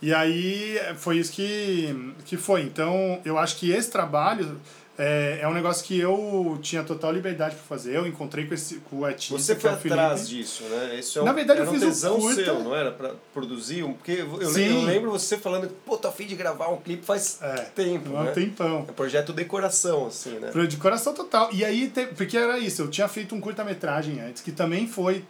E 0.02 0.12
aí 0.12 0.78
foi 0.98 1.16
isso 1.16 1.32
que, 1.32 2.14
que 2.26 2.36
foi. 2.36 2.64
Então, 2.64 3.22
eu 3.24 3.38
acho 3.38 3.56
que 3.56 3.70
esse 3.70 3.90
trabalho 3.90 4.60
é, 4.98 5.38
é 5.42 5.48
um 5.48 5.54
negócio 5.54 5.84
que 5.84 5.96
eu 5.96 6.58
tinha 6.60 6.82
total 6.82 7.12
liberdade 7.12 7.54
para 7.54 7.64
fazer. 7.64 7.94
Eu 7.94 8.04
encontrei 8.04 8.46
com, 8.46 8.54
esse, 8.54 8.80
com 8.80 8.98
o 8.98 9.04
artista. 9.04 9.38
Você 9.38 9.54
foi 9.54 9.70
é 9.70 9.72
atrás 9.74 10.28
disso, 10.28 10.64
né? 10.64 10.96
Isso 10.98 11.20
é 11.20 11.22
um, 11.22 11.24
Na 11.24 11.32
verdade, 11.32 11.60
eu 11.60 11.70
fiz 11.70 11.82
um 11.84 11.86
tesão 11.86 12.20
curta. 12.20 12.44
seu, 12.44 12.58
não 12.58 12.74
era? 12.74 12.90
Para 12.90 13.12
produzir? 13.32 13.84
Porque 13.84 14.10
eu, 14.10 14.42
eu 14.42 14.84
lembro 14.84 15.12
você 15.12 15.38
falando, 15.38 15.68
pô, 15.86 15.96
tô 15.96 16.08
afim 16.08 16.26
de 16.26 16.34
gravar 16.34 16.68
um 16.70 16.78
clipe 16.78 17.04
faz 17.04 17.38
é, 17.40 17.54
tempo. 17.76 18.10
Um 18.10 18.24
né? 18.24 18.32
tempão. 18.32 18.78
É 18.88 18.90
um 18.90 18.94
projeto 18.94 19.32
decoração, 19.32 20.08
assim, 20.08 20.40
né? 20.40 20.50
Decoração 20.68 21.14
total. 21.14 21.48
E 21.52 21.64
aí, 21.64 21.92
porque 22.16 22.36
era 22.36 22.58
isso, 22.58 22.82
eu 22.82 22.90
tinha 22.90 23.06
feito 23.06 23.36
um 23.36 23.40
curta-metragem 23.40 24.20
antes, 24.20 24.42
que 24.42 24.50
também 24.50 24.88
foi 24.88 25.24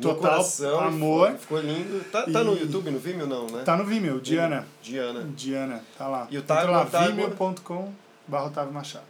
total 0.00 0.36
coração, 0.36 0.78
amor. 0.78 1.32
Ficou 1.32 1.60
lindo. 1.60 2.04
Tá, 2.12 2.22
tá 2.22 2.44
no 2.44 2.56
YouTube, 2.56 2.92
no 2.92 3.00
Vimeo 3.00 3.26
não, 3.26 3.48
né? 3.48 3.62
Tá 3.64 3.76
no 3.76 3.84
Vimeo, 3.84 4.20
Diana. 4.20 4.68
Diana. 4.80 5.28
Diana, 5.34 5.84
tá 5.98 6.06
lá. 6.06 6.28
E 6.30 6.38
o 6.38 6.42
Tago, 6.42 6.70
lá, 6.70 6.84
vimeo.com 6.84 7.92
barra 8.30 8.46
Otávio 8.46 8.72
Machado. 8.72 9.04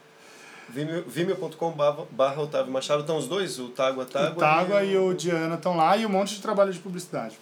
Vimeo.com 0.69 1.75
barra 2.11 2.41
Otávio 2.41 2.73
Machado, 2.73 3.01
estão 3.01 3.17
os 3.19 3.27
dois? 3.27 3.59
O 3.59 3.69
Tágua 3.69 4.05
Tágua? 4.07 4.31
O 4.31 4.35
Tágua 4.37 4.85
e, 4.85 4.97
o... 4.97 5.11
e 5.11 5.13
o 5.13 5.15
Diana 5.15 5.57
estão 5.57 5.77
lá 5.77 5.97
e 5.97 6.07
um 6.07 6.09
monte 6.09 6.35
de 6.35 6.43
trabalho 6.43 6.73
de 6.73 6.79
publicidade. 6.79 7.39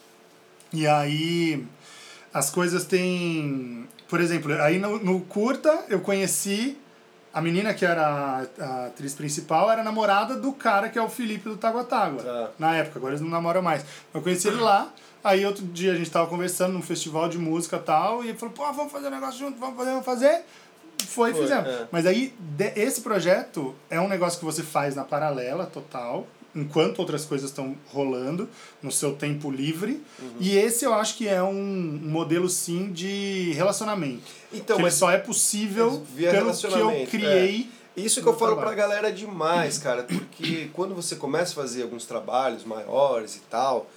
E 0.72 0.86
aí 0.86 1.66
as 2.32 2.50
coisas 2.50 2.84
têm... 2.84 3.86
Por 4.08 4.20
exemplo, 4.20 4.52
aí 4.62 4.78
no, 4.78 4.98
no 4.98 5.20
curta 5.20 5.84
eu 5.88 6.00
conheci 6.00 6.78
a 7.32 7.40
menina 7.40 7.74
que 7.74 7.84
era 7.84 8.46
a, 8.58 8.86
atriz 8.86 9.14
principal 9.14 9.70
era 9.70 9.84
namorada 9.84 10.36
do 10.36 10.52
cara 10.52 10.88
que 10.88 10.98
é 10.98 11.02
o 11.02 11.08
Felipe 11.08 11.48
do 11.48 11.56
Tágua 11.56 11.84
Tágua. 11.84 12.22
Tá. 12.22 12.50
Na 12.58 12.74
época, 12.74 12.98
agora 12.98 13.12
eles 13.12 13.20
não 13.20 13.28
namoram 13.28 13.62
mais. 13.62 13.84
Eu 14.12 14.22
conheci 14.22 14.48
ele 14.48 14.60
lá, 14.60 14.90
aí 15.22 15.44
outro 15.44 15.64
dia 15.66 15.92
a 15.92 15.94
gente 15.94 16.10
tava 16.10 16.26
conversando 16.26 16.72
num 16.72 16.82
festival 16.82 17.28
de 17.28 17.38
música 17.38 17.76
e 17.76 17.80
tal, 17.80 18.24
e 18.24 18.30
ele 18.30 18.38
falou, 18.38 18.54
pô, 18.54 18.72
vamos 18.72 18.90
fazer 18.90 19.08
um 19.08 19.10
negócio 19.10 19.38
junto, 19.38 19.58
vamos 19.58 19.76
fazer, 19.76 19.90
vamos 19.90 20.04
fazer 20.04 20.44
foi, 21.08 21.32
foi 21.32 21.42
fizemos. 21.42 21.68
É. 21.68 21.88
Mas 21.90 22.06
aí, 22.06 22.34
de, 22.38 22.72
esse 22.76 23.00
projeto 23.00 23.74
é 23.88 24.00
um 24.00 24.08
negócio 24.08 24.38
que 24.38 24.44
você 24.44 24.62
faz 24.62 24.94
na 24.94 25.04
paralela 25.04 25.66
total, 25.66 26.26
enquanto 26.54 26.98
outras 26.98 27.24
coisas 27.24 27.50
estão 27.50 27.76
rolando, 27.92 28.48
no 28.82 28.92
seu 28.92 29.14
tempo 29.14 29.50
livre. 29.50 30.02
Uhum. 30.20 30.36
E 30.40 30.56
esse 30.56 30.84
eu 30.84 30.92
acho 30.94 31.16
que 31.16 31.26
é 31.26 31.42
um 31.42 32.00
modelo, 32.02 32.48
sim, 32.48 32.92
de 32.92 33.52
relacionamento. 33.54 34.22
Então, 34.52 34.76
que 34.76 34.82
mas 34.82 34.94
só 34.94 35.10
é 35.10 35.18
possível 35.18 36.04
pelo 36.16 36.56
que 36.56 36.66
eu 36.66 37.06
criei. 37.10 37.68
É. 37.96 38.00
Isso 38.00 38.22
que 38.22 38.28
eu 38.28 38.36
falo 38.36 38.54
trabalho. 38.54 38.76
pra 38.76 38.76
galera 38.76 39.12
demais, 39.12 39.76
cara, 39.78 40.04
porque 40.04 40.70
quando 40.74 40.94
você 40.94 41.16
começa 41.16 41.52
a 41.52 41.54
fazer 41.54 41.82
alguns 41.82 42.04
trabalhos 42.04 42.64
maiores 42.64 43.34
e 43.36 43.40
tal, 43.50 43.90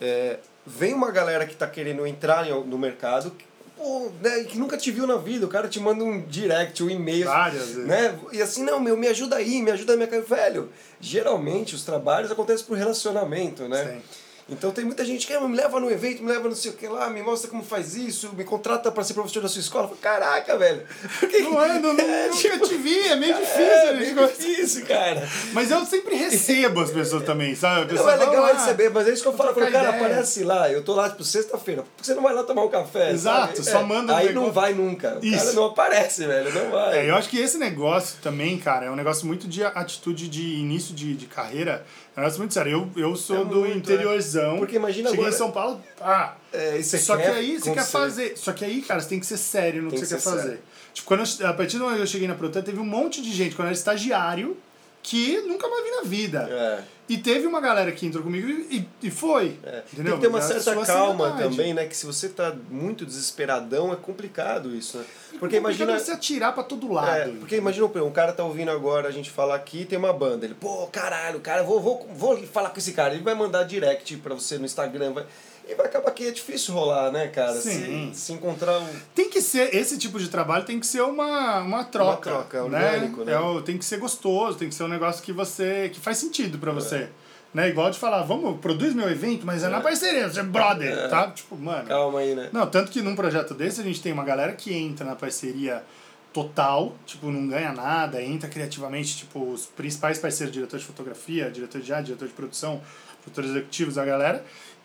é, 0.00 0.38
vem 0.64 0.94
uma 0.94 1.10
galera 1.10 1.44
que 1.44 1.56
tá 1.56 1.66
querendo 1.66 2.06
entrar 2.06 2.46
no 2.46 2.78
mercado, 2.78 3.32
pô, 3.82 4.10
né, 4.22 4.44
que 4.44 4.56
nunca 4.56 4.76
te 4.76 4.90
viu 4.90 5.06
na 5.06 5.16
vida, 5.16 5.44
o 5.44 5.48
cara 5.48 5.68
te 5.68 5.80
manda 5.80 6.04
um 6.04 6.20
direct, 6.20 6.82
um 6.82 6.88
e-mail. 6.88 7.26
Várias 7.26 7.66
vezes. 7.66 7.86
Né? 7.86 8.18
E 8.32 8.40
assim, 8.40 8.62
não, 8.62 8.78
meu, 8.78 8.96
me 8.96 9.08
ajuda 9.08 9.36
aí, 9.36 9.60
me 9.60 9.72
ajuda 9.72 9.94
a 9.94 9.96
minha 9.96 10.08
cara. 10.08 10.22
Velho, 10.22 10.70
geralmente 11.00 11.74
os 11.74 11.84
trabalhos 11.84 12.30
acontecem 12.30 12.64
por 12.64 12.78
relacionamento, 12.78 13.68
né? 13.68 13.84
Sim. 13.84 14.02
Então 14.48 14.70
tem 14.70 14.84
muita 14.84 15.04
gente 15.04 15.26
que 15.26 15.32
ah, 15.32 15.40
me 15.40 15.56
leva 15.56 15.78
no 15.80 15.90
evento, 15.90 16.22
me 16.22 16.30
leva 16.30 16.48
não 16.48 16.54
sei 16.54 16.70
o 16.70 16.74
que 16.74 16.86
lá, 16.86 17.08
me 17.08 17.22
mostra 17.22 17.50
como 17.50 17.62
faz 17.62 17.94
isso, 17.94 18.32
me 18.34 18.44
contrata 18.44 18.90
para 18.90 19.04
ser 19.04 19.14
professor 19.14 19.42
da 19.42 19.48
sua 19.48 19.60
escola. 19.60 19.88
Falo, 19.88 19.98
Caraca, 20.00 20.56
velho. 20.58 20.82
Não 21.42 21.62
é, 21.62 21.78
não, 21.78 21.90
é, 21.90 22.28
nunca 22.28 22.36
tipo, 22.36 22.66
te 22.66 22.76
vi, 22.76 22.98
é 23.08 23.16
meio 23.16 23.34
difícil. 23.38 23.62
É, 23.62 23.88
é 23.88 23.92
meio 23.94 24.26
difícil, 24.28 24.86
cara. 24.86 25.28
Mas 25.52 25.70
eu 25.70 25.84
sempre 25.84 26.14
recebo 26.14 26.80
as 26.80 26.90
pessoas 26.90 27.24
também, 27.24 27.54
sabe? 27.54 27.86
Pessoa 27.86 28.16
não, 28.16 28.22
é 28.22 28.26
legal 28.26 28.46
fala, 28.46 28.58
receber, 28.58 28.90
mas 28.90 29.08
é 29.08 29.12
isso 29.12 29.22
que 29.22 29.28
eu 29.28 29.32
falo. 29.34 29.54
Falo, 29.54 29.70
cara, 29.70 29.90
ideia. 29.90 29.96
aparece 29.96 30.44
lá, 30.44 30.70
eu 30.70 30.82
tô 30.82 30.94
lá, 30.94 31.10
tipo, 31.10 31.24
sexta-feira, 31.24 31.82
por 31.82 31.90
que 31.96 32.06
você 32.06 32.14
não 32.14 32.22
vai 32.22 32.34
lá 32.34 32.42
tomar 32.42 32.64
um 32.64 32.68
café? 32.68 33.10
Exato, 33.10 33.62
sabe? 33.62 33.70
só 33.70 33.80
é, 33.80 33.82
manda 33.84 34.12
um 34.12 34.16
Aí 34.16 34.28
negócio. 34.28 34.46
não 34.46 34.52
vai 34.52 34.74
nunca. 34.74 35.18
O 35.20 35.24
isso. 35.24 35.38
cara 35.38 35.52
não 35.52 35.64
aparece, 35.66 36.26
velho, 36.26 36.52
não 36.52 36.70
vai. 36.70 36.98
É, 36.98 37.10
eu 37.10 37.16
acho 37.16 37.28
que 37.28 37.38
esse 37.38 37.58
negócio 37.58 38.18
também, 38.22 38.58
cara, 38.58 38.86
é 38.86 38.90
um 38.90 38.96
negócio 38.96 39.26
muito 39.26 39.46
de 39.46 39.64
atitude 39.64 40.28
de 40.28 40.56
início 40.56 40.94
de, 40.94 41.14
de 41.14 41.26
carreira 41.26 41.84
é 42.14 42.20
um 42.20 42.22
negócio 42.22 42.38
muito 42.40 42.54
sério. 42.54 42.90
Eu, 42.94 43.02
eu 43.02 43.16
sou 43.16 43.42
é 43.42 43.44
do 43.44 43.60
muito, 43.60 43.78
interiorzão. 43.78 44.56
É. 44.56 44.58
Porque 44.58 44.76
imagina 44.76 45.08
Cheguei 45.08 45.24
agora... 45.24 45.34
em 45.34 45.38
São 45.38 45.50
Paulo, 45.50 45.80
ah. 46.00 46.34
É, 46.52 46.82
só 46.82 47.16
que 47.16 47.22
aí 47.22 47.58
você 47.58 47.72
quer 47.72 47.86
fazer. 47.86 48.36
Só 48.36 48.52
que 48.52 48.64
aí, 48.64 48.82
cara, 48.82 49.00
você 49.00 49.08
tem 49.08 49.20
que 49.20 49.26
ser 49.26 49.38
sério 49.38 49.82
no 49.82 49.90
que, 49.90 49.96
que 49.96 50.06
você 50.06 50.16
quer 50.16 50.20
fazer. 50.20 50.42
Sério. 50.42 50.60
Tipo, 50.92 51.08
quando 51.08 51.24
eu, 51.40 51.48
a 51.48 51.52
partir 51.54 51.78
do 51.78 51.84
momento 51.84 51.96
que 51.96 52.02
eu 52.02 52.06
cheguei 52.06 52.28
na 52.28 52.34
Protan, 52.34 52.60
teve 52.60 52.78
um 52.78 52.84
monte 52.84 53.22
de 53.22 53.32
gente, 53.32 53.54
quando 53.54 53.66
eu 53.66 53.70
era 53.70 53.74
estagiário, 53.74 54.56
que 55.02 55.40
nunca 55.42 55.68
mais 55.68 55.84
vi 55.84 55.90
na 55.90 56.02
vida. 56.02 56.48
É. 56.50 56.84
E 57.08 57.18
teve 57.18 57.46
uma 57.46 57.60
galera 57.60 57.90
que 57.92 58.06
entrou 58.06 58.22
comigo 58.22 58.48
e, 58.48 58.88
e 59.02 59.10
foi. 59.10 59.58
É. 59.64 59.82
Entendeu? 59.92 60.12
Tem 60.12 60.14
que 60.14 60.20
ter 60.20 60.28
uma 60.28 60.40
certa 60.40 60.74
calma 60.86 61.36
também, 61.36 61.74
né? 61.74 61.86
Que 61.86 61.96
se 61.96 62.06
você 62.06 62.28
tá 62.28 62.54
muito 62.70 63.04
desesperadão, 63.04 63.92
é 63.92 63.96
complicado 63.96 64.74
isso, 64.74 64.98
né? 64.98 65.04
Porque 65.38 65.56
imagina. 65.56 65.98
você 65.98 66.12
atirar 66.12 66.54
pra 66.54 66.62
todo 66.62 66.90
lado. 66.90 67.30
É, 67.30 67.34
porque 67.38 67.56
imagina, 67.56 67.86
um 67.86 68.12
cara 68.12 68.32
tá 68.32 68.44
ouvindo 68.44 68.70
agora 68.70 69.08
a 69.08 69.10
gente 69.10 69.30
falar 69.30 69.56
aqui 69.56 69.84
tem 69.84 69.98
uma 69.98 70.12
banda. 70.12 70.46
Ele, 70.46 70.54
pô, 70.54 70.86
caralho, 70.86 71.40
cara, 71.40 71.62
vou, 71.62 71.80
vou, 71.80 72.08
vou 72.14 72.46
falar 72.46 72.70
com 72.70 72.78
esse 72.78 72.92
cara. 72.92 73.12
Ele 73.12 73.22
vai 73.22 73.34
mandar 73.34 73.64
direct 73.64 74.16
pra 74.18 74.34
você 74.34 74.56
no 74.56 74.64
Instagram. 74.64 75.12
Vai... 75.12 75.26
E 75.68 75.74
vai 75.74 75.86
acabar 75.86 76.10
que 76.10 76.26
é 76.26 76.30
difícil 76.30 76.74
rolar, 76.74 77.10
né, 77.10 77.28
cara? 77.28 77.54
Sim. 77.54 78.10
Se, 78.12 78.20
se 78.20 78.32
encontrar 78.32 78.78
um. 78.78 78.88
Tem 79.14 79.30
que 79.30 79.40
ser, 79.40 79.74
esse 79.74 79.96
tipo 79.98 80.18
de 80.18 80.28
trabalho 80.28 80.64
tem 80.64 80.80
que 80.80 80.86
ser 80.86 81.02
uma, 81.02 81.60
uma 81.60 81.84
troca. 81.84 82.30
Uma 82.30 82.42
troca, 82.44 82.68
né? 82.68 82.94
orgânico, 82.94 83.24
né? 83.24 83.32
É, 83.32 83.38
o, 83.38 83.62
tem 83.62 83.78
que 83.78 83.84
ser 83.84 83.98
gostoso, 83.98 84.58
tem 84.58 84.68
que 84.68 84.74
ser 84.74 84.84
um 84.84 84.88
negócio 84.88 85.22
que 85.22 85.32
você. 85.32 85.90
que 85.92 86.00
faz 86.00 86.18
sentido 86.18 86.58
para 86.58 86.72
você. 86.72 86.96
É. 86.96 87.08
Né? 87.54 87.68
Igual 87.68 87.90
de 87.90 87.98
falar, 87.98 88.22
vamos, 88.22 88.58
produz 88.60 88.94
meu 88.94 89.10
evento, 89.10 89.44
mas 89.44 89.62
é, 89.62 89.66
é. 89.66 89.68
na 89.68 89.80
parceria, 89.80 90.28
você 90.28 90.40
é 90.40 90.42
brother, 90.42 90.92
é. 90.92 91.08
tá? 91.08 91.30
Tipo, 91.30 91.56
mano. 91.56 91.86
Calma 91.86 92.20
aí, 92.20 92.34
né? 92.34 92.48
Não, 92.52 92.66
tanto 92.66 92.90
que 92.90 93.02
num 93.02 93.14
projeto 93.14 93.52
desse 93.54 93.80
a 93.80 93.84
gente 93.84 94.00
tem 94.00 94.12
uma 94.12 94.24
galera 94.24 94.52
que 94.52 94.72
entra 94.72 95.04
na 95.04 95.14
parceria 95.14 95.82
total, 96.32 96.94
tipo, 97.04 97.30
não 97.30 97.46
ganha 97.46 97.72
nada, 97.72 98.22
entra 98.22 98.48
criativamente, 98.48 99.18
tipo, 99.18 99.52
os 99.52 99.66
principais 99.66 100.18
parceiros, 100.18 100.52
diretor 100.52 100.78
de 100.78 100.84
fotografia, 100.84 101.50
diretor 101.50 101.80
de 101.80 101.92
arte, 101.92 102.06
diretor 102.06 102.26
de 102.26 102.34
produção, 102.34 102.80
produtores 103.22 103.50
executivos, 103.50 103.98
a 103.98 104.04
galera. 104.04 104.42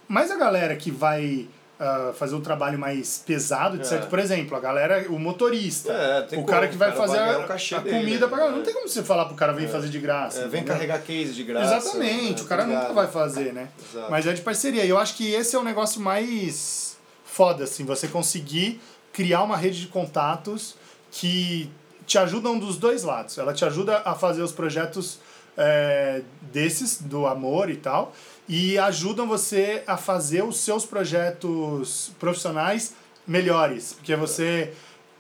Mas 0.08 0.32
a 0.32 0.38
galera 0.38 0.76
que 0.76 0.90
vai 0.90 1.48
uh, 1.80 2.14
fazer 2.14 2.36
um 2.36 2.42
trabalho 2.42 2.78
mais 2.78 3.24
pesado, 3.26 3.78
de 3.78 3.94
é. 3.94 3.98
por 4.00 4.20
exemplo, 4.20 4.56
a 4.56 4.60
galera, 4.60 5.06
o 5.10 5.20
motorista, 5.20 5.92
é, 5.92 6.38
o 6.38 6.44
cara 6.44 6.62
como, 6.68 6.72
que 6.72 6.78
vai 6.78 6.92
fazer 6.92 7.20
a, 7.20 7.46
a 7.46 7.82
comida 7.82 8.26
né? 8.26 8.36
para 8.36 8.52
Não 8.52 8.64
tem 8.64 8.74
como 8.74 8.88
você 8.88 9.04
falar 9.04 9.26
pro 9.26 9.36
cara 9.36 9.54
vir 9.54 9.66
é. 9.66 9.68
fazer 9.68 9.90
de 9.90 10.00
graça. 10.00 10.42
É, 10.42 10.48
vem 10.48 10.64
carregar 10.64 11.02
case 11.02 11.34
de 11.34 11.44
graça. 11.44 11.76
Exatamente, 11.76 12.42
o 12.42 12.46
cara 12.46 12.66
nunca 12.66 12.94
vai 12.94 13.08
fazer, 13.08 13.54
né? 13.54 13.70
Exato. 13.92 14.12
Mas 14.12 14.26
é 14.26 14.34
de 14.34 14.42
parceria. 14.42 14.86
E 14.86 14.90
eu 14.90 14.98
acho 14.98 15.16
que 15.16 15.32
esse 15.34 15.56
é 15.56 15.60
o 15.60 15.64
negócio 15.64 16.02
mais 16.02 16.98
foda, 17.26 17.66
assim, 17.66 17.86
você 17.86 18.08
conseguir 18.08 18.82
criar 19.14 19.44
uma 19.44 19.58
rede 19.58 19.82
de 19.82 19.88
contatos 19.88 20.76
que 21.12 21.70
te 22.06 22.18
ajudam 22.18 22.58
dos 22.58 22.78
dois 22.78 23.04
lados. 23.04 23.38
Ela 23.38 23.54
te 23.54 23.66
ajuda 23.66 24.02
a 24.06 24.16
fazer 24.16 24.42
os 24.42 24.52
projetos 24.52 25.20
é, 25.58 26.22
desses, 26.42 27.02
do 27.02 27.26
amor 27.26 27.70
e 27.70 27.76
tal, 27.76 28.14
e 28.48 28.78
ajudam 28.78 29.28
você 29.28 29.84
a 29.86 29.98
fazer 29.98 30.44
os 30.44 30.58
seus 30.60 30.86
projetos 30.86 32.12
profissionais 32.20 32.94
melhores, 33.28 33.94
porque 33.94 34.16
você 34.16 34.74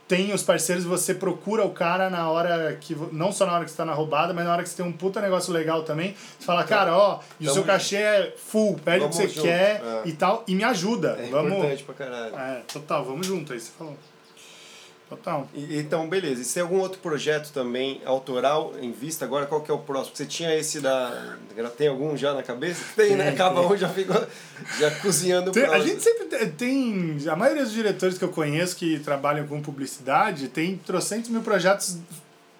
tem 0.07 0.33
os 0.33 0.41
parceiros 0.41 0.85
e 0.85 0.87
você 0.87 1.13
procura 1.13 1.65
o 1.65 1.71
cara 1.71 2.09
na 2.09 2.29
hora 2.29 2.77
que. 2.79 2.95
Não 3.11 3.31
só 3.31 3.45
na 3.45 3.53
hora 3.53 3.65
que 3.65 3.69
você 3.69 3.73
está 3.73 3.83
na 3.83 3.93
roubada, 3.93 4.33
mas 4.33 4.45
na 4.45 4.53
hora 4.53 4.63
que 4.63 4.69
você 4.69 4.77
tem 4.77 4.85
um 4.85 4.93
puta 4.93 5.19
negócio 5.19 5.51
legal 5.51 5.83
também. 5.83 6.15
Você 6.39 6.45
fala, 6.45 6.63
cara, 6.63 6.95
ó, 6.95 7.19
e 7.39 7.47
o 7.47 7.53
seu 7.53 7.63
cachê 7.63 7.97
é 7.97 8.33
full, 8.37 8.79
pede 8.83 9.03
o 9.03 9.09
que 9.09 9.15
você 9.15 9.27
junto. 9.27 9.41
quer 9.41 9.81
é. 9.83 10.01
e 10.05 10.13
tal, 10.13 10.43
e 10.47 10.55
me 10.55 10.63
ajuda. 10.63 11.17
É 11.19 11.29
vamos... 11.29 11.51
importante 11.51 11.83
pra 11.83 11.95
caralho. 11.95 12.35
É, 12.37 12.61
total, 12.71 13.03
vamos 13.03 13.27
junto, 13.27 13.51
aí 13.51 13.59
você 13.59 13.71
falou. 13.77 13.97
Total. 15.09 15.47
E, 15.53 15.77
então, 15.77 16.07
beleza. 16.09 16.41
E 16.41 16.45
tem 16.45 16.61
algum 16.61 16.79
outro 16.79 16.99
projeto 16.99 17.51
também 17.53 18.01
autoral 18.05 18.73
em 18.81 18.91
vista 18.91 19.23
agora? 19.23 19.45
Qual 19.45 19.61
que 19.61 19.71
é 19.71 19.73
o 19.73 19.77
próximo? 19.77 20.15
Você 20.15 20.25
tinha 20.25 20.53
esse 20.53 20.81
da. 20.81 21.37
Tem 21.77 21.87
algum 21.87 22.17
já 22.17 22.33
na 22.33 22.43
cabeça? 22.43 22.83
Tem, 22.95 23.15
né? 23.15 23.29
Acaba 23.29 23.61
um, 23.61 23.77
já 23.77 23.87
ficou 23.87 24.15
já 24.77 24.91
cozinhando 24.99 25.51
tem, 25.51 25.63
A 25.63 25.79
gente 25.79 26.01
sempre 26.01 26.47
tem. 26.47 27.17
A 27.29 27.35
maioria 27.35 27.63
dos 27.63 27.73
diretores 27.73 28.17
que 28.17 28.23
eu 28.23 28.29
conheço 28.29 28.75
que 28.75 28.99
trabalham 28.99 29.47
com 29.47 29.61
publicidade 29.61 30.49
tem 30.49 30.77
trocentos 30.77 31.29
mil 31.29 31.41
projetos 31.41 31.97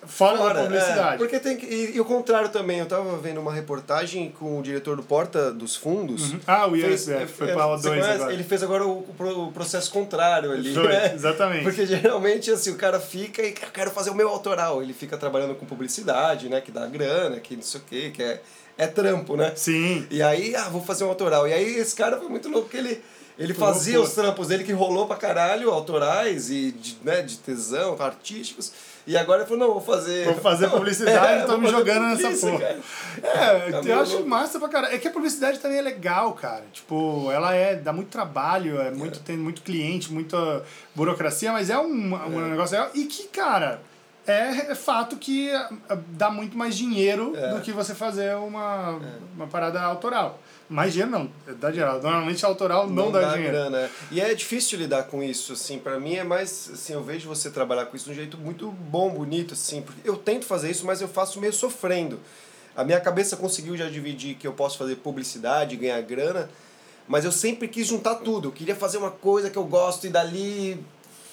Fora, 0.07 0.37
Fora 0.37 0.53
da 0.53 0.63
publicidade. 0.63 1.15
É, 1.15 1.17
porque 1.17 1.39
tem 1.39 1.57
que, 1.57 1.65
e, 1.65 1.95
e, 1.95 1.99
o 1.99 2.05
contrário 2.05 2.49
também, 2.49 2.79
eu 2.79 2.85
estava 2.85 3.17
vendo 3.17 3.39
uma 3.39 3.53
reportagem 3.53 4.31
com 4.31 4.59
o 4.59 4.63
diretor 4.63 4.95
do 4.95 5.03
Porta 5.03 5.51
dos 5.51 5.75
Fundos. 5.75 6.31
Uhum. 6.31 6.39
Ah, 6.47 6.67
o 6.67 6.75
ISF, 6.75 7.11
é, 7.11 7.27
foi 7.27 7.47
para 7.47 7.67
o 7.67 7.77
2 7.77 8.05
agora. 8.05 8.33
Ele 8.33 8.43
fez 8.43 8.63
agora 8.63 8.85
o, 8.85 9.05
o 9.19 9.51
processo 9.51 9.91
contrário 9.91 10.51
ali. 10.51 10.73
Foi, 10.73 10.87
né? 10.87 11.13
exatamente. 11.13 11.63
Porque 11.63 11.85
geralmente 11.85 12.49
assim, 12.49 12.71
o 12.71 12.75
cara 12.75 12.99
fica 12.99 13.41
e 13.41 13.49
eu 13.49 13.71
quero 13.71 13.91
fazer 13.91 14.09
o 14.09 14.15
meu 14.15 14.29
autoral. 14.29 14.81
Ele 14.81 14.93
fica 14.93 15.17
trabalhando 15.17 15.55
com 15.55 15.65
publicidade, 15.65 16.49
né? 16.49 16.61
Que 16.61 16.71
dá 16.71 16.85
grana, 16.87 17.39
que 17.39 17.55
não 17.55 17.63
sei 17.63 17.81
o 17.81 17.83
quê, 17.83 18.11
que 18.13 18.23
é, 18.23 18.41
é 18.77 18.87
trampo, 18.87 19.35
né? 19.35 19.53
Sim. 19.55 20.05
E 20.09 20.21
aí, 20.21 20.55
ah, 20.55 20.69
vou 20.69 20.81
fazer 20.81 21.03
um 21.03 21.09
autoral. 21.09 21.47
E 21.47 21.53
aí 21.53 21.77
esse 21.77 21.95
cara 21.95 22.17
foi 22.17 22.29
muito 22.29 22.47
louco 22.49 22.69
que 22.69 22.77
ele 22.77 23.01
ele 23.37 23.53
fazia 23.53 24.01
os 24.01 24.13
trampos 24.13 24.47
dele 24.47 24.63
que 24.63 24.73
rolou 24.73 25.05
pra 25.05 25.15
caralho, 25.15 25.69
autorais 25.69 26.49
e 26.49 26.71
de, 26.71 26.97
né, 27.03 27.21
de 27.21 27.37
tesão, 27.37 27.95
artísticos. 27.99 28.73
E 29.05 29.15
agora 29.15 29.41
ele 29.41 29.49
falou, 29.49 29.67
não, 29.67 29.73
vou 29.75 29.81
fazer. 29.81 30.25
Vou 30.25 30.35
fazer 30.35 30.67
publicidade, 30.71 31.43
é, 31.43 31.45
tô 31.45 31.57
me 31.57 31.69
jogando 31.69 32.07
nessa 32.07 32.47
porra. 32.47 32.59
Cara. 32.59 32.79
É, 33.23 33.71
tá 33.71 33.81
eu 33.85 34.01
acho 34.01 34.13
louco. 34.13 34.27
massa 34.27 34.59
pra 34.59 34.67
caralho. 34.67 34.95
É 34.95 34.97
que 34.97 35.07
a 35.07 35.11
publicidade 35.11 35.59
também 35.59 35.77
é 35.77 35.81
legal, 35.81 36.33
cara. 36.33 36.63
Tipo, 36.73 37.31
ela 37.31 37.53
é, 37.53 37.75
dá 37.75 37.93
muito 37.93 38.09
trabalho, 38.09 38.81
é 38.81 38.89
muito, 38.89 39.19
é. 39.19 39.21
tem 39.23 39.37
muito 39.37 39.61
cliente, 39.61 40.11
muita 40.11 40.63
burocracia, 40.95 41.51
mas 41.51 41.69
é 41.69 41.77
um, 41.77 42.15
um 42.15 42.45
é. 42.45 42.49
negócio 42.49 42.75
legal. 42.75 42.91
E 42.95 43.05
que, 43.05 43.27
cara 43.27 43.79
é, 44.27 44.71
é 44.71 44.75
fato 44.75 45.15
que 45.15 45.49
é, 45.49 45.69
dá 46.09 46.29
muito 46.29 46.57
mais 46.57 46.75
dinheiro 46.75 47.33
é. 47.35 47.53
do 47.53 47.61
que 47.61 47.71
você 47.71 47.95
fazer 47.95 48.35
uma, 48.35 48.99
é. 49.01 49.35
uma 49.35 49.47
parada 49.47 49.81
autoral. 49.81 50.39
Mais 50.69 50.91
dinheiro 50.91 51.11
não, 51.11 51.31
dá 51.55 51.71
dinheiro. 51.71 51.93
Normalmente 51.93 52.45
autoral 52.45 52.87
não, 52.87 53.05
não 53.05 53.11
dá, 53.11 53.21
dá 53.21 53.33
dinheiro. 53.33 53.53
Grana. 53.53 53.89
E 54.11 54.19
é 54.19 54.33
difícil 54.33 54.77
lidar 54.77 55.03
com 55.03 55.23
isso, 55.23 55.53
assim, 55.53 55.79
para 55.79 55.97
mim 55.97 56.15
é 56.15 56.25
mais, 56.25 56.69
assim, 56.73 56.91
eu 56.91 57.01
vejo 57.01 57.29
você 57.29 57.49
trabalhar 57.49 57.85
com 57.85 57.95
isso 57.95 58.05
de 58.05 58.11
um 58.11 58.15
jeito 58.15 58.37
muito 58.37 58.69
bom, 58.69 59.09
bonito, 59.09 59.53
assim, 59.53 59.81
porque 59.81 60.07
eu 60.07 60.17
tento 60.17 60.45
fazer 60.45 60.69
isso, 60.69 60.85
mas 60.85 61.01
eu 61.01 61.07
faço 61.07 61.39
meio 61.39 61.53
sofrendo. 61.53 62.19
A 62.75 62.83
minha 62.83 62.99
cabeça 62.99 63.37
conseguiu 63.37 63.77
já 63.77 63.89
dividir 63.89 64.35
que 64.35 64.45
eu 64.45 64.51
posso 64.51 64.77
fazer 64.77 64.97
publicidade, 64.97 65.77
ganhar 65.77 66.01
grana, 66.01 66.49
mas 67.07 67.23
eu 67.23 67.31
sempre 67.31 67.69
quis 67.69 67.87
juntar 67.87 68.15
tudo. 68.15 68.49
Eu 68.49 68.51
queria 68.51 68.75
fazer 68.75 68.97
uma 68.97 69.09
coisa 69.09 69.49
que 69.49 69.57
eu 69.57 69.63
gosto 69.63 70.05
e 70.05 70.09
dali, 70.09 70.83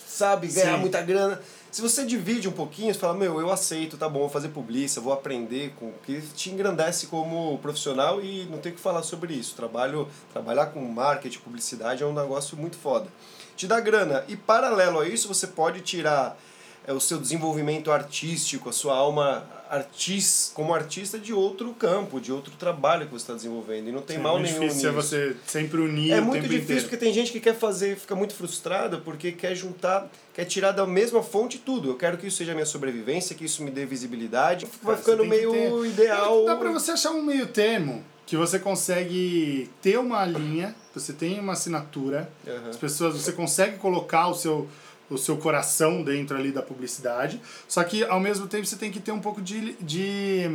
sabe, 0.06 0.46
ganhar 0.46 0.76
Sim. 0.76 0.80
muita 0.80 1.02
grana. 1.02 1.42
Se 1.74 1.82
você 1.82 2.04
divide 2.04 2.48
um 2.48 2.52
pouquinho, 2.52 2.94
você 2.94 3.00
fala, 3.00 3.14
meu, 3.14 3.40
eu 3.40 3.50
aceito, 3.50 3.96
tá 3.96 4.08
bom, 4.08 4.20
vou 4.20 4.28
fazer 4.28 4.50
publicidade 4.50 5.04
vou 5.04 5.12
aprender, 5.12 5.74
com 5.74 5.90
que 6.06 6.20
te 6.20 6.48
engrandece 6.50 7.08
como 7.08 7.58
profissional 7.58 8.22
e 8.22 8.46
não 8.48 8.58
tem 8.58 8.70
o 8.70 8.76
que 8.76 8.80
falar 8.80 9.02
sobre 9.02 9.34
isso. 9.34 9.56
Trabalho, 9.56 10.06
trabalhar 10.32 10.66
com 10.66 10.80
marketing, 10.82 11.40
publicidade 11.40 12.00
é 12.00 12.06
um 12.06 12.12
negócio 12.12 12.56
muito 12.56 12.76
foda. 12.76 13.08
Te 13.56 13.66
dá 13.66 13.80
grana. 13.80 14.24
E 14.28 14.36
paralelo 14.36 15.00
a 15.00 15.08
isso, 15.08 15.26
você 15.26 15.48
pode 15.48 15.80
tirar 15.80 16.38
é, 16.86 16.92
o 16.92 17.00
seu 17.00 17.18
desenvolvimento 17.18 17.90
artístico, 17.90 18.68
a 18.68 18.72
sua 18.72 18.94
alma 18.94 19.44
artis, 19.68 20.52
como 20.54 20.72
artista 20.72 21.18
de 21.18 21.32
outro 21.32 21.74
campo, 21.74 22.20
de 22.20 22.30
outro 22.30 22.52
trabalho 22.56 23.06
que 23.06 23.12
você 23.12 23.24
está 23.24 23.34
desenvolvendo. 23.34 23.88
E 23.88 23.90
não 23.90 24.02
tem 24.02 24.18
Sim, 24.18 24.22
mal 24.22 24.38
é 24.38 24.42
nenhum 24.42 24.60
difícil 24.60 24.92
nisso. 24.92 25.16
É 25.16 25.32
você 25.32 25.36
sempre 25.44 25.80
unir 25.80 26.12
É 26.12 26.20
muito 26.20 26.42
difícil 26.42 26.62
inteiro. 26.62 26.82
porque 26.82 26.96
tem 26.96 27.12
gente 27.12 27.32
que 27.32 27.40
quer 27.40 27.56
fazer, 27.56 27.96
fica 27.96 28.14
muito 28.14 28.32
frustrada 28.32 28.98
porque 28.98 29.32
quer 29.32 29.56
juntar, 29.56 30.08
quer 30.34 30.44
tirar 30.44 30.72
da 30.72 30.86
mesma 30.86 31.22
fonte 31.22 31.58
tudo. 31.58 31.90
Eu 31.90 31.96
quero 31.96 32.18
que 32.18 32.26
isso 32.26 32.36
seja 32.36 32.52
a 32.52 32.54
minha 32.54 32.66
sobrevivência, 32.66 33.34
que 33.34 33.44
isso 33.44 33.62
me 33.62 33.70
dê 33.70 33.86
visibilidade. 33.86 34.66
Vai 34.82 34.96
ficando 34.96 35.24
meio 35.24 35.52
ter... 35.52 35.86
ideal. 35.86 36.44
Dá 36.44 36.56
para 36.56 36.70
você 36.72 36.90
achar 36.90 37.12
um 37.12 37.22
meio 37.22 37.46
termo 37.46 38.04
que 38.26 38.36
você 38.36 38.58
consegue 38.58 39.70
ter 39.80 39.98
uma 39.98 40.24
linha, 40.24 40.74
você 40.94 41.12
tem 41.12 41.38
uma 41.38 41.52
assinatura, 41.52 42.30
uhum. 42.46 42.70
as 42.70 42.76
pessoas, 42.76 43.14
você 43.14 43.32
consegue 43.32 43.76
colocar 43.78 44.28
o 44.28 44.34
seu 44.34 44.68
o 45.10 45.18
seu 45.18 45.36
coração 45.36 46.02
dentro 46.02 46.36
ali 46.36 46.50
da 46.50 46.62
publicidade. 46.62 47.40
Só 47.68 47.84
que 47.84 48.02
ao 48.04 48.18
mesmo 48.18 48.46
tempo 48.46 48.64
você 48.64 48.76
tem 48.76 48.90
que 48.90 49.00
ter 49.00 49.12
um 49.12 49.20
pouco 49.20 49.40
de. 49.40 49.74
de 49.74 50.48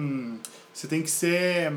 você 0.73 0.87
tem 0.87 1.01
que 1.01 1.11
ser. 1.11 1.71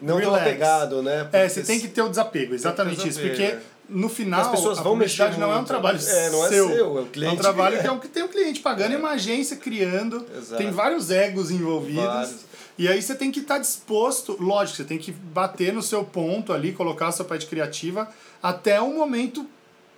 Não 0.00 0.16
tão 0.16 0.16
relax. 0.16 0.42
apegado, 0.42 1.02
né? 1.02 1.20
É, 1.20 1.24
Porque 1.24 1.48
você 1.50 1.62
tem 1.62 1.78
que 1.78 1.88
ter 1.88 2.02
o 2.02 2.08
desapego, 2.08 2.54
exatamente 2.54 3.06
isso. 3.06 3.20
Porque 3.20 3.42
é. 3.42 3.62
No 3.88 4.08
final, 4.08 4.40
As 4.40 4.48
pessoas 4.48 4.78
a 4.78 4.82
publicidade 4.82 5.32
mexer 5.32 5.46
não 5.46 5.52
é 5.52 5.58
um 5.58 5.64
trabalho 5.64 5.98
É, 5.98 6.30
não 6.30 6.44
é 6.46 6.48
seu. 6.48 6.68
seu, 6.68 6.78
é 6.78 6.82
o 6.82 6.98
É 6.98 7.00
um 7.02 7.06
cliente 7.06 7.36
trabalho 7.36 7.76
que- 7.76 7.82
que 7.82 7.88
é 7.88 7.92
o 7.92 8.00
que 8.00 8.08
tem 8.08 8.22
o 8.22 8.28
cliente 8.28 8.60
pagando 8.60 8.92
e 8.92 8.96
uma 8.96 9.10
agência 9.10 9.56
criando. 9.56 10.26
Exato. 10.36 10.56
Tem 10.62 10.70
vários 10.70 11.10
egos 11.10 11.50
envolvidos. 11.50 12.04
Vários. 12.04 12.54
E 12.76 12.88
aí 12.88 13.00
você 13.00 13.14
tem 13.14 13.30
que 13.30 13.40
estar 13.40 13.58
disposto, 13.58 14.36
lógico, 14.40 14.76
você 14.78 14.84
tem 14.84 14.98
que 14.98 15.12
bater 15.12 15.72
no 15.72 15.82
seu 15.82 16.02
ponto 16.04 16.52
ali, 16.52 16.72
colocar 16.72 17.08
a 17.08 17.12
sua 17.12 17.24
parte 17.24 17.46
criativa 17.46 18.08
até 18.42 18.80
um 18.82 18.94
momento 18.96 19.46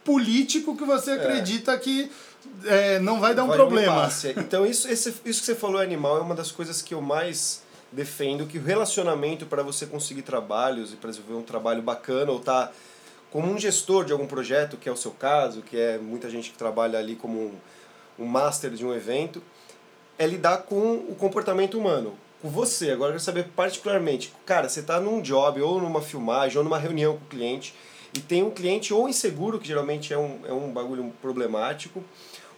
político 0.05 0.77
que 0.77 0.85
você 0.85 1.13
acredita 1.13 1.77
que 1.79 2.11
é, 2.65 2.99
não 3.01 3.19
vai 3.21 3.35
dar 3.35 3.45
um 3.45 3.49
Vai 3.49 3.57
problema. 3.57 4.09
Então, 4.37 4.65
isso, 4.67 4.89
esse, 4.89 5.09
isso 5.25 5.41
que 5.41 5.47
você 5.47 5.55
falou, 5.55 5.81
animal, 5.81 6.19
é 6.19 6.21
uma 6.21 6.35
das 6.35 6.53
coisas 6.53 6.81
que 6.83 6.95
eu 6.95 7.01
mais 7.01 7.63
defendo, 7.91 8.47
que 8.47 8.59
o 8.59 8.63
relacionamento 8.63 9.47
para 9.47 9.63
você 9.63 9.87
conseguir 9.87 10.23
trabalhos 10.23 10.93
e 10.93 10.97
para 10.97 11.11
desenvolver 11.11 11.41
um 11.41 11.45
trabalho 11.45 11.83
bacana 11.83 12.31
ou 12.31 12.39
tá 12.39 12.71
como 13.37 13.53
um 13.53 13.59
gestor 13.59 14.07
de 14.07 14.15
algum 14.15 14.27
projeto, 14.27 14.79
que 14.79 14.89
é 14.89 14.93
o 14.93 14.97
seu 14.97 15.11
caso, 15.11 15.61
que 15.61 15.79
é 15.79 15.99
muita 15.99 16.31
gente 16.31 16.51
que 16.51 16.57
trabalha 16.57 16.99
ali 16.99 17.15
como 17.15 17.39
um, 17.39 17.53
um 18.21 18.25
master 18.25 18.71
de 18.71 18.83
um 18.83 18.95
evento, 18.95 19.43
é 20.19 20.27
lidar 20.27 20.63
com 20.63 20.95
o 20.95 21.15
comportamento 21.15 21.79
humano. 21.79 22.15
Com 22.41 22.49
você, 22.49 22.93
agora 22.93 23.11
eu 23.11 23.13
quero 23.17 23.23
saber 23.23 23.49
particularmente, 23.55 24.33
cara, 24.47 24.71
você 24.71 24.81
está 24.81 24.99
num 24.99 25.21
job 25.21 25.61
ou 25.61 25.83
numa 25.83 26.01
filmagem 26.01 26.57
ou 26.57 26.65
numa 26.65 26.79
reunião 26.79 27.19
com 27.19 27.25
o 27.27 27.29
cliente 27.29 27.75
e 28.15 28.21
tem 28.21 28.43
um 28.43 28.51
cliente 28.51 28.95
ou 28.95 29.07
inseguro, 29.07 29.59
que 29.59 29.69
geralmente 29.69 30.15
é 30.15 30.19
um, 30.19 30.39
é 30.49 30.53
um 30.55 30.73
bagulho 30.73 31.13
problemático, 31.21 32.03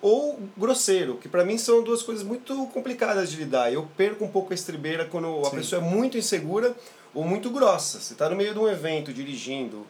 ou 0.00 0.38
grosseiro, 0.56 1.16
que 1.16 1.28
para 1.28 1.44
mim 1.44 1.58
são 1.58 1.82
duas 1.82 2.04
coisas 2.04 2.22
muito 2.22 2.54
complicadas 2.68 3.32
de 3.32 3.36
lidar. 3.36 3.72
Eu 3.72 3.88
perco 3.96 4.24
um 4.24 4.28
pouco 4.28 4.52
a 4.52 4.54
estribeira 4.54 5.04
quando 5.04 5.40
a 5.40 5.50
Sim. 5.50 5.56
pessoa 5.56 5.82
é 5.82 5.84
muito 5.84 6.16
insegura 6.16 6.72
ou 7.12 7.24
muito 7.24 7.50
grossa. 7.50 7.98
Você 7.98 8.12
está 8.12 8.30
no 8.30 8.36
meio 8.36 8.52
de 8.52 8.60
um 8.60 8.68
evento 8.68 9.12
dirigindo 9.12 9.84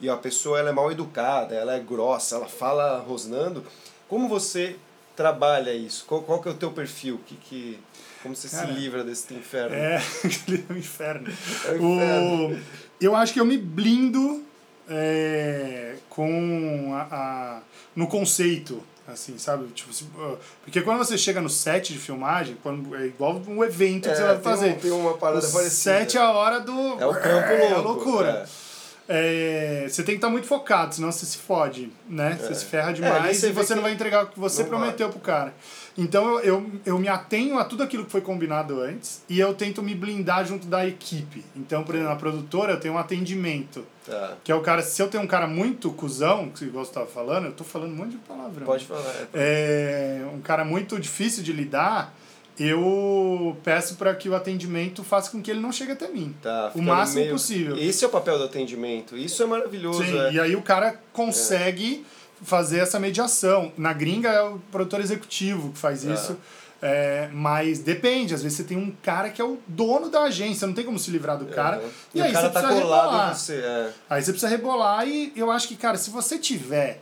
e 0.00 0.08
a 0.08 0.16
pessoa 0.16 0.58
ela 0.58 0.70
é 0.70 0.72
mal 0.72 0.90
educada, 0.90 1.54
ela 1.54 1.74
é 1.74 1.80
grossa, 1.80 2.36
ela 2.36 2.46
fala 2.48 2.98
rosnando. 2.98 3.64
Como 4.08 4.28
você 4.28 4.76
trabalha 5.16 5.72
isso? 5.72 6.04
Qual, 6.06 6.22
qual 6.22 6.40
que 6.42 6.48
é 6.48 6.52
o 6.52 6.54
teu 6.54 6.70
perfil? 6.72 7.20
Que, 7.26 7.36
que, 7.36 7.80
como 8.22 8.34
você 8.34 8.48
Cara, 8.48 8.66
se 8.66 8.72
livra 8.72 9.04
desse 9.04 9.32
inferno? 9.34 9.74
É, 9.76 9.96
aquele 10.24 10.64
é 10.68 10.72
um 10.72 10.76
inferno. 10.76 11.32
É 11.66 11.70
um 11.72 11.94
inferno. 11.96 12.56
O, 12.56 12.60
eu 13.00 13.14
acho 13.16 13.32
que 13.32 13.40
eu 13.40 13.44
me 13.44 13.56
blindo 13.56 14.42
é, 14.88 15.94
com 16.10 16.92
a, 16.94 17.02
a- 17.10 17.60
no 17.96 18.06
conceito, 18.06 18.82
assim, 19.06 19.38
sabe? 19.38 19.66
Tipo, 19.68 19.90
uh, 20.18 20.38
porque 20.62 20.80
quando 20.82 20.98
você 20.98 21.16
chega 21.16 21.40
no 21.40 21.48
set 21.48 21.92
de 21.92 21.98
filmagem, 21.98 22.56
quando, 22.62 22.94
é 22.96 23.06
igual 23.06 23.40
um 23.46 23.62
evento 23.64 24.08
que 24.08 24.14
você 24.16 24.22
vai 24.22 24.38
fazer. 24.40 24.70
um- 24.70 24.78
tem 24.78 24.90
uma 24.90 25.14
parada 25.16 25.46
o 25.46 25.52
parecida. 25.52 25.70
set 26.00 26.16
é 26.16 26.20
a 26.20 26.30
hora 26.32 26.60
do... 26.60 26.72
É 27.00 27.06
o 27.06 27.14
campo 27.14 27.28
É 27.52 27.72
a 27.72 27.76
louco, 27.78 28.04
loucura. 28.10 28.28
É, 28.48 28.63
você 29.06 30.02
tem 30.02 30.14
que 30.14 30.18
estar 30.18 30.30
muito 30.30 30.46
focado, 30.46 30.94
senão 30.94 31.12
você 31.12 31.26
se 31.26 31.36
fode, 31.36 31.92
né? 32.08 32.38
Você 32.40 32.54
se 32.54 32.64
ferra 32.64 32.88
ali 32.88 32.96
demais 32.96 33.36
você 33.36 33.48
e 33.48 33.52
você 33.52 33.68
que 33.68 33.74
não 33.74 33.82
vai 33.82 33.92
entregar 33.92 34.24
o 34.24 34.26
que 34.28 34.40
você 34.40 34.62
não 34.62 34.70
prometeu 34.70 35.08
pro 35.10 35.20
cara. 35.20 35.54
Então 35.96 36.38
eu, 36.38 36.40
eu, 36.40 36.70
eu 36.86 36.98
me 36.98 37.08
atenho 37.08 37.58
a 37.58 37.64
tudo 37.64 37.82
aquilo 37.82 38.04
que 38.04 38.10
foi 38.10 38.20
combinado 38.20 38.80
antes 38.80 39.22
e 39.28 39.38
eu 39.38 39.54
tento 39.54 39.82
me 39.82 39.94
blindar 39.94 40.44
junto 40.44 40.66
da 40.66 40.86
equipe. 40.86 41.44
Então, 41.54 41.84
por 41.84 41.94
exemplo, 41.94 42.12
na 42.12 42.18
produtora 42.18 42.72
eu 42.72 42.80
tenho 42.80 42.94
um 42.94 42.98
atendimento. 42.98 43.84
Tá. 44.06 44.36
Que 44.42 44.50
é 44.50 44.54
o 44.54 44.60
cara, 44.60 44.82
se 44.82 45.00
eu 45.00 45.08
tenho 45.08 45.22
um 45.22 45.26
cara 45.26 45.46
muito 45.46 45.90
cuzão, 45.92 46.50
que 46.50 46.66
você 46.66 46.90
estava 46.90 47.06
falando, 47.06 47.46
eu 47.46 47.52
tô 47.52 47.64
falando 47.64 47.92
um 47.92 47.96
monte 47.96 48.10
de 48.10 48.18
palavrão. 48.18 48.66
Pode 48.66 48.84
falar. 48.84 49.28
É, 49.32 50.22
um 50.32 50.40
cara 50.40 50.64
muito 50.64 50.98
difícil 50.98 51.42
de 51.42 51.52
lidar, 51.52 52.14
eu 52.58 53.56
peço 53.64 53.96
para 53.96 54.14
que 54.14 54.28
o 54.28 54.34
atendimento 54.34 55.02
faça 55.02 55.30
com 55.30 55.42
que 55.42 55.50
ele 55.50 55.60
não 55.60 55.72
chegue 55.72 55.92
até 55.92 56.08
mim. 56.08 56.34
Tá, 56.42 56.70
o 56.74 56.82
máximo 56.82 57.20
meio- 57.20 57.32
possível. 57.32 57.76
Esse 57.76 58.04
é 58.04 58.08
o 58.08 58.10
papel 58.10 58.38
do 58.38 58.44
atendimento. 58.44 59.16
Isso 59.16 59.42
é 59.42 59.46
maravilhoso. 59.46 60.04
Sim, 60.04 60.18
é. 60.18 60.32
e 60.32 60.40
aí 60.40 60.54
o 60.56 60.62
cara 60.62 61.00
consegue 61.12 62.04
fazer 62.42 62.78
essa 62.78 62.98
mediação. 63.00 63.72
Na 63.76 63.92
gringa 63.92 64.28
é 64.28 64.42
o 64.42 64.58
produtor 64.70 65.00
executivo 65.00 65.72
que 65.72 65.78
faz 65.78 66.04
isso. 66.04 66.36
É, 66.82 67.30
mas 67.32 67.78
depende, 67.78 68.34
às 68.34 68.42
vezes 68.42 68.58
você 68.58 68.64
tem 68.64 68.76
um 68.76 68.92
cara 69.02 69.30
que 69.30 69.40
é 69.40 69.44
o 69.44 69.58
dono 69.66 70.10
da 70.10 70.24
agência, 70.24 70.66
não 70.66 70.74
tem 70.74 70.84
como 70.84 70.98
se 70.98 71.10
livrar 71.10 71.38
do 71.38 71.46
cara. 71.46 71.82
E, 72.14 72.18
E, 72.18 72.22
aí 72.22 72.30
o 72.30 72.32
cara 72.34 72.46
você 72.48 72.52
tá 72.52 72.60
precisa 72.60 72.82
colado 72.82 73.04
rebolar. 73.10 73.34
você. 73.34 73.54
É. 73.54 73.90
Aí 74.10 74.22
você 74.22 74.32
precisa 74.32 74.48
rebolar 74.50 75.08
e 75.08 75.32
eu 75.34 75.50
acho 75.50 75.66
que, 75.66 75.76
cara, 75.76 75.96
se 75.96 76.10
você 76.10 76.36
tiver 76.38 77.00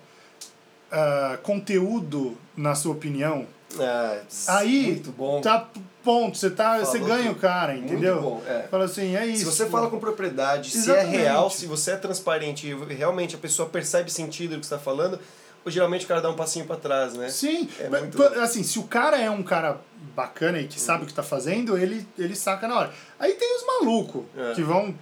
ah, 0.90 1.36
conteúdo 1.42 2.36
na 2.56 2.74
sua 2.76 2.92
opinião, 2.92 3.46
É, 3.80 4.20
aí 4.48 4.86
muito 4.92 5.10
bom. 5.12 5.40
tá 5.40 5.68
ponto, 6.04 6.36
você, 6.36 6.50
tá, 6.50 6.78
você 6.80 6.98
ganha 6.98 7.28
tudo. 7.28 7.32
o 7.32 7.40
cara, 7.40 7.72
Muito 7.74 7.92
entendeu? 7.92 8.20
bom, 8.20 8.42
é. 8.46 8.62
Fala 8.70 8.84
assim, 8.86 9.14
é 9.16 9.24
isso. 9.26 9.38
Se 9.38 9.44
você 9.44 9.66
fala 9.66 9.88
com 9.88 9.98
propriedade, 10.00 10.70
se 10.70 10.78
Exatamente. 10.78 11.14
é 11.16 11.18
real, 11.20 11.48
se 11.50 11.66
você 11.66 11.92
é 11.92 11.96
transparente 11.96 12.66
e 12.68 12.94
realmente 12.94 13.36
a 13.36 13.38
pessoa 13.38 13.68
percebe 13.68 14.10
sentido 14.10 14.56
do 14.56 14.60
que 14.60 14.66
você 14.66 14.74
está 14.74 14.84
falando, 14.84 15.18
geralmente 15.66 16.04
o 16.04 16.08
cara 16.08 16.20
dá 16.20 16.28
um 16.28 16.34
passinho 16.34 16.66
para 16.66 16.74
trás, 16.74 17.14
né? 17.14 17.28
Sim, 17.28 17.68
É 17.78 17.88
muito- 17.88 18.20
assim, 18.40 18.64
se 18.64 18.80
o 18.80 18.82
cara 18.82 19.16
é 19.16 19.30
um 19.30 19.44
cara 19.44 19.78
bacana 20.16 20.58
e 20.58 20.66
que 20.66 20.80
sabe 20.80 21.04
o 21.04 21.06
que 21.06 21.14
tá 21.14 21.22
fazendo, 21.22 21.78
ele, 21.78 22.04
ele 22.18 22.34
saca 22.34 22.66
na 22.66 22.76
hora. 22.80 22.90
Aí 23.20 23.34
tem 23.34 23.56
os 23.56 23.64
malucos 23.64 24.24
É. 24.36 24.54
que 24.54 24.62
vão 24.62 24.92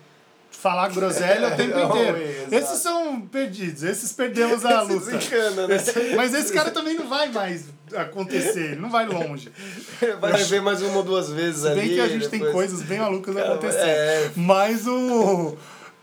falar 0.61 0.89
groselha 0.91 1.49
o 1.49 1.57
tempo 1.57 1.75
Não, 1.79 1.89
inteiro. 1.91 2.17
é, 2.19 2.31
exato. 2.43 2.55
esses 2.55 2.79
são 2.79 3.21
perdidos, 3.23 3.83
esses 3.83 4.13
perdemos 4.13 4.65
a 4.65 4.83
Esse 4.85 4.93
luta. 4.93 5.11
desencana, 5.17 5.67
né? 5.67 5.77
Mas 6.17 6.35
esse 6.35 6.53
cara 6.53 6.71
também 6.71 6.95
não 6.99 7.09
vai 7.09 7.31
mais 7.31 7.65
acontecer, 7.97 8.73
ele 8.73 8.81
não 8.81 8.91
vai 8.91 9.07
longe. 9.07 9.51
Vai 10.21 10.33
ver 10.45 10.61
mais 10.63 10.81
uma 10.83 10.99
ou 10.99 11.03
duas 11.03 11.31
vezes 11.31 11.63
Se 11.63 11.69
ali. 11.69 11.81
bem 11.81 11.89
que 11.91 12.01
a 12.01 12.09
gente 12.09 12.29
tem 12.29 12.39
depois- 12.41 12.55
coisas 12.55 12.83
bem 12.83 12.99
malucas 12.99 13.37
acontecendo. 13.37 13.85
é. 13.87 14.31
Mas 14.37 14.87
o. 14.87 15.57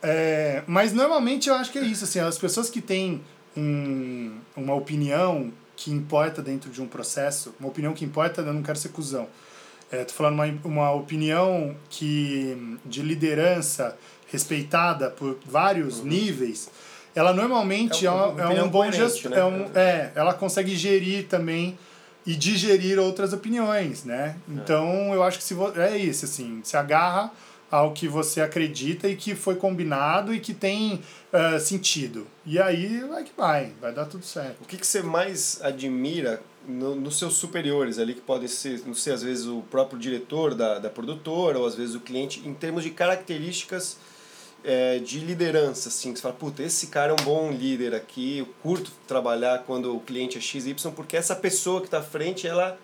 é, 0.03 0.63
mas 0.67 0.91
normalmente 0.93 1.49
eu 1.49 1.55
acho 1.55 1.71
que 1.71 1.79
é 1.79 1.83
isso, 1.83 2.03
assim, 2.03 2.19
as 2.19 2.37
pessoas 2.37 2.69
que 2.69 2.81
têm 2.81 3.21
um, 3.55 4.37
uma 4.55 4.73
opinião 4.75 5.51
que 5.75 5.91
importa 5.91 6.41
dentro 6.41 6.69
de 6.71 6.81
um 6.81 6.87
processo, 6.87 7.53
uma 7.59 7.69
opinião 7.69 7.93
que 7.93 8.03
importa, 8.03 8.41
eu 8.41 8.53
não 8.53 8.63
quero 8.63 8.77
ser 8.77 8.89
cuzão. 8.89 9.27
É, 9.91 10.03
tô 10.03 10.13
falando 10.13 10.33
uma, 10.33 10.45
uma 10.65 10.91
opinião 10.91 11.73
que 11.89 12.77
de 12.85 13.01
liderança 13.01 13.95
respeitada 14.31 15.09
por 15.09 15.37
vários 15.45 16.03
níveis, 16.03 16.69
ela 17.15 17.33
normalmente 17.33 18.05
É 18.05 18.09
é, 18.09 18.11
um- 18.11 18.39
é 18.39 18.45
opinião 18.45 18.65
um 18.65 18.69
bom 18.69 18.91
gestor. 18.91 19.31
né? 19.31 19.39
É, 19.39 19.43
um, 19.43 19.65
é, 19.75 20.11
ela 20.15 20.33
consegue 20.33 20.75
gerir 20.75 21.27
também 21.27 21.77
e 22.25 22.35
digerir 22.35 22.99
outras 22.99 23.31
opiniões, 23.33 24.03
né? 24.03 24.35
Então, 24.49 25.13
eu 25.13 25.23
acho 25.23 25.37
que 25.37 25.43
se 25.43 25.55
é 25.77 25.97
isso, 25.97 26.25
assim, 26.25 26.59
se 26.63 26.75
agarra 26.75 27.31
ao 27.71 27.91
que 27.93 28.07
você 28.07 28.41
acredita 28.41 29.07
e 29.09 29.15
que 29.15 29.33
foi 29.33 29.55
combinado 29.55 30.33
e 30.33 30.39
que 30.39 30.53
tem 30.53 31.01
eh, 31.33 31.59
sentido. 31.59 32.25
E 32.45 32.59
aí 32.59 32.99
vai 33.07 33.23
que 33.23 33.31
vai, 33.35 33.71
vai 33.81 33.93
dar 33.93 34.05
tudo 34.05 34.25
certo. 34.25 34.57
O 34.61 34.65
que, 34.65 34.77
que 34.77 34.87
você 34.87 35.01
mais 35.01 35.59
admira 35.61 36.41
no, 36.67 36.95
nos 36.95 37.17
seus 37.19 37.35
superiores 37.35 37.97
ali, 37.99 38.13
que 38.13 38.21
podem 38.21 38.47
ser, 38.47 38.81
não 38.85 38.93
sei, 38.93 39.13
às 39.13 39.21
vezes 39.23 39.45
o 39.47 39.61
próprio 39.71 39.97
diretor 39.99 40.53
da, 40.55 40.79
da 40.79 40.89
produtora, 40.89 41.59
ou 41.59 41.65
às 41.65 41.75
vezes 41.75 41.95
o 41.95 41.99
cliente, 42.01 42.41
em 42.45 42.53
termos 42.53 42.83
de 42.83 42.89
características 42.89 43.97
é, 44.67 44.99
de 44.99 45.19
liderança, 45.19 45.87
assim, 45.87 46.11
que 46.11 46.19
você 46.19 46.23
fala, 46.23 46.35
puta, 46.35 46.61
esse 46.61 46.87
cara 46.87 47.13
é 47.13 47.13
um 47.13 47.23
bom 47.23 47.49
líder 47.49 47.95
aqui, 47.95 48.39
eu 48.39 48.47
curto 48.61 48.91
trabalhar 49.07 49.63
quando 49.65 49.95
o 49.95 50.01
cliente 50.01 50.37
é 50.37 50.41
XY, 50.41 50.75
porque 50.93 51.15
essa 51.15 51.33
pessoa 51.33 51.79
que 51.79 51.87
está 51.87 51.99
à 51.99 52.03
frente, 52.03 52.45
ela, 52.45 52.77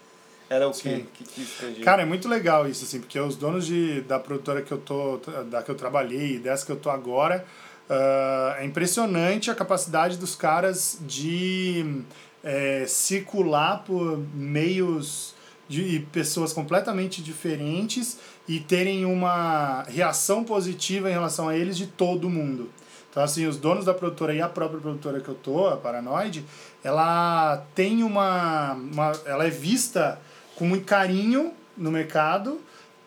ela 0.49 0.63
é 0.63 0.67
o 0.67 0.71
quê? 0.71 1.05
Que, 1.13 1.25
que, 1.25 1.45
que, 1.45 1.81
Cara, 1.81 2.03
é 2.03 2.05
muito 2.05 2.29
legal 2.29 2.69
isso, 2.69 2.85
assim, 2.85 3.01
porque 3.01 3.19
os 3.19 3.35
donos 3.35 3.65
de, 3.65 3.99
da 4.01 4.17
produtora 4.17 4.61
que 4.61 4.71
eu 4.71 4.77
tô, 4.77 5.17
da 5.49 5.61
que 5.61 5.69
eu 5.69 5.75
trabalhei 5.75 6.35
e 6.35 6.39
dessa 6.39 6.65
que 6.65 6.71
eu 6.71 6.77
tô 6.77 6.89
agora, 6.89 7.45
ah, 7.89 8.55
é 8.59 8.65
impressionante 8.65 9.51
a 9.51 9.55
capacidade 9.55 10.17
dos 10.17 10.35
caras 10.35 10.97
de 11.01 12.01
eh, 12.41 12.85
circular 12.87 13.83
por 13.83 14.17
meios 14.33 15.32
de 15.73 15.99
pessoas 16.11 16.53
completamente 16.53 17.21
diferentes 17.21 18.19
e 18.47 18.59
terem 18.59 19.05
uma 19.05 19.83
reação 19.83 20.43
positiva 20.43 21.09
em 21.09 21.13
relação 21.13 21.49
a 21.49 21.57
eles 21.57 21.75
de 21.75 21.87
todo 21.87 22.29
mundo. 22.29 22.69
Então, 23.09 23.23
assim, 23.23 23.47
os 23.47 23.57
donos 23.57 23.85
da 23.85 23.93
produtora 23.93 24.33
e 24.35 24.41
a 24.41 24.47
própria 24.47 24.79
produtora 24.79 25.19
que 25.19 25.29
eu 25.29 25.35
tô, 25.35 25.67
a 25.67 25.77
Paranoid, 25.77 26.45
ela 26.83 27.63
tem 27.73 28.03
uma, 28.03 28.73
uma. 28.73 29.11
Ela 29.25 29.45
é 29.47 29.49
vista 29.49 30.19
com 30.55 30.65
muito 30.65 30.85
carinho 30.85 31.53
no 31.75 31.91
mercado 31.91 32.59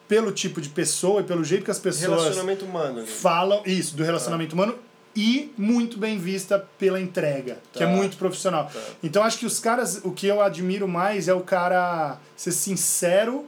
pelo 0.08 0.32
tipo 0.32 0.60
de 0.60 0.68
pessoa 0.68 1.20
e 1.20 1.24
pelo 1.24 1.44
jeito 1.44 1.64
que 1.64 1.70
as 1.70 1.78
pessoas 1.78 2.22
Relacionamento 2.22 2.64
humano. 2.64 2.98
ali. 3.00 3.06
falam 3.06 3.62
isso 3.66 3.96
do 3.96 4.04
relacionamento 4.04 4.54
humano 4.54 4.76
e 5.16 5.50
muito 5.56 5.98
bem 5.98 6.18
vista 6.18 6.58
pela 6.78 7.00
entrega, 7.00 7.58
que 7.72 7.82
é 7.82 7.86
Tá. 7.86 7.92
muito 7.92 8.16
profissional. 8.18 8.66
Tá. 8.72 8.78
Então 9.02 9.22
acho 9.22 9.38
que 9.38 9.46
os 9.46 9.58
caras, 9.58 10.00
o 10.04 10.10
que 10.12 10.26
eu 10.26 10.40
admiro 10.42 10.86
mais 10.86 11.26
é 11.28 11.34
o 11.34 11.40
cara 11.40 12.18
ser 12.36 12.52
sincero 12.52 13.46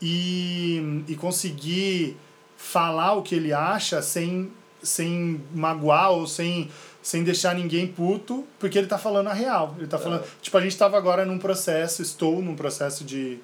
e, 0.00 1.02
e 1.08 1.16
conseguir 1.16 2.16
falar 2.56 3.14
o 3.14 3.22
que 3.22 3.34
ele 3.34 3.52
acha 3.52 4.00
sem, 4.02 4.50
sem 4.82 5.40
magoar 5.54 6.10
ou 6.12 6.26
sem, 6.26 6.70
sem 7.02 7.24
deixar 7.24 7.54
ninguém 7.54 7.86
puto, 7.86 8.46
porque 8.58 8.78
ele 8.78 8.86
tá 8.86 8.98
falando 8.98 9.28
a 9.28 9.32
real. 9.32 9.74
Ele 9.78 9.86
tá 9.88 9.98
falando. 9.98 10.24
Tipo, 10.40 10.56
a 10.58 10.60
gente 10.60 10.76
tava 10.76 10.96
agora 10.96 11.24
num 11.24 11.38
processo, 11.38 12.02
estou 12.02 12.40
num 12.40 12.54
processo 12.54 13.04
de. 13.04 13.38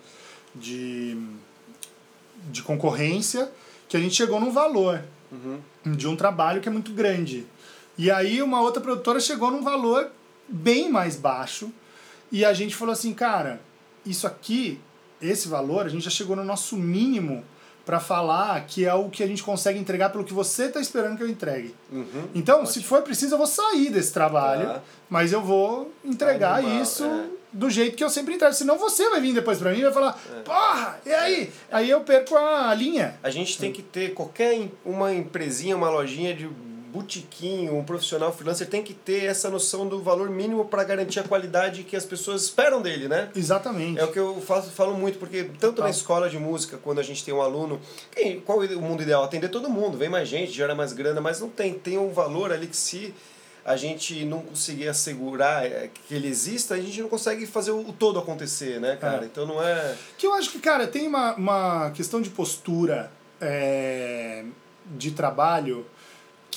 de 0.55 1.17
de 2.49 2.63
concorrência 2.63 3.51
que 3.89 3.97
a 3.97 4.01
gente 4.01 4.15
chegou 4.15 4.39
num 4.39 4.53
valor. 4.53 5.03
uhum. 5.33 5.59
de 5.85 6.07
um 6.07 6.15
trabalho 6.15 6.61
que 6.61 6.69
é 6.69 6.73
muito 6.73 6.93
grande. 6.93 7.45
E 7.99 8.11
aí 8.11 8.43
uma 8.43 8.61
outra 8.61 8.81
produtora 8.81 9.21
chegou 9.21 9.51
num 9.51 9.63
valor 9.63 10.11
bem 10.49 10.91
mais 10.91 11.17
baixo 11.17 11.73
e 12.31 12.45
a 12.45 12.53
gente 12.53 12.75
falou 12.75 12.93
assim, 12.93 13.15
cara, 13.15 13.61
isso 14.05 14.27
aqui, 14.27 14.81
esse 15.21 15.49
valor, 15.49 15.87
a 15.87 15.89
gente 15.89 16.05
já 16.05 16.11
chegou 16.11 16.37
no 16.37 16.45
nosso 16.45 16.77
mínimo 16.77 17.45
para 17.87 18.01
falar 18.01 18.67
que 18.67 18.85
é 18.85 18.93
o 18.93 19.09
que 19.09 19.23
a 19.23 19.27
gente 19.29 19.45
consegue 19.45 19.79
entregar 19.79 20.11
pelo 20.11 20.25
que 20.25 20.33
você 20.33 20.65
está 20.65 20.81
esperando 20.81 21.17
que 21.17 21.23
eu 21.23 21.29
entregue. 21.29 21.73
Uhum, 21.91 22.29
então, 22.35 22.57
ótimo. 22.57 22.73
se 22.73 22.83
for 22.83 23.01
preciso, 23.03 23.35
eu 23.35 23.39
vou 23.39 23.47
sair 23.47 23.91
desse 23.91 24.13
trabalho, 24.13 24.67
tá. 24.67 24.83
mas 25.09 25.33
eu 25.33 25.41
vou 25.41 25.93
entregar 26.05 26.59
Animal, 26.59 26.83
isso 26.83 27.05
é. 27.05 27.27
do 27.53 27.71
jeito 27.71 27.97
que 27.97 28.03
eu 28.03 28.11
sempre 28.11 28.35
entrego. 28.35 28.53
Senão 28.55 28.77
você 28.77 29.09
vai 29.09 29.21
vir 29.21 29.33
depois 29.35 29.59
para 29.59 29.71
mim 29.71 29.79
e 29.79 29.85
vai 29.85 29.93
falar, 29.93 30.21
é. 30.37 30.41
porra, 30.41 31.01
e 31.07 31.13
aí? 31.13 31.43
É. 31.71 31.77
Aí 31.77 31.89
eu 31.89 32.01
perco 32.01 32.37
a 32.37 32.75
linha. 32.75 33.15
A 33.23 33.31
gente 33.31 33.57
tem 33.57 33.73
que 33.73 33.83
ter 33.83 34.13
qualquer 34.15 34.69
uma 34.85 35.15
empresinha, 35.15 35.77
uma 35.77 35.89
lojinha 35.89 36.35
de 36.35 36.51
botiquinho, 36.97 37.77
um 37.77 37.85
profissional 37.85 38.33
freelancer 38.33 38.67
tem 38.67 38.83
que 38.83 38.95
ter 38.95 39.25
essa 39.25 39.51
noção 39.51 39.87
do 39.87 40.01
valor 40.01 40.31
mínimo 40.31 40.65
para 40.65 40.83
garantir 40.83 41.21
a 41.21 41.23
qualidade 41.23 41.83
que 41.83 41.95
as 41.95 42.07
pessoas 42.07 42.45
esperam 42.45 42.81
dele, 42.81 43.07
né? 43.07 43.31
Exatamente. 43.37 44.01
É 44.01 44.05
o 44.05 44.11
que 44.11 44.19
eu 44.19 44.41
faço, 44.41 44.71
falo 44.71 44.95
muito, 44.95 45.19
porque 45.19 45.51
tanto 45.61 45.83
na 45.83 45.91
escola 45.91 46.31
de 46.31 46.39
música, 46.39 46.79
quando 46.83 46.99
a 46.99 47.03
gente 47.03 47.23
tem 47.23 47.35
um 47.35 47.43
aluno, 47.43 47.79
quem, 48.11 48.41
qual 48.41 48.65
é 48.65 48.69
o 48.69 48.81
mundo 48.81 49.03
ideal? 49.03 49.23
Atender 49.23 49.49
todo 49.49 49.69
mundo, 49.69 49.99
vem 49.99 50.09
mais 50.09 50.27
gente, 50.27 50.53
gera 50.53 50.75
mais 50.75 50.95
grana, 50.95 51.21
mas 51.21 51.41
não 51.41 51.51
tem, 51.51 51.75
tem 51.75 51.99
um 51.99 52.11
valor 52.11 52.51
ali 52.51 52.67
que 52.67 52.77
se 52.77 53.15
a 53.65 53.77
gente 53.77 54.25
não 54.25 54.41
conseguir 54.41 54.89
assegurar 54.89 55.67
é, 55.67 55.91
que 55.93 56.15
ele 56.15 56.29
exista, 56.29 56.75
a 56.75 56.81
gente 56.81 57.03
não 57.03 57.09
consegue 57.09 57.47
fazer 57.47 57.73
o 57.73 57.93
todo 57.93 58.19
acontecer, 58.19 58.81
né, 58.81 58.97
cara? 58.97 59.25
É. 59.25 59.27
Então 59.27 59.45
não 59.45 59.63
é. 59.63 59.95
Que 60.17 60.27
eu 60.27 60.33
acho 60.35 60.51
que, 60.51 60.61
cara, 60.61 60.87
tem 60.87 61.07
uma, 61.07 61.35
uma 61.35 61.91
questão 61.91 62.23
de 62.23 62.31
postura 62.31 63.11
é, 63.41 64.45
de 64.87 65.11
trabalho 65.11 65.85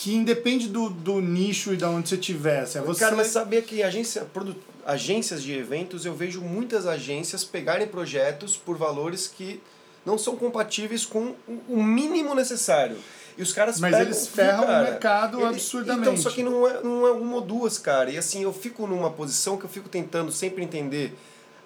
que 0.02 0.16
independe 0.16 0.70
do, 0.70 0.90
do 0.90 1.20
nicho 1.20 1.74
e 1.74 1.76
da 1.76 1.90
onde 1.90 2.08
você 2.08 2.16
estiver. 2.16 2.62
Assim, 2.62 2.80
você... 2.80 3.02
Cara, 3.02 3.18
mas 3.18 3.28
sabia 3.28 3.62
que 3.62 3.84
agência, 3.84 4.24
produ... 4.24 4.56
agências 4.86 5.44
de 5.44 5.52
eventos, 5.52 6.06
eu 6.06 6.16
vejo 6.16 6.40
muitas 6.40 6.88
agências 6.88 7.44
pegarem 7.44 7.86
projetos 7.86 8.56
por 8.56 8.78
valores 8.78 9.28
que 9.28 9.62
não 10.06 10.18
são 10.18 10.38
compatíveis 10.38 11.06
com 11.06 11.36
o 11.68 11.84
mínimo 11.84 12.34
necessário. 12.34 12.96
E 13.38 13.42
os 13.42 13.52
caras 13.52 13.78
Mas 13.78 13.92
pegam, 13.92 14.08
eles 14.08 14.28
ferram 14.28 14.64
cara, 14.66 14.88
o 14.88 14.92
mercado 14.92 15.38
ele, 15.40 15.48
absurdamente. 15.48 16.08
Então, 16.08 16.18
só 16.18 16.30
que 16.30 16.44
não 16.44 16.66
é, 16.66 16.82
não 16.82 17.06
é 17.06 17.12
uma 17.12 17.36
ou 17.36 17.42
duas, 17.42 17.78
cara. 17.78 18.10
E 18.10 18.18
assim, 18.18 18.42
eu 18.42 18.54
fico 18.54 18.88
numa 18.88 19.12
posição 19.12 19.58
que 19.58 19.66
eu 19.66 19.70
fico 19.70 19.90
tentando 19.90 20.32
sempre 20.32 20.64
entender 20.64 21.14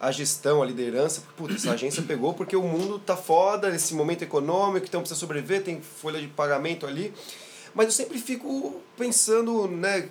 a 0.02 0.12
gestão, 0.12 0.64
a 0.64 0.66
liderança. 0.66 1.22
Putz, 1.38 1.58
essa 1.58 1.74
agência 1.74 2.02
pegou 2.08 2.34
porque 2.34 2.56
o 2.56 2.64
mundo 2.64 2.98
tá 2.98 3.16
foda 3.16 3.70
nesse 3.70 3.94
momento 3.94 4.24
econômico, 4.24 4.88
então 4.88 5.02
precisa 5.02 5.20
sobreviver, 5.20 5.64
tem 5.64 5.80
folha 5.82 6.20
de 6.20 6.28
pagamento 6.28 6.88
ali. 6.88 7.14
Mas 7.74 7.86
eu 7.88 7.92
sempre 7.92 8.20
fico 8.20 8.82
pensando, 8.98 9.68
né, 9.68 10.08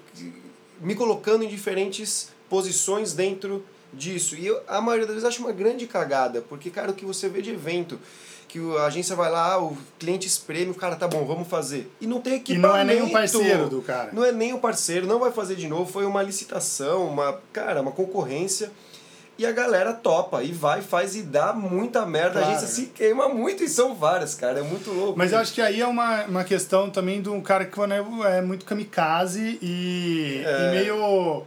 me 0.81 0.95
colocando 0.95 1.45
em 1.45 1.49
diferentes 1.49 2.29
posições 2.49 3.13
dentro 3.13 3.65
disso. 3.93 4.35
E 4.35 4.47
eu, 4.47 4.61
a 4.67 4.81
maioria 4.81 5.07
das 5.07 5.17
vezes, 5.17 5.29
acho 5.29 5.41
uma 5.43 5.53
grande 5.53 5.87
cagada, 5.87 6.41
porque, 6.43 6.71
cara, 6.71 6.91
o 6.91 6.95
que 6.95 7.05
você 7.05 7.29
vê 7.29 7.41
de 7.41 7.51
evento, 7.51 7.99
que 8.49 8.59
a 8.79 8.85
agência 8.87 9.15
vai 9.15 9.31
lá, 9.31 9.63
o 9.63 9.77
cliente 9.99 10.27
espreme, 10.27 10.71
o 10.71 10.75
cara, 10.75 10.97
tá 10.97 11.07
bom, 11.07 11.25
vamos 11.25 11.49
fazer. 11.49 11.91
E 12.01 12.07
não 12.07 12.21
tem 12.21 12.35
equipamento. 12.35 12.67
E 12.67 12.71
não 12.71 12.77
é 12.77 12.85
nem 12.85 13.03
um 13.03 13.11
parceiro 13.11 13.69
do 13.69 13.83
cara. 13.83 14.11
Não 14.13 14.25
é 14.25 14.33
nem 14.33 14.53
um 14.53 14.59
parceiro, 14.59 15.07
não 15.07 15.19
vai 15.19 15.31
fazer 15.33 15.57
de 15.57 15.69
novo, 15.69 15.91
foi 15.91 16.05
uma 16.05 16.23
licitação, 16.23 17.09
uma, 17.09 17.41
cara, 17.53 17.81
uma 17.81 17.93
concorrência. 17.93 18.71
E 19.43 19.47
a 19.47 19.51
galera 19.51 19.93
topa 19.93 20.41
e 20.45 20.53
vai, 20.53 20.83
faz 20.83 21.17
e 21.17 21.23
dá 21.23 21.53
muita 21.53 22.07
merda. 22.07 22.39
Claro. 22.39 22.47
A 22.47 22.61
gente 22.61 22.71
se 22.71 22.87
queima 22.87 23.29
muito 23.29 23.65
e 23.65 23.69
são 23.69 23.93
várias, 23.93 24.37
cara. 24.37 24.61
É 24.61 24.63
muito 24.63 24.93
louco. 24.93 25.19
Mas 25.19 25.33
eu 25.33 25.39
acho 25.41 25.53
que 25.53 25.61
aí 25.61 25.81
é 25.81 25.87
uma, 25.87 26.23
uma 26.27 26.45
questão 26.45 26.89
também 26.89 27.21
de 27.21 27.29
um 27.29 27.41
cara 27.41 27.65
que 27.65 27.77
é, 27.81 28.37
é 28.37 28.41
muito 28.41 28.65
kamikaze 28.65 29.59
e, 29.61 30.45
é. 30.47 30.69
e 30.69 30.71
meio. 30.77 31.43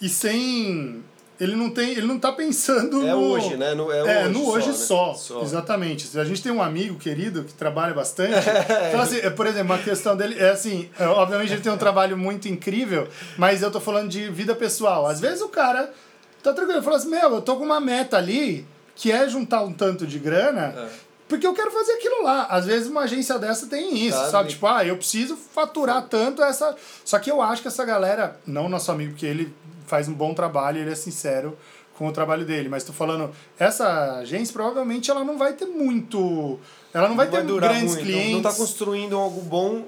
E 0.00 0.08
sem. 0.08 1.02
Ele 1.40 1.56
não 1.56 1.68
tem, 1.68 1.90
ele 1.90 2.06
não 2.06 2.16
tá 2.16 2.30
pensando 2.30 3.04
é 3.04 3.10
no 3.10 3.18
hoje, 3.18 3.56
né? 3.56 3.74
No, 3.74 3.90
é, 3.90 3.98
é 3.98 4.22
hoje 4.22 4.32
no 4.32 4.48
hoje 4.48 4.72
só, 4.72 5.08
né? 5.08 5.14
só, 5.18 5.42
Exatamente. 5.42 6.16
A 6.16 6.24
gente 6.24 6.40
tem 6.40 6.52
um 6.52 6.62
amigo 6.62 6.96
querido 6.96 7.42
que 7.42 7.52
trabalha 7.52 7.92
bastante. 7.92 8.34
então, 8.88 9.00
assim, 9.00 9.18
é, 9.18 9.30
por 9.30 9.48
exemplo, 9.48 9.74
uma 9.74 9.82
questão 9.82 10.16
dele 10.16 10.36
é 10.38 10.50
assim, 10.50 10.88
é, 10.96 11.04
obviamente 11.08 11.52
ele 11.52 11.60
tem 11.60 11.72
um 11.72 11.76
trabalho 11.76 12.16
muito 12.16 12.46
incrível, 12.46 13.08
mas 13.36 13.62
eu 13.62 13.70
tô 13.70 13.80
falando 13.80 14.08
de 14.08 14.30
vida 14.30 14.54
pessoal. 14.54 15.06
Às 15.06 15.20
vezes 15.20 15.42
o 15.42 15.48
cara 15.48 15.92
Tá 16.46 16.52
tranquilo. 16.52 16.78
Eu 16.78 16.82
falo 16.84 16.94
assim, 16.94 17.10
meu, 17.10 17.34
eu 17.34 17.42
tô 17.42 17.56
com 17.56 17.64
uma 17.64 17.80
meta 17.80 18.16
ali, 18.16 18.64
que 18.94 19.10
é 19.10 19.28
juntar 19.28 19.62
um 19.62 19.72
tanto 19.72 20.06
de 20.06 20.16
grana, 20.20 20.72
é. 20.76 20.88
porque 21.26 21.44
eu 21.44 21.52
quero 21.52 21.72
fazer 21.72 21.94
aquilo 21.94 22.22
lá. 22.22 22.44
Às 22.44 22.66
vezes 22.66 22.88
uma 22.88 23.00
agência 23.00 23.36
dessa 23.36 23.66
tem 23.66 23.98
isso, 24.06 24.16
sabe? 24.16 24.30
sabe? 24.30 24.48
Tipo, 24.50 24.66
ah, 24.68 24.84
eu 24.84 24.96
preciso 24.96 25.36
faturar 25.36 26.06
tanto 26.08 26.40
essa. 26.44 26.76
Só 27.04 27.18
que 27.18 27.28
eu 27.28 27.42
acho 27.42 27.62
que 27.62 27.68
essa 27.68 27.84
galera, 27.84 28.38
não 28.46 28.68
nosso 28.68 28.92
amigo, 28.92 29.10
porque 29.10 29.26
ele 29.26 29.52
faz 29.88 30.06
um 30.06 30.14
bom 30.14 30.34
trabalho, 30.34 30.78
ele 30.78 30.92
é 30.92 30.94
sincero 30.94 31.58
com 31.94 32.06
o 32.06 32.12
trabalho 32.12 32.44
dele, 32.44 32.68
mas 32.68 32.84
tô 32.84 32.92
falando, 32.92 33.34
essa 33.58 34.18
agência 34.18 34.52
provavelmente 34.52 35.10
ela 35.10 35.24
não 35.24 35.36
vai 35.36 35.54
ter 35.54 35.66
muito. 35.66 36.60
Ela 36.94 37.08
não 37.08 37.16
vai 37.16 37.26
não 37.26 37.32
ter 37.32 37.38
vai 37.38 37.46
durar 37.46 37.70
grandes 37.70 37.94
muito, 37.94 38.04
clientes. 38.04 38.28
Não, 38.28 38.42
não 38.42 38.50
tá 38.50 38.52
construindo 38.52 39.16
algo 39.16 39.40
bom 39.40 39.82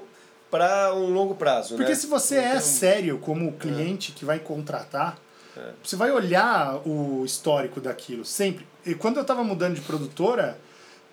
para 0.51 0.93
um 0.93 1.13
longo 1.13 1.35
prazo. 1.35 1.75
Porque 1.75 1.91
né? 1.91 1.95
se 1.95 2.07
você 2.07 2.35
é 2.35 2.55
um... 2.55 2.59
sério 2.59 3.17
como 3.19 3.53
cliente 3.53 4.11
é. 4.11 4.19
que 4.19 4.25
vai 4.25 4.39
contratar 4.39 5.17
Você 5.83 5.95
vai 5.95 6.11
olhar 6.11 6.81
o 6.87 7.23
histórico 7.25 7.79
daquilo 7.79 8.25
sempre. 8.25 8.67
E 8.85 8.95
quando 8.95 9.17
eu 9.17 9.21
estava 9.21 9.43
mudando 9.43 9.75
de 9.75 9.81
produtora, 9.81 10.59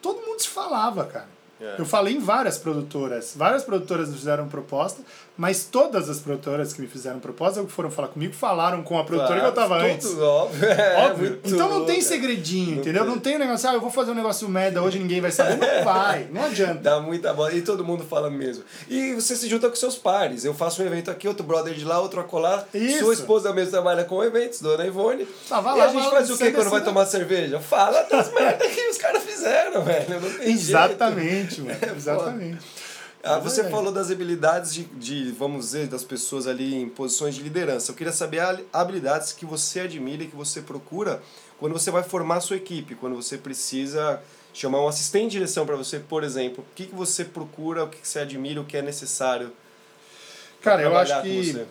todo 0.01 0.25
mundo 0.27 0.41
se 0.41 0.49
falava, 0.49 1.05
cara. 1.05 1.36
É. 1.61 1.77
Eu 1.79 1.87
falei 1.87 2.15
em 2.15 2.21
várias 2.21 2.59
produtoras. 2.59 3.33
Várias 3.35 3.65
produtoras 3.65 4.09
me 4.09 4.17
fizeram 4.17 4.47
proposta, 4.47 5.01
mas 5.37 5.65
todas 5.65 6.09
as 6.09 6.19
produtoras 6.19 6.73
que 6.73 6.81
me 6.81 6.87
fizeram 6.87 7.19
proposta, 7.19 7.61
ou 7.61 7.67
que 7.67 7.73
foram 7.73 7.91
falar 7.91 8.09
comigo, 8.09 8.35
falaram 8.35 8.83
com 8.83 8.99
a 8.99 9.05
produtora 9.05 9.41
claro, 9.41 9.53
que 9.53 9.59
eu 9.59 9.63
tava 9.63 9.77
antes. 9.79 10.19
Óbvio. 10.19 10.67
É, 10.77 11.07
óbvio. 11.07 11.41
Então 11.45 11.69
não 11.71 11.85
tem 11.87 12.03
segredinho, 12.03 12.73
não 12.73 12.81
entendeu? 12.81 13.03
Tem. 13.03 13.11
Não 13.11 13.19
tem 13.19 13.37
um 13.37 13.39
negócio, 13.39 13.69
ah, 13.69 13.75
eu 13.75 13.81
vou 13.81 13.91
fazer 13.91 14.11
um 14.11 14.15
negócio 14.15 14.49
merda, 14.49 14.83
hoje 14.83 14.99
ninguém 14.99 15.21
vai 15.21 15.31
saber. 15.31 15.57
Não 15.57 15.85
vai, 15.85 16.29
não 16.31 16.45
adianta. 16.45 16.81
Dá 16.81 17.01
muita 17.01 17.33
bola. 17.33 17.53
E 17.55 17.63
todo 17.63 17.85
mundo 17.85 18.05
fala 18.05 18.29
mesmo. 18.29 18.65
E 18.89 19.15
você 19.15 19.35
se 19.37 19.49
junta 19.49 19.69
com 19.69 19.77
seus 19.77 19.97
pares. 19.97 20.45
Eu 20.45 20.53
faço 20.53 20.83
um 20.83 20.87
evento 20.87 21.11
aqui, 21.11 21.27
outro 21.27 21.45
brother 21.45 21.73
de 21.75 21.85
lá, 21.85 22.01
outro 22.01 22.21
acolá. 22.21 22.65
Isso. 22.75 22.99
Sua 22.99 23.15
esposa 23.15 23.53
mesmo 23.53 23.71
trabalha 23.71 24.05
com 24.05 24.23
eventos, 24.23 24.61
dona 24.61 24.85
Ivone. 24.85 25.27
Tava 25.49 25.75
lá, 25.75 25.79
e 25.79 25.81
a 25.83 25.89
gente 25.89 26.11
faz 26.11 26.31
o 26.31 26.37
que 26.37 26.53
quando 26.53 26.71
vai 26.71 26.85
tomar 26.85 27.07
cerveja? 27.07 27.59
Fala 27.61 28.03
das 28.03 28.33
merdas 28.33 28.71
que 28.73 28.89
os 28.89 28.99
caras 28.99 29.23
fizeram, 29.23 29.83
velho. 29.83 30.21
Não 30.21 30.31
tem 30.39 30.57
Exatamente, 31.47 31.61
mano. 31.61 31.79
É, 31.87 31.97
Exatamente. 31.97 32.67
Ah, 33.23 33.39
você 33.41 33.63
é. 33.63 33.65
falou 33.71 33.91
das 33.91 34.11
habilidades 34.11 34.73
de, 34.73 34.85
de, 34.85 35.33
vamos 35.33 35.67
dizer, 35.67 35.89
das 35.89 36.05
pessoas 36.05 36.47
ali 36.47 36.77
em 36.77 36.89
posições 36.89 37.35
de 37.35 37.43
liderança. 37.43 37.91
Eu 37.91 37.97
queria 37.97 38.13
saber 38.13 38.41
habilidades 38.73 39.33
que 39.33 39.45
você 39.45 39.81
admira 39.81 40.23
e 40.23 40.29
que 40.29 40.37
você 40.37 40.63
procura 40.63 41.21
quando 41.59 41.73
você 41.73 41.91
vai 41.91 42.05
formar 42.05 42.37
a 42.37 42.41
sua 42.41 42.57
equipe, 42.57 42.95
quando 42.95 43.17
você 43.17 43.37
precisa 43.37 44.23
chamar 44.55 44.81
um 44.81 44.89
assistente 44.89 45.33
de 45.33 45.39
direção 45.39 45.67
para 45.67 45.75
você, 45.75 45.99
por 45.99 46.23
exemplo. 46.23 46.65
O 46.71 46.75
que, 46.75 46.87
que 46.87 46.95
você 46.95 47.25
procura, 47.25 47.85
o 47.85 47.89
que, 47.89 47.99
que 47.99 48.07
você 48.07 48.21
admira, 48.21 48.61
o 48.61 48.65
que 48.65 48.77
é 48.77 48.83
necessário? 48.83 49.53
Cara, 50.63 50.83
eu 50.83 50.97
acho 50.97 51.21
que 51.23 51.67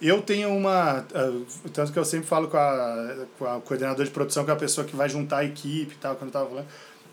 eu 0.00 0.20
tenho 0.20 0.50
uma. 0.50 1.00
Uh, 1.00 1.46
tanto 1.72 1.92
que 1.92 1.98
eu 1.98 2.04
sempre 2.04 2.26
falo 2.26 2.48
com 2.48 2.56
a, 2.56 3.26
com 3.38 3.46
a 3.46 3.60
coordenadora 3.60 4.04
de 4.04 4.10
produção, 4.10 4.44
que 4.44 4.50
é 4.50 4.54
a 4.54 4.56
pessoa 4.56 4.86
que 4.86 4.96
vai 4.96 5.08
juntar 5.08 5.38
a 5.38 5.44
equipe 5.44 5.94
e 5.94 5.98
tal, 5.98 6.16
quando 6.16 6.28
eu 6.28 6.32
tava 6.32 6.48
falando. 6.48 6.66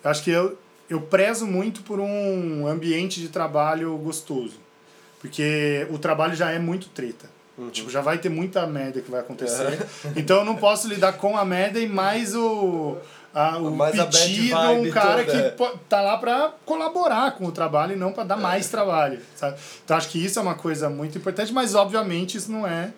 Eu 0.04 0.10
acho 0.10 0.24
que 0.24 0.32
eu, 0.32 0.58
eu 0.90 1.00
prezo 1.02 1.46
muito 1.46 1.82
por 1.82 2.00
um 2.00 2.68
ambiente 2.68 3.22
de 3.22 3.30
trabalho 3.30 3.96
gostoso. 3.98 4.56
Porque 5.20 5.86
o 5.92 6.00
trabalho 6.00 6.36
já 6.36 6.52
é 6.52 6.60
muito 6.60 6.88
treta. 6.90 7.30
Uhum. 7.58 7.70
Tipo, 7.70 7.90
já 7.90 8.02
vai 8.02 8.18
ter 8.18 8.30
muita 8.30 8.66
merda 8.66 9.02
que 9.02 9.12
vai 9.12 9.20
acontecer. 9.20 9.86
Então 10.16 10.38
eu 10.38 10.46
não 10.46 10.56
posso 10.56 10.88
lidar 10.88 11.14
com 11.14 11.38
a 11.38 11.46
merda 11.46 11.80
e 11.80 11.88
mais 11.88 12.36
o. 12.36 12.98
A, 13.32 13.58
o 13.58 13.70
mais 13.76 13.96
pedido 14.06 14.56
a 14.56 14.72
um 14.72 14.90
cara 14.90 15.24
toda, 15.24 15.26
que 15.26 15.38
é. 15.38 15.74
tá 15.88 16.02
lá 16.02 16.18
para 16.18 16.52
colaborar 16.66 17.34
com 17.34 17.46
o 17.46 17.52
trabalho 17.52 17.94
e 17.94 17.96
não 17.96 18.12
para 18.12 18.24
dar 18.24 18.38
mais 18.38 18.70
trabalho. 18.70 19.20
Sabe? 19.36 19.60
Então 19.86 19.96
acho 19.96 20.10
que 20.10 20.24
isso 20.24 20.40
é 20.40 20.42
uma 20.42 20.56
coisa 20.56 20.90
muito 20.90 21.16
importante, 21.16 21.54
mas 21.54 21.76
obviamente 21.76 22.38
isso 22.38 22.52
não 22.52 22.66
é 22.66 22.92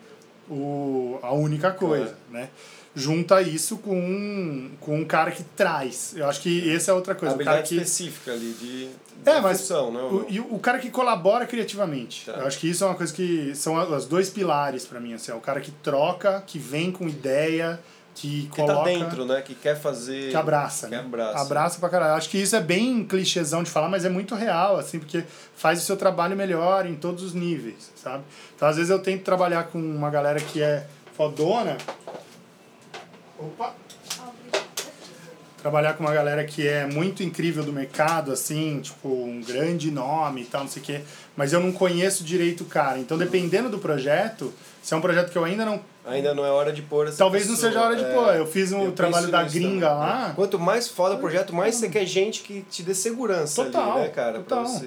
o, 0.50 1.20
a 1.22 1.34
única 1.34 1.72
coisa. 1.72 2.16
É. 2.30 2.34
Né? 2.34 2.50
Junta 2.94 3.42
isso 3.42 3.78
com 3.78 3.96
um, 3.96 4.72
com 4.80 5.00
um 5.00 5.06
cara 5.06 5.32
que 5.32 5.44
traz. 5.44 6.14
Eu 6.16 6.28
acho 6.28 6.42
que 6.42 6.74
essa 6.74 6.92
é 6.92 6.94
outra 6.94 7.16
coisa. 7.16 7.36
A 7.36 7.44
cara 7.44 7.62
que 7.62 7.76
específica 7.76 8.32
ali 8.34 8.54
de, 8.54 8.86
de 8.88 8.90
é, 9.26 9.40
mas 9.40 9.62
função, 9.62 9.92
não, 9.92 10.08
o, 10.10 10.26
e 10.30 10.40
o 10.40 10.60
cara 10.60 10.80
que 10.80 10.90
colabora 10.90 11.46
criativamente. 11.46 12.26
Tá. 12.26 12.34
Eu 12.34 12.48
acho 12.48 12.60
que 12.60 12.70
isso 12.70 12.84
é 12.84 12.88
uma 12.88 12.96
coisa 12.96 13.14
que 13.14 13.56
são 13.56 13.76
os 13.96 14.06
dois 14.06 14.30
pilares 14.30 14.86
para 14.86 15.00
mim, 15.00 15.14
assim, 15.14 15.32
é 15.32 15.36
o 15.36 15.40
cara 15.40 15.62
que 15.62 15.72
troca, 15.72 16.44
que 16.46 16.60
vem 16.60 16.92
com 16.92 17.08
ideia, 17.08 17.80
que, 18.14 18.44
que 18.44 18.58
tá 18.58 18.66
coloca... 18.66 18.80
tá 18.80 18.84
dentro, 18.84 19.26
né? 19.26 19.42
Que 19.42 19.56
quer 19.56 19.80
fazer... 19.80 20.32
Que 20.32 20.36
abraça. 20.36 20.88
Que 20.88 20.96
né? 20.96 21.00
abraça. 21.00 21.40
Abraça 21.40 21.80
pra 21.80 21.90
caralho. 21.90 22.14
Acho 22.16 22.30
que 22.30 22.38
isso 22.38 22.56
é 22.56 22.60
bem 22.60 23.06
clichêzão 23.06 23.64
de 23.64 23.72
falar, 23.72 23.88
mas 23.88 24.04
é 24.04 24.10
muito 24.10 24.36
real, 24.36 24.78
assim, 24.78 25.00
porque 25.00 25.24
faz 25.56 25.82
o 25.82 25.86
seu 25.86 25.96
trabalho 25.96 26.36
melhor 26.36 26.86
em 26.86 26.96
todos 26.96 27.24
os 27.24 27.34
níveis, 27.34 27.92
sabe? 27.96 28.24
Então, 28.56 28.68
às 28.68 28.76
vezes 28.76 28.92
eu 28.92 29.00
tento 29.00 29.24
trabalhar 29.24 29.64
com 29.66 29.80
uma 29.80 30.10
galera 30.10 30.40
que 30.40 30.62
é 30.62 30.86
fodona, 31.16 31.78
Opa! 33.42 33.74
Trabalhar 35.62 35.94
com 35.94 36.04
uma 36.04 36.14
galera 36.14 36.44
que 36.44 36.68
é 36.68 36.88
muito 36.88 37.22
incrível 37.22 37.64
do 37.64 37.72
mercado, 37.72 38.32
assim, 38.32 38.80
tipo, 38.82 39.08
um 39.10 39.42
grande 39.42 39.92
nome 39.92 40.42
e 40.42 40.46
tal, 40.46 40.62
não 40.62 40.68
sei 40.70 40.82
o 40.82 40.86
quê. 40.86 41.02
mas 41.36 41.54
eu 41.54 41.60
não 41.60 41.72
conheço 41.72 42.24
direito 42.24 42.62
o 42.62 42.66
cara. 42.66 42.98
Então, 42.98 43.16
dependendo 43.16 43.70
do 43.70 43.78
projeto, 43.78 44.52
se 44.82 44.92
é 44.96 44.98
um 44.98 45.02
projeto 45.02 45.32
que 45.32 45.38
eu 45.38 45.46
ainda 45.46 45.64
não 45.66 45.80
Ainda 46.04 46.34
não 46.34 46.44
é 46.44 46.50
hora 46.50 46.74
de 46.74 46.82
pôr 46.82 47.08
essa 47.08 47.18
Talvez 47.20 47.46
não 47.46 47.54
pessoa. 47.54 47.70
seja 47.72 47.80
a 47.84 47.86
hora 47.86 47.96
de 47.96 48.04
É, 48.04 48.12
pôr. 48.12 48.36
Eu 48.36 48.48
fiz 48.48 48.72
um 48.72 48.86
eu 48.86 48.92
trabalho 48.92 49.28
da 49.28 49.44
gringa 49.44 49.88
também. 49.88 50.00
lá. 50.00 50.34
Quanto 50.36 50.58
mais 50.58 50.88
foda 50.88 51.14
o 51.14 51.20
projeto, 51.20 51.54
mais 51.54 51.76
você 51.76 51.90
quer 51.90 52.08
gente 52.08 52.42
que 52.42 52.62
te 52.64 52.82
dê 52.82 52.96
segurança 52.96 53.64
Total, 53.66 53.92
ali, 53.92 54.02
né, 54.02 54.08
cara? 54.10 54.40
total. 54.40 54.82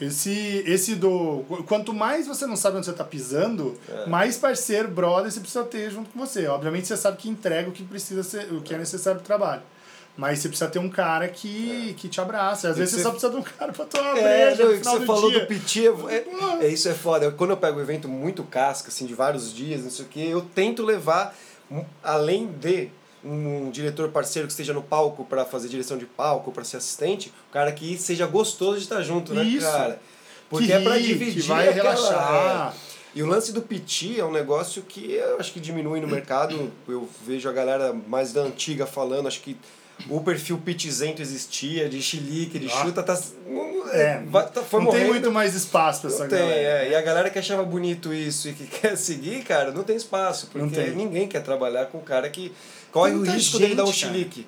Esse, 0.00 0.62
esse 0.66 0.94
do. 0.94 1.44
Quanto 1.66 1.92
mais 1.92 2.26
você 2.26 2.46
não 2.46 2.54
sabe 2.56 2.76
onde 2.76 2.86
você 2.86 2.92
tá 2.92 3.02
pisando, 3.04 3.76
É. 3.88 4.06
mais 4.06 4.36
parceiro, 4.36 4.88
brother, 4.88 5.30
você 5.30 5.40
precisa 5.40 5.64
ter 5.64 5.90
junto 5.90 6.10
com 6.10 6.18
você. 6.20 6.46
Obviamente 6.46 6.86
você 6.86 6.96
sabe 6.96 7.16
que 7.16 7.28
entrega 7.28 7.68
o 7.68 7.72
que 7.72 7.82
precisa 7.82 8.22
ser, 8.22 8.52
o 8.52 8.60
que 8.60 8.72
é 8.74 8.78
necessário 8.78 9.18
pro 9.18 9.26
trabalho. 9.26 9.62
Mas 10.16 10.38
você 10.40 10.48
precisa 10.48 10.68
ter 10.70 10.78
um 10.80 10.88
cara 10.88 11.28
que, 11.28 11.94
que 11.96 12.08
te 12.08 12.20
abraça. 12.20 12.68
Às 12.68 12.74
Tem 12.74 12.82
vezes 12.84 12.96
você 12.96 13.02
só 13.02 13.10
precisa 13.10 13.30
de 13.32 13.38
um 13.38 13.42
cara 13.42 13.72
pra 13.72 13.84
tomar 13.86 14.10
uma 14.14 14.18
É, 14.18 14.46
breja 14.54 14.62
não, 14.64 14.70
no 14.72 14.76
e 14.76 14.84
você 14.84 14.98
do 15.00 15.06
falou 15.06 15.30
dia. 15.30 15.40
do 15.40 15.46
piti, 15.46 15.86
é, 15.86 16.24
é, 16.64 16.68
isso 16.68 16.88
é 16.88 16.94
foda. 16.94 17.30
Quando 17.32 17.50
eu 17.50 17.56
pego 17.56 17.78
um 17.78 17.82
evento 17.82 18.08
muito 18.08 18.42
casca, 18.44 18.88
assim, 18.88 19.06
de 19.06 19.14
vários 19.14 19.52
dias, 19.54 19.82
não 19.82 19.90
sei 19.90 20.04
o 20.04 20.08
quê, 20.08 20.26
eu 20.30 20.40
tento 20.42 20.84
levar, 20.84 21.36
um- 21.70 21.84
além 22.02 22.46
de 22.48 22.88
um 23.24 23.70
diretor 23.70 24.08
parceiro 24.10 24.46
que 24.46 24.52
esteja 24.52 24.72
no 24.72 24.82
palco 24.82 25.24
para 25.24 25.44
fazer 25.44 25.68
direção 25.68 25.98
de 25.98 26.06
palco, 26.06 26.52
para 26.52 26.64
ser 26.64 26.76
assistente, 26.76 27.32
o 27.48 27.52
cara 27.52 27.72
que 27.72 27.98
seja 27.98 28.26
gostoso 28.26 28.76
de 28.78 28.84
estar 28.84 29.02
junto, 29.02 29.34
né, 29.34 29.42
Isso. 29.42 29.66
cara? 29.66 30.00
Porque 30.48 30.66
Que 30.66 30.72
é 30.72 30.80
pra 30.80 30.94
ri, 30.96 31.02
dividir 31.06 31.42
que 31.42 31.48
vai 31.48 31.68
aquela- 31.68 31.90
relaxar. 31.94 32.74
é. 32.84 32.88
E 33.14 33.22
o 33.22 33.26
lance 33.26 33.52
do 33.52 33.60
piti 33.62 34.20
é 34.20 34.24
um 34.24 34.30
negócio 34.30 34.82
que 34.82 35.12
eu 35.12 35.38
acho 35.40 35.52
que 35.52 35.58
diminui 35.60 36.00
no 36.00 36.06
mercado. 36.06 36.70
Eu 36.86 37.08
vejo 37.26 37.48
a 37.48 37.52
galera 37.52 37.92
mais 38.06 38.32
da 38.32 38.42
antiga 38.42 38.86
falando, 38.86 39.26
acho 39.26 39.40
que 39.40 39.56
o 40.08 40.20
perfil 40.20 40.58
pitizento 40.58 41.20
existia, 41.20 41.88
de 41.88 42.00
chilique, 42.00 42.58
de 42.58 42.66
Ah. 42.66 42.82
chuta, 42.82 43.02
tá, 43.02 43.18
É, 43.92 44.22
vai- 44.26 44.46
tá- 44.48 44.62
foi 44.62 44.80
não 44.80 44.90
tem 44.90 45.00
morrendo. 45.00 45.08
muito 45.14 45.32
mais 45.32 45.54
espaço 45.54 46.02
pra 46.02 46.10
essa 46.10 46.22
Não 46.24 46.28
tem, 46.28 46.38
galera. 46.38 46.84
é. 46.84 46.90
E 46.90 46.94
a 46.94 47.00
galera 47.02 47.30
que 47.30 47.38
achava 47.38 47.64
bonito 47.64 48.12
isso 48.14 48.48
e 48.50 48.52
que 48.52 48.66
quer 48.80 48.96
seguir, 48.96 49.42
cara, 49.42 49.72
não 49.72 49.82
tem 49.82 49.96
espaço. 49.96 50.48
Não 50.54 50.68
Porque 50.68 50.80
tem. 50.80 50.94
ninguém 50.94 51.26
quer 51.26 51.42
trabalhar 51.42 51.86
com 51.86 51.98
um 51.98 52.02
cara 52.02 52.28
que 52.30 52.52
corre 52.92 53.12
o 53.12 53.22
risco 53.22 53.58
dele 53.58 53.74
dar 53.74 53.84
um 53.84 53.86
gente, 53.86 53.98
chilique. 53.98 54.46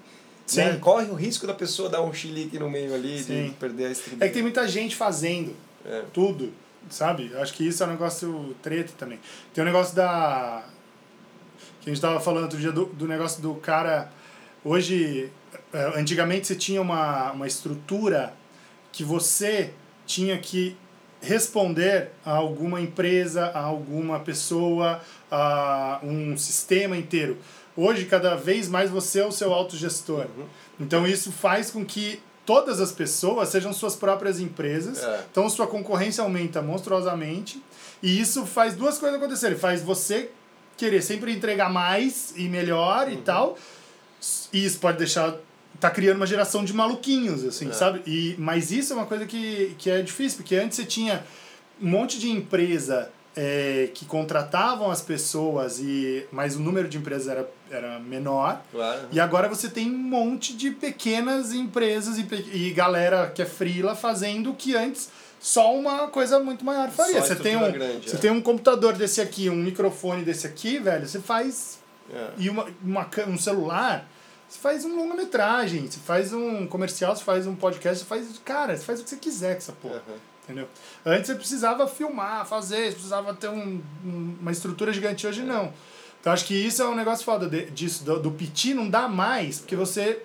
Né? 0.56 0.76
Corre 0.80 1.06
o 1.10 1.14
risco 1.14 1.46
da 1.46 1.54
pessoa 1.54 1.88
dar 1.88 2.02
um 2.02 2.12
chilique 2.12 2.58
no 2.58 2.68
meio 2.68 2.94
ali, 2.94 3.16
de 3.18 3.24
Sim. 3.24 3.54
perder 3.58 3.86
a 3.86 3.90
estribeira. 3.92 4.24
É 4.24 4.28
que 4.28 4.34
tem 4.34 4.42
muita 4.42 4.66
gente 4.66 4.96
fazendo 4.96 5.54
É. 5.84 6.02
tudo, 6.12 6.52
sabe? 6.88 7.30
Acho 7.36 7.54
que 7.54 7.66
isso 7.66 7.82
é 7.82 7.86
um 7.86 7.90
negócio 7.90 8.54
treta 8.62 8.92
também. 8.98 9.20
Tem 9.54 9.62
o 9.62 9.64
negócio 9.64 9.94
da. 9.94 10.64
que 11.80 11.88
a 11.88 11.92
gente 11.92 12.02
tava 12.02 12.18
falando 12.20 12.44
outro 12.44 12.58
dia 12.58 12.72
do, 12.72 12.86
do 12.86 13.06
negócio 13.06 13.40
do 13.40 13.54
cara. 13.54 14.10
Hoje, 14.64 15.30
eh, 15.72 15.92
antigamente 15.96 16.46
você 16.46 16.54
tinha 16.56 16.82
uma, 16.82 17.32
uma 17.32 17.46
estrutura 17.46 18.34
que 18.92 19.04
você 19.04 19.72
tinha 20.04 20.36
que 20.36 20.76
responder 21.22 22.10
a 22.24 22.32
alguma 22.32 22.80
empresa, 22.80 23.46
a 23.46 23.60
alguma 23.60 24.20
pessoa, 24.20 25.00
a 25.30 26.00
um 26.02 26.36
sistema 26.36 26.96
inteiro. 26.96 27.38
Hoje, 27.80 28.04
cada 28.04 28.34
vez 28.34 28.68
mais 28.68 28.90
você 28.90 29.20
é 29.20 29.26
o 29.26 29.32
seu 29.32 29.52
autogestor. 29.54 30.26
Então, 30.78 31.06
isso 31.06 31.30
faz 31.32 31.70
com 31.70 31.84
que 31.84 32.20
todas 32.44 32.80
as 32.80 32.92
pessoas 32.92 33.48
sejam 33.48 33.72
suas 33.72 33.94
próprias 33.96 34.40
empresas. 34.40 35.02
É. 35.02 35.24
Então, 35.30 35.48
sua 35.48 35.66
concorrência 35.66 36.22
aumenta 36.22 36.60
monstruosamente. 36.60 37.62
E 38.02 38.20
isso 38.20 38.44
faz 38.46 38.74
duas 38.74 38.98
coisas 38.98 39.18
acontecerem. 39.18 39.56
Faz 39.56 39.82
você 39.82 40.30
querer 40.76 41.02
sempre 41.02 41.32
entregar 41.32 41.70
mais 41.70 42.32
e 42.36 42.48
melhor 42.48 43.06
Uhum. 43.06 43.12
e 43.14 43.16
tal. 43.18 43.56
E 44.52 44.64
isso 44.64 44.78
pode 44.78 44.98
deixar. 44.98 45.34
Tá 45.78 45.90
criando 45.90 46.16
uma 46.16 46.26
geração 46.26 46.62
de 46.64 46.74
maluquinhos, 46.74 47.42
assim, 47.44 47.70
É. 47.70 47.72
sabe? 47.72 48.02
E, 48.06 48.34
mas 48.38 48.70
isso 48.70 48.92
é 48.92 48.96
uma 48.96 49.06
coisa 49.06 49.24
que, 49.24 49.74
que 49.78 49.88
é 49.88 50.02
difícil, 50.02 50.38
porque 50.38 50.54
antes 50.56 50.76
você 50.76 50.84
tinha 50.84 51.24
um 51.80 51.88
monte 51.88 52.18
de 52.18 52.28
empresa 52.30 53.10
é, 53.36 53.90
que 53.94 54.04
contratavam 54.04 54.90
as 54.90 55.00
pessoas, 55.00 55.78
e 55.78 56.26
mas 56.32 56.56
o 56.56 56.60
número 56.60 56.88
de 56.88 56.98
empresas 56.98 57.28
era, 57.28 57.50
era 57.70 57.98
menor. 57.98 58.62
Claro. 58.72 59.08
E 59.12 59.20
agora 59.20 59.48
você 59.48 59.68
tem 59.68 59.90
um 59.90 59.98
monte 59.98 60.56
de 60.56 60.70
pequenas 60.70 61.52
empresas 61.52 62.18
e, 62.18 62.26
e 62.52 62.70
galera 62.72 63.30
que 63.30 63.42
é 63.42 63.46
frila 63.46 63.94
fazendo 63.94 64.50
o 64.50 64.54
que 64.54 64.76
antes 64.76 65.08
só 65.40 65.74
uma 65.74 66.08
coisa 66.08 66.38
muito 66.38 66.64
maior 66.64 66.90
faria. 66.90 67.20
Só 67.22 67.28
Você 67.28 67.36
tem, 67.36 67.56
um, 67.56 67.72
grande, 67.72 68.10
você 68.10 68.16
é. 68.16 68.18
tem 68.18 68.30
um 68.30 68.42
computador 68.42 68.92
desse 68.92 69.22
aqui, 69.22 69.48
um 69.48 69.56
microfone 69.56 70.22
desse 70.22 70.46
aqui, 70.46 70.78
velho, 70.78 71.08
você 71.08 71.18
faz. 71.18 71.78
É. 72.12 72.28
E 72.36 72.50
uma, 72.50 72.66
uma, 72.82 73.08
um 73.26 73.38
celular, 73.38 74.06
você 74.46 74.58
faz 74.58 74.84
um 74.84 74.94
longa-metragem, 74.94 75.86
você 75.90 75.98
faz 75.98 76.32
um 76.34 76.66
comercial, 76.66 77.16
você 77.16 77.24
faz 77.24 77.46
um 77.46 77.56
podcast, 77.56 78.00
você 78.00 78.04
faz. 78.04 78.38
Cara, 78.44 78.76
você 78.76 78.84
faz 78.84 79.00
o 79.00 79.04
que 79.04 79.10
você 79.10 79.16
quiser 79.16 79.52
com 79.52 79.58
essa 79.58 79.72
porra. 79.72 80.02
Uhum. 80.06 80.29
Entendeu? 80.50 80.68
Antes 81.06 81.26
você 81.28 81.34
precisava 81.36 81.86
filmar, 81.86 82.44
fazer, 82.46 82.86
você 82.86 82.92
precisava 82.92 83.32
ter 83.34 83.48
um, 83.48 83.80
um- 84.04 84.36
uma 84.40 84.50
estrutura 84.52 84.92
gigante, 84.92 85.26
hoje 85.26 85.42
não. 85.42 85.72
Então 86.20 86.32
acho 86.32 86.44
que 86.44 86.54
isso 86.54 86.82
é 86.82 86.86
um 86.88 86.94
negócio 86.94 87.24
foda 87.24 87.48
de- 87.48 87.70
disso, 87.70 88.04
do, 88.04 88.18
do 88.20 88.30
piti 88.30 88.74
não 88.74 88.88
dá 88.90 89.08
mais, 89.08 89.58
porque 89.60 89.74
você 89.76 90.22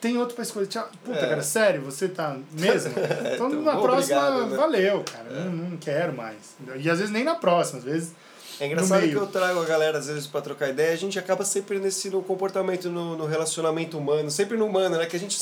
tem 0.00 0.16
outro 0.16 0.34
pra 0.34 0.42
escolher. 0.44 0.66
Puta, 1.04 1.18
É. 1.18 1.28
cara, 1.28 1.42
sério, 1.42 1.82
você 1.82 2.08
tá 2.08 2.36
mesmo? 2.52 2.94
Então 3.34 3.48
Então, 3.48 3.62
na 3.62 3.72
próxima, 3.76 4.18
obrigado, 4.28 4.50
né? 4.50 4.56
valeu, 4.56 5.04
cara. 5.04 5.30
Não, 5.44 5.52
não 5.70 5.76
quero 5.76 6.16
mais. 6.16 6.56
E 6.78 6.88
às 6.88 6.98
vezes 6.98 7.10
nem 7.12 7.22
na 7.24 7.34
próxima, 7.34 7.78
às 7.80 7.84
vezes. 7.84 8.12
É 8.60 8.66
engraçado 8.66 9.00
que 9.08 9.14
eu 9.14 9.26
trago 9.26 9.58
a 9.60 9.64
galera, 9.64 9.98
às 9.98 10.06
vezes, 10.06 10.26
pra 10.26 10.40
trocar 10.42 10.68
ideia, 10.68 10.92
a 10.92 10.96
gente 10.96 11.18
acaba 11.18 11.44
sempre 11.44 11.78
nesse 11.78 12.10
no 12.10 12.22
comportamento, 12.22 12.90
no, 12.90 13.16
no 13.16 13.26
relacionamento 13.26 13.96
humano, 13.96 14.30
sempre 14.30 14.56
no 14.58 14.66
humano, 14.66 14.98
né? 14.98 15.06
Que 15.06 15.16
a 15.16 15.18
gente 15.18 15.38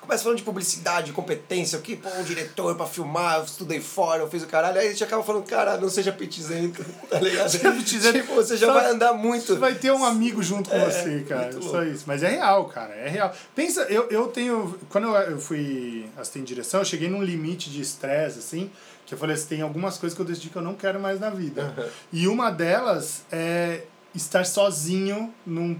começa 0.00 0.22
falando 0.22 0.38
de 0.38 0.44
publicidade, 0.44 1.12
competência, 1.12 1.78
o 1.78 1.82
que, 1.82 1.96
pô, 1.96 2.08
um 2.18 2.22
diretor 2.22 2.74
pra 2.76 2.86
filmar, 2.86 3.38
eu 3.38 3.44
estudei 3.44 3.80
fora, 3.80 4.22
eu 4.22 4.28
fiz 4.30 4.42
o 4.42 4.46
caralho, 4.46 4.78
aí 4.78 4.86
a 4.86 4.90
gente 4.90 5.02
acaba 5.04 5.22
falando, 5.22 5.44
cara, 5.44 5.76
não 5.78 5.90
seja 5.90 6.12
pitizento, 6.12 6.84
tá 7.10 7.18
ligado? 7.20 7.48
Seja 7.50 7.72
pitizento. 7.72 8.18
tipo, 8.20 8.34
você 8.34 8.56
já 8.56 8.68
Só- 8.68 8.74
vai 8.74 8.90
andar 8.90 9.12
muito. 9.14 9.46
Você 9.46 9.58
vai 9.58 9.74
ter 9.74 9.90
um 9.92 10.04
amigo 10.04 10.42
junto 10.42 10.70
com 10.70 10.76
É, 10.76 10.84
você, 10.90 11.24
cara. 11.28 11.60
Só 11.60 11.82
isso. 11.82 12.04
Mas 12.06 12.22
é 12.22 12.28
real, 12.28 12.66
cara. 12.66 12.94
É 12.94 13.08
real. 13.08 13.34
Pensa, 13.54 13.82
eu, 13.90 14.08
eu 14.10 14.28
tenho. 14.28 14.78
Quando 14.88 15.08
eu, 15.08 15.14
eu 15.32 15.38
fui 15.40 16.06
assistente 16.16 16.44
de 16.44 16.54
direção, 16.54 16.80
eu 16.80 16.84
cheguei 16.84 17.08
num 17.08 17.22
limite 17.22 17.68
de 17.68 17.80
estresse, 17.80 18.38
assim, 18.38 18.70
que 19.10 19.14
eu 19.14 19.18
falei 19.18 19.34
assim: 19.34 19.48
tem 19.48 19.60
algumas 19.62 19.98
coisas 19.98 20.16
que 20.16 20.22
eu 20.22 20.26
decidi 20.26 20.48
que 20.48 20.56
eu 20.56 20.62
não 20.62 20.74
quero 20.74 20.98
mais 21.00 21.18
na 21.20 21.28
vida. 21.30 21.74
E 22.12 22.26
uma 22.28 22.50
delas 22.50 23.24
é 23.30 23.82
estar 24.14 24.44
sozinho 24.46 25.32
num, 25.46 25.76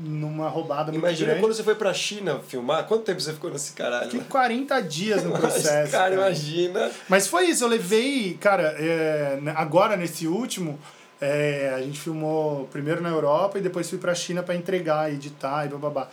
numa 0.00 0.48
roubada 0.48 0.90
muito 0.92 0.96
Imagina 1.04 1.26
grande. 1.28 1.40
quando 1.40 1.54
você 1.54 1.62
foi 1.62 1.74
pra 1.74 1.92
China 1.94 2.40
filmar, 2.46 2.84
quanto 2.86 3.04
tempo 3.04 3.20
você 3.20 3.32
ficou 3.32 3.50
nesse 3.50 3.72
caralho? 3.72 4.10
Fiquei 4.10 4.26
40 4.28 4.80
dias 4.82 5.22
no 5.24 5.32
processo. 5.38 5.92
cara, 5.92 6.10
cara. 6.10 6.14
imagina. 6.14 6.90
Mas 7.08 7.26
foi 7.26 7.46
isso, 7.46 7.64
eu 7.64 7.68
levei, 7.68 8.34
cara, 8.40 8.74
é, 8.78 9.38
n- 9.40 9.50
agora 9.54 9.96
nesse 9.96 10.26
último, 10.26 10.78
é, 11.20 11.72
a 11.76 11.80
gente 11.82 12.00
filmou 12.00 12.66
primeiro 12.72 13.00
na 13.00 13.08
Europa 13.08 13.58
e 13.58 13.60
depois 13.62 13.88
fui 13.88 13.98
pra 13.98 14.14
China 14.14 14.42
pra 14.42 14.54
entregar, 14.56 15.12
editar 15.12 15.66
e 15.66 15.68
bababá. 15.68 16.08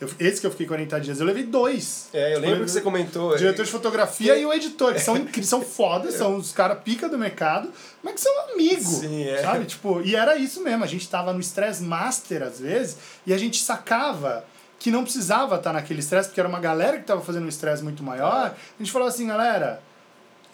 Eu, 0.00 0.10
esse 0.18 0.40
que 0.40 0.46
eu 0.46 0.50
fiquei 0.50 0.66
40 0.66 1.00
dias, 1.00 1.20
eu 1.20 1.26
levei 1.26 1.44
dois. 1.44 2.08
É, 2.12 2.34
eu 2.34 2.40
lembro 2.40 2.64
que 2.64 2.70
você 2.70 2.80
comentou. 2.80 3.30
O 3.32 3.36
diretor 3.36 3.64
de 3.64 3.70
fotografia 3.70 4.34
É. 4.34 4.40
e 4.40 4.46
o 4.46 4.52
editor, 4.52 4.92
que 4.92 5.00
são 5.00 5.16
incríveis, 5.16 5.48
são 5.48 5.62
foda, 5.62 6.10
são 6.12 6.36
os 6.36 6.52
caras 6.52 6.78
pica 6.82 7.08
do 7.08 7.16
mercado, 7.16 7.70
mas 8.02 8.14
que 8.14 8.20
são 8.20 8.32
amigos. 8.52 8.86
Sim, 8.86 9.28
é. 9.28 9.40
Sabe? 9.40 9.64
Tipo, 9.66 10.02
e 10.02 10.16
era 10.16 10.36
isso 10.36 10.62
mesmo, 10.62 10.82
a 10.82 10.86
gente 10.86 11.08
tava 11.08 11.32
no 11.32 11.40
stress 11.40 11.80
master 11.82 12.42
às 12.42 12.58
vezes, 12.58 12.96
e 13.26 13.32
a 13.32 13.38
gente 13.38 13.62
sacava 13.62 14.44
que 14.78 14.90
não 14.90 15.04
precisava 15.04 15.56
estar 15.56 15.72
naquele 15.72 16.00
estresse, 16.00 16.28
porque 16.28 16.40
era 16.40 16.48
uma 16.48 16.60
galera 16.60 16.98
que 16.98 17.04
tava 17.04 17.22
fazendo 17.22 17.44
um 17.46 17.48
estresse 17.48 17.82
muito 17.82 18.02
maior. 18.02 18.52
A 18.52 18.82
gente 18.82 18.92
falou 18.92 19.08
assim, 19.08 19.28
galera, 19.28 19.80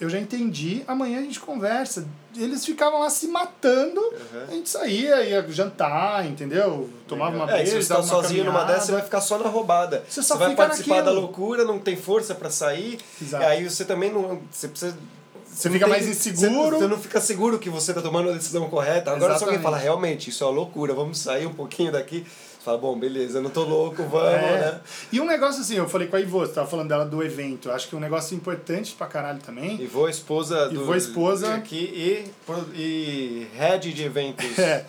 eu 0.00 0.08
já 0.10 0.18
entendi, 0.18 0.82
amanhã 0.88 1.18
a 1.18 1.22
gente 1.22 1.38
conversa. 1.38 2.06
Eles 2.36 2.64
ficavam 2.64 3.00
lá 3.00 3.10
se 3.10 3.26
matando, 3.28 4.00
a 4.48 4.52
gente 4.52 4.68
saía, 4.68 5.22
ia 5.24 5.44
jantar, 5.50 6.24
entendeu? 6.26 6.88
Tomava 7.06 7.34
uma 7.36 7.44
É, 7.50 7.54
breja, 7.62 7.72
se 7.82 7.82
você 7.88 7.94
tá 7.94 8.02
sozinho 8.02 8.44
numa 8.44 8.52
caminhada. 8.60 8.72
dessa, 8.74 8.86
você 8.86 8.92
vai 8.92 9.02
ficar 9.02 9.20
só 9.20 9.38
na 9.38 9.48
roubada. 9.48 10.04
Você 10.08 10.22
só 10.22 10.36
vai 10.36 10.50
fica 10.50 10.62
participar 10.62 10.96
naquilo. 10.96 11.14
da 11.14 11.20
loucura, 11.20 11.64
não 11.64 11.78
tem 11.78 11.96
força 11.96 12.34
pra 12.34 12.48
sair. 12.50 12.98
Exato. 13.20 13.42
E 13.42 13.46
aí 13.46 13.68
você 13.68 13.84
também 13.84 14.12
não. 14.12 14.40
Você 14.50 14.68
precisa. 14.68 14.96
Você 15.52 15.68
não 15.68 15.72
fica 15.74 15.86
tem- 15.86 15.94
mais 15.94 16.06
inseguro. 16.08 16.76
Você, 16.76 16.82
você 16.84 16.86
não 16.88 16.98
fica 16.98 17.20
seguro 17.20 17.58
que 17.58 17.68
você 17.68 17.92
tá 17.92 18.00
tomando 18.00 18.30
a 18.30 18.32
decisão 18.32 18.68
correta. 18.70 19.10
Agora, 19.10 19.36
se 19.36 19.42
alguém 19.42 19.56
Exatamente. 19.58 19.62
fala, 19.64 19.76
realmente, 19.78 20.30
isso 20.30 20.44
é 20.44 20.46
uma 20.46 20.52
loucura, 20.54 20.94
vamos 20.94 21.18
sair 21.18 21.44
um 21.46 21.52
pouquinho 21.52 21.90
daqui. 21.90 22.24
Fala, 22.62 22.76
bom, 22.76 22.98
beleza, 22.98 23.38
eu 23.38 23.42
não 23.42 23.48
tô 23.50 23.64
louco, 23.64 24.02
vamos, 24.04 24.28
É. 24.34 24.58
né? 24.72 24.80
E 25.10 25.18
um 25.18 25.24
negócio 25.24 25.62
assim, 25.62 25.76
eu 25.76 25.88
falei 25.88 26.08
com 26.08 26.16
a 26.16 26.20
Ivô, 26.20 26.40
você 26.40 26.52
tava 26.52 26.66
falando 26.68 26.88
dela 26.88 27.06
do 27.06 27.22
evento. 27.22 27.68
Eu 27.70 27.74
acho 27.74 27.88
que 27.88 27.96
um 27.96 28.00
negócio 28.00 28.36
importante 28.36 28.94
pra 28.94 29.06
caralho 29.06 29.38
também. 29.40 29.86
Vou 29.86 30.08
esposa 30.08 30.68
do. 30.68 30.82
Ivô, 30.82 30.94
esposa. 30.94 31.54
Aqui 31.54 31.76
e, 31.76 32.30
e 32.74 33.46
head 33.56 33.92
de 33.92 34.02
eventos. 34.04 34.46
É, 34.58 34.84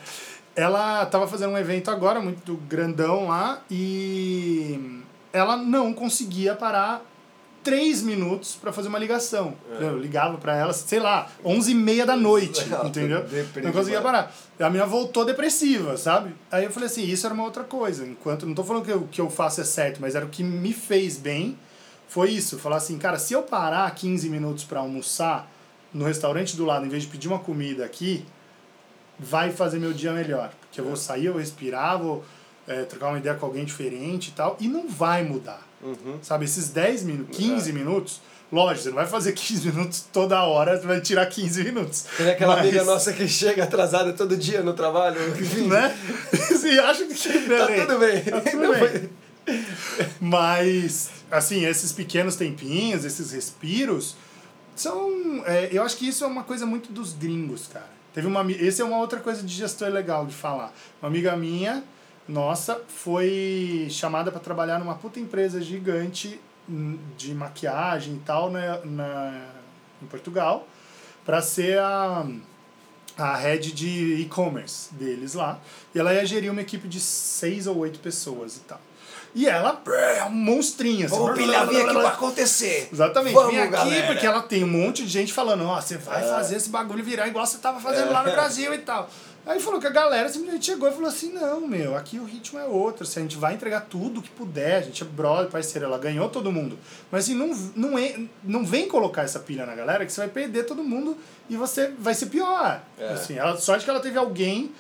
ela 0.53 1.05
tava 1.05 1.27
fazendo 1.29 1.53
um 1.53 1.57
evento 1.57 1.89
agora, 1.89 2.19
muito 2.19 2.57
grandão 2.67 3.29
lá, 3.29 3.61
e 3.71 4.99
ela 5.31 5.55
não 5.55 5.93
conseguia 5.93 6.53
parar 6.55 7.01
três 7.63 8.01
minutos 8.01 8.55
pra 8.55 8.71
fazer 8.71 8.87
uma 8.87 8.99
ligação. 8.99 9.55
É. 9.79 9.83
Eu 9.83 9.97
ligava 9.97 10.37
pra 10.37 10.55
ela, 10.55 10.73
sei 10.73 10.99
lá, 10.99 11.29
onze 11.43 11.71
e 11.71 11.75
meia 11.75 12.05
da 12.05 12.15
noite, 12.15 12.65
entendeu? 12.85 13.25
Não 13.63 13.71
conseguia 13.71 14.01
parar. 14.01 14.33
A 14.59 14.69
minha 14.69 14.85
voltou 14.85 15.25
depressiva, 15.25 15.97
sabe? 15.97 16.35
Aí 16.51 16.65
eu 16.65 16.71
falei 16.71 16.87
assim, 16.87 17.03
isso 17.03 17.25
era 17.25 17.33
uma 17.33 17.43
outra 17.43 17.63
coisa. 17.63 18.05
Enquanto, 18.05 18.45
não 18.45 18.53
tô 18.53 18.63
falando 18.63 18.85
que 18.85 18.91
o 18.91 19.07
que 19.07 19.21
eu 19.21 19.29
faço 19.29 19.61
é 19.61 19.63
certo, 19.63 19.99
mas 20.01 20.15
era 20.15 20.25
o 20.25 20.29
que 20.29 20.43
me 20.43 20.73
fez 20.73 21.17
bem, 21.17 21.57
foi 22.07 22.31
isso. 22.31 22.57
Falar 22.59 22.77
assim, 22.77 22.97
cara, 22.97 23.17
se 23.17 23.33
eu 23.33 23.43
parar 23.43 23.89
15 23.93 24.29
minutos 24.29 24.63
pra 24.63 24.79
almoçar, 24.79 25.49
no 25.93 26.05
restaurante 26.05 26.55
do 26.55 26.65
lado, 26.65 26.85
em 26.85 26.89
vez 26.89 27.03
de 27.03 27.09
pedir 27.09 27.27
uma 27.27 27.39
comida 27.39 27.85
aqui, 27.85 28.25
vai 29.19 29.51
fazer 29.51 29.79
meu 29.79 29.93
dia 29.93 30.13
melhor. 30.13 30.51
Porque 30.61 30.79
eu 30.79 30.85
vou 30.85 30.95
sair, 30.95 31.25
eu 31.25 31.33
vou 31.33 31.41
respirar, 31.41 31.97
vou 31.99 32.23
é, 32.67 32.83
trocar 32.83 33.07
uma 33.09 33.17
ideia 33.17 33.35
com 33.35 33.45
alguém 33.45 33.65
diferente 33.65 34.29
e 34.29 34.31
tal, 34.31 34.57
e 34.59 34.67
não 34.67 34.87
vai 34.87 35.23
mudar. 35.23 35.61
Uhum. 35.83 36.19
Sabe, 36.21 36.45
esses 36.45 36.69
10 36.69 37.03
minutos, 37.03 37.35
15 37.37 37.73
minutos, 37.73 38.21
lógico, 38.51 38.83
você 38.83 38.89
não 38.89 38.95
vai 38.97 39.07
fazer 39.07 39.31
15 39.33 39.71
minutos 39.71 40.05
toda 40.13 40.43
hora, 40.43 40.79
você 40.79 40.85
vai 40.85 41.01
tirar 41.01 41.25
15 41.25 41.63
minutos. 41.63 42.05
Tem 42.17 42.29
aquela 42.29 42.55
Mas- 42.55 42.65
amiga 42.67 42.83
nossa 42.83 43.11
que 43.13 43.27
chega 43.27 43.63
atrasada 43.63 44.13
todo 44.13 44.37
dia 44.37 44.61
no 44.61 44.73
trabalho. 44.73 45.17
Enfim, 45.39 45.67
Né? 45.67 45.97
Você 46.51 46.69
acha 46.79 47.05
que 47.05 47.13
Tá 47.15 47.67
tudo 47.87 47.99
bem. 47.99 48.21
Tá 48.23 48.41
tudo 48.41 48.57
Não 48.61 48.71
bem. 48.71 48.79
foi- 48.79 49.09
Mas, 50.19 51.09
assim, 51.31 51.65
esses 51.65 51.91
pequenos 51.91 52.35
tempinhos, 52.35 53.03
esses 53.05 53.31
respiros, 53.31 54.15
são. 54.75 55.43
é, 55.45 55.69
eu 55.71 55.83
acho 55.83 55.97
que 55.97 56.07
isso 56.07 56.23
é 56.23 56.27
uma 56.27 56.43
coisa 56.43 56.65
muito 56.65 56.91
dos 56.91 57.13
gringos, 57.13 57.67
cara. 57.67 57.89
Teve 58.13 58.27
uma, 58.27 58.45
esse 58.51 58.81
é 58.81 58.85
uma 58.85 58.97
outra 58.97 59.19
coisa 59.19 59.41
de 59.41 59.53
gestor 59.53 59.89
legal 59.89 60.25
de 60.25 60.33
falar. 60.35 60.73
Uma 61.01 61.07
amiga 61.09 61.35
minha, 61.35 61.83
nossa, 62.27 62.81
foi 62.87 63.87
chamada 63.89 64.31
para 64.31 64.39
trabalhar 64.39 64.79
numa 64.79 64.95
puta 64.95 65.19
empresa 65.19 65.61
gigante 65.61 66.39
de 67.17 67.33
maquiagem 67.33 68.15
e 68.15 68.19
tal 68.19 68.49
na, 68.49 68.77
na, 68.85 69.45
em 70.01 70.05
Portugal, 70.05 70.67
para 71.25 71.41
ser 71.41 71.79
a 71.79 72.25
a 73.17 73.35
head 73.35 73.71
de 73.73 74.21
e-commerce 74.21 74.93
deles 74.93 75.33
lá. 75.33 75.59
E 75.93 75.99
ela 75.99 76.13
ia 76.13 76.25
gerir 76.25 76.51
uma 76.51 76.61
equipe 76.61 76.87
de 76.87 76.99
seis 76.99 77.67
ou 77.67 77.77
oito 77.79 77.99
pessoas 77.99 78.57
e 78.57 78.59
tal. 78.61 78.79
E 79.33 79.47
ela 79.47 79.81
é 80.17 80.25
um 80.25 80.31
monstrinho. 80.31 81.05
Assim, 81.05 81.15
Vamos 81.15 81.37
pilhar, 81.37 81.65
vem 81.65 81.81
aqui 81.81 81.93
pra 81.93 82.09
acontecer. 82.09 82.89
Exatamente, 82.91 83.33
Vamos, 83.33 83.51
vem 83.51 83.61
aqui 83.61 83.71
galera. 83.71 84.07
porque 84.07 84.25
ela 84.25 84.41
tem 84.41 84.63
um 84.63 84.67
monte 84.67 85.03
de 85.03 85.09
gente 85.09 85.31
falando, 85.31 85.63
ó, 85.65 85.79
você 85.79 85.97
vai 85.97 86.21
fazer 86.21 86.57
esse 86.57 86.69
bagulho 86.69 87.03
virar 87.03 87.27
igual 87.27 87.45
você 87.45 87.57
tava 87.59 87.79
fazendo 87.79 88.11
lá 88.11 88.23
no 88.23 88.31
Brasil 88.31 88.73
e 88.73 88.79
tal. 88.79 89.09
Aí 89.45 89.59
falou 89.59 89.79
que 89.79 89.87
a 89.87 89.91
galera 89.91 90.29
simplesmente 90.29 90.65
chegou 90.67 90.87
e 90.87 90.91
falou 90.91 91.07
assim, 91.09 91.33
não, 91.33 91.61
meu, 91.67 91.95
aqui 91.97 92.19
o 92.19 92.23
ritmo 92.25 92.59
é 92.59 92.65
outro, 92.65 93.03
assim, 93.03 93.21
a 93.21 93.23
gente 93.23 93.37
vai 93.37 93.55
entregar 93.55 93.81
tudo 93.81 94.21
que 94.21 94.29
puder, 94.29 94.75
a 94.77 94.81
gente 94.81 95.01
é 95.01 95.05
brother, 95.05 95.49
parceiro, 95.49 95.85
ela 95.87 95.97
ganhou 95.97 96.29
todo 96.29 96.51
mundo. 96.51 96.77
Mas 97.11 97.23
assim, 97.25 97.33
não, 97.33 97.47
não, 97.75 97.97
é, 97.97 98.19
não 98.43 98.63
vem 98.63 98.87
colocar 98.87 99.23
essa 99.23 99.39
pilha 99.39 99.65
na 99.65 99.73
galera 99.73 100.05
que 100.05 100.11
você 100.13 100.21
vai 100.21 100.29
perder 100.29 100.65
todo 100.65 100.83
mundo 100.83 101.17
e 101.49 101.55
você 101.55 101.91
vai 101.97 102.13
ser 102.13 102.27
pior. 102.27 102.81
É. 102.99 103.09
Assim, 103.09 103.35
ela, 103.37 103.57
sorte 103.57 103.83
que 103.83 103.89
ela 103.89 103.99
teve 103.99 104.17
alguém 104.17 104.71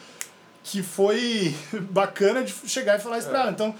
que 0.63 0.83
foi 0.83 1.55
bacana 1.89 2.43
de 2.43 2.53
chegar 2.67 2.99
e 2.99 3.01
falar 3.01 3.17
isso 3.17 3.29
pra 3.29 3.41
ela. 3.41 3.51
Então, 3.51 3.73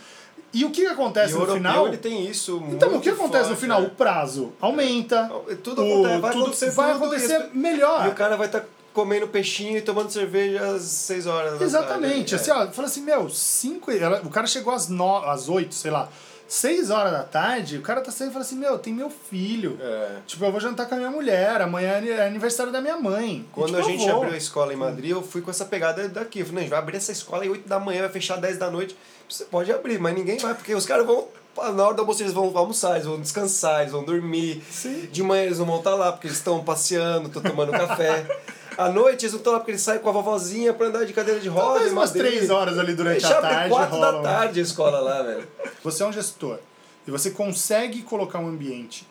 e 0.52 0.66
o 0.66 0.72
que 0.72 0.82
E 0.82 0.88
acontece 0.88 1.34
o 1.36 1.46
no 1.46 1.54
final? 1.54 1.88
ele 1.88 1.98
tem 1.98 2.28
isso 2.28 2.62
Então, 2.70 2.96
o 2.96 3.00
que 3.00 3.10
acontece 3.10 3.44
no 3.44 3.50
forte, 3.50 3.62
final? 3.62 3.82
né? 3.82 3.88
O 3.88 3.92
prazo 3.92 4.52
aumenta. 4.60 5.30
Tudo 5.64 5.82
o- 5.86 6.06
acontece, 6.06 6.20
vai 6.20 6.32
tudo 6.32 6.42
acontecer 6.44 6.72
vai 6.72 6.92
acontecer 6.92 7.50
e 7.54 7.58
melhor. 7.58 8.06
E 8.08 8.10
o 8.10 8.14
cara 8.16 8.36
vai 8.36 8.48
estar 8.48 8.66
comendo 8.94 9.28
peixinho 9.28 9.78
e 9.78 9.82
tomando 9.82 10.12
cerveja 10.12 10.62
às 10.76 10.82
6 10.84 11.28
horas 11.28 11.60
da 11.60 11.66
Exatamente. 11.66 12.16
tarde. 12.32 12.36
Assim, 12.36 12.52
ó, 12.52 12.68
fala 12.72 12.88
assim, 12.88 13.02
meu, 13.02 13.30
cinco, 13.30 13.92
ela- 13.92 14.22
o 14.24 14.30
cara 14.30 14.48
chegou 14.48 14.74
às, 14.74 14.88
no, 14.90 15.18
às 15.18 15.48
8, 15.50 15.74
sei 15.74 15.92
lá, 15.92 16.10
6 16.48 16.90
horas 16.92 17.14
da 17.14 17.24
tarde, 17.24 17.78
o 17.78 17.82
cara 17.82 18.02
tá 18.02 18.12
saindo 18.12 18.32
e 18.32 18.34
fala 18.34 18.44
assim, 18.44 18.58
meu, 18.58 18.78
tem 18.78 18.94
meu 18.94 19.10
filho. 19.10 19.78
É. 19.82 20.18
Tipo, 20.28 20.44
eu 20.44 20.52
vou 20.52 20.60
jantar 20.60 20.86
com 20.90 20.96
a 20.96 20.98
minha 20.98 21.10
mulher, 21.12 21.62
amanhã 21.62 21.92
é 22.06 22.28
aniversário 22.28 22.72
da 22.74 22.82
minha 22.82 22.98
mãe. 22.98 23.46
E, 23.48 23.54
Quando 23.54 23.68
tipo, 23.76 23.80
a 23.80 23.84
gente 23.84 24.10
abriu 24.10 24.34
a 24.34 24.38
escola 24.38 24.74
em 24.74 24.76
Madrid, 24.76 25.12
eu 25.12 25.22
fui 25.22 25.42
com 25.42 25.50
essa 25.50 25.64
pegada 25.64 26.10
daqui. 26.10 26.40
Eu 26.40 26.46
falei, 26.46 26.56
não, 26.56 26.60
a 26.60 26.64
gente 26.64 26.70
vai 26.72 26.80
abrir 26.80 26.98
essa 26.98 27.14
escola 27.14 27.44
às 27.46 27.50
8 27.50 27.70
da 27.70 27.80
manhã, 27.80 28.02
vai 28.02 28.10
fechar 28.10 28.36
10 28.36 28.58
da 28.58 28.70
noite. 28.70 28.98
Você 29.30 29.46
pode 29.46 29.72
abrir, 29.72 29.98
mas 29.98 30.14
ninguém 30.14 30.38
vai, 30.40 30.54
porque 30.54 30.76
os 30.76 30.86
caras 30.86 31.06
vão. 31.06 31.28
Na 31.74 31.84
hora 31.86 31.94
do 31.94 32.02
almoço 32.02 32.22
eles 32.22 32.32
vão 32.34 32.52
almoçar, 32.58 32.96
eles 32.96 33.06
vão 33.06 33.20
descansar, 33.20 33.82
eles 33.82 33.92
vão 33.94 34.04
dormir. 34.04 34.62
Sim. 34.70 35.08
De 35.12 35.22
manhã 35.24 35.44
eles 35.44 35.60
não 35.60 35.66
vão 35.66 35.78
estar 35.78 35.96
lá, 35.96 36.12
porque 36.12 36.28
eles 36.28 36.38
estão 36.38 36.62
passeando, 36.64 37.28
estão 37.28 37.42
tomando 37.42 37.72
café. 37.72 38.26
À 38.86 38.90
noite 38.92 39.24
eles 39.26 39.32
não 39.34 39.40
estão 39.40 39.54
lá 39.54 39.60
porque 39.60 39.72
eles 39.72 39.82
saem 39.82 40.00
com 40.00 40.10
a 40.10 40.12
vovozinha 40.12 40.74
pra 40.74 40.88
andar 40.88 41.06
de 41.06 41.14
cadeira 41.14 41.40
de 41.40 41.48
roda. 41.50 41.66
Talvez 41.74 41.92
umas. 41.92 42.12
3 42.12 42.50
horas 42.50 42.78
ali 42.80 42.94
durante 42.96 43.22
Deixa 43.22 43.38
a 43.38 43.42
tarde. 43.42 43.70
4 43.70 44.00
da 44.00 44.06
rolam. 44.08 44.24
tarde 44.24 44.60
a 44.60 44.64
escola 44.64 45.00
lá, 45.00 45.22
velho. 45.22 45.48
Você 45.84 46.04
é 46.04 46.06
um 46.06 46.12
gestor 46.14 46.60
e 47.08 47.12
você 47.12 47.32
consegue 47.32 48.02
colocar 48.04 48.40
um 48.40 48.48
ambiente 48.48 49.08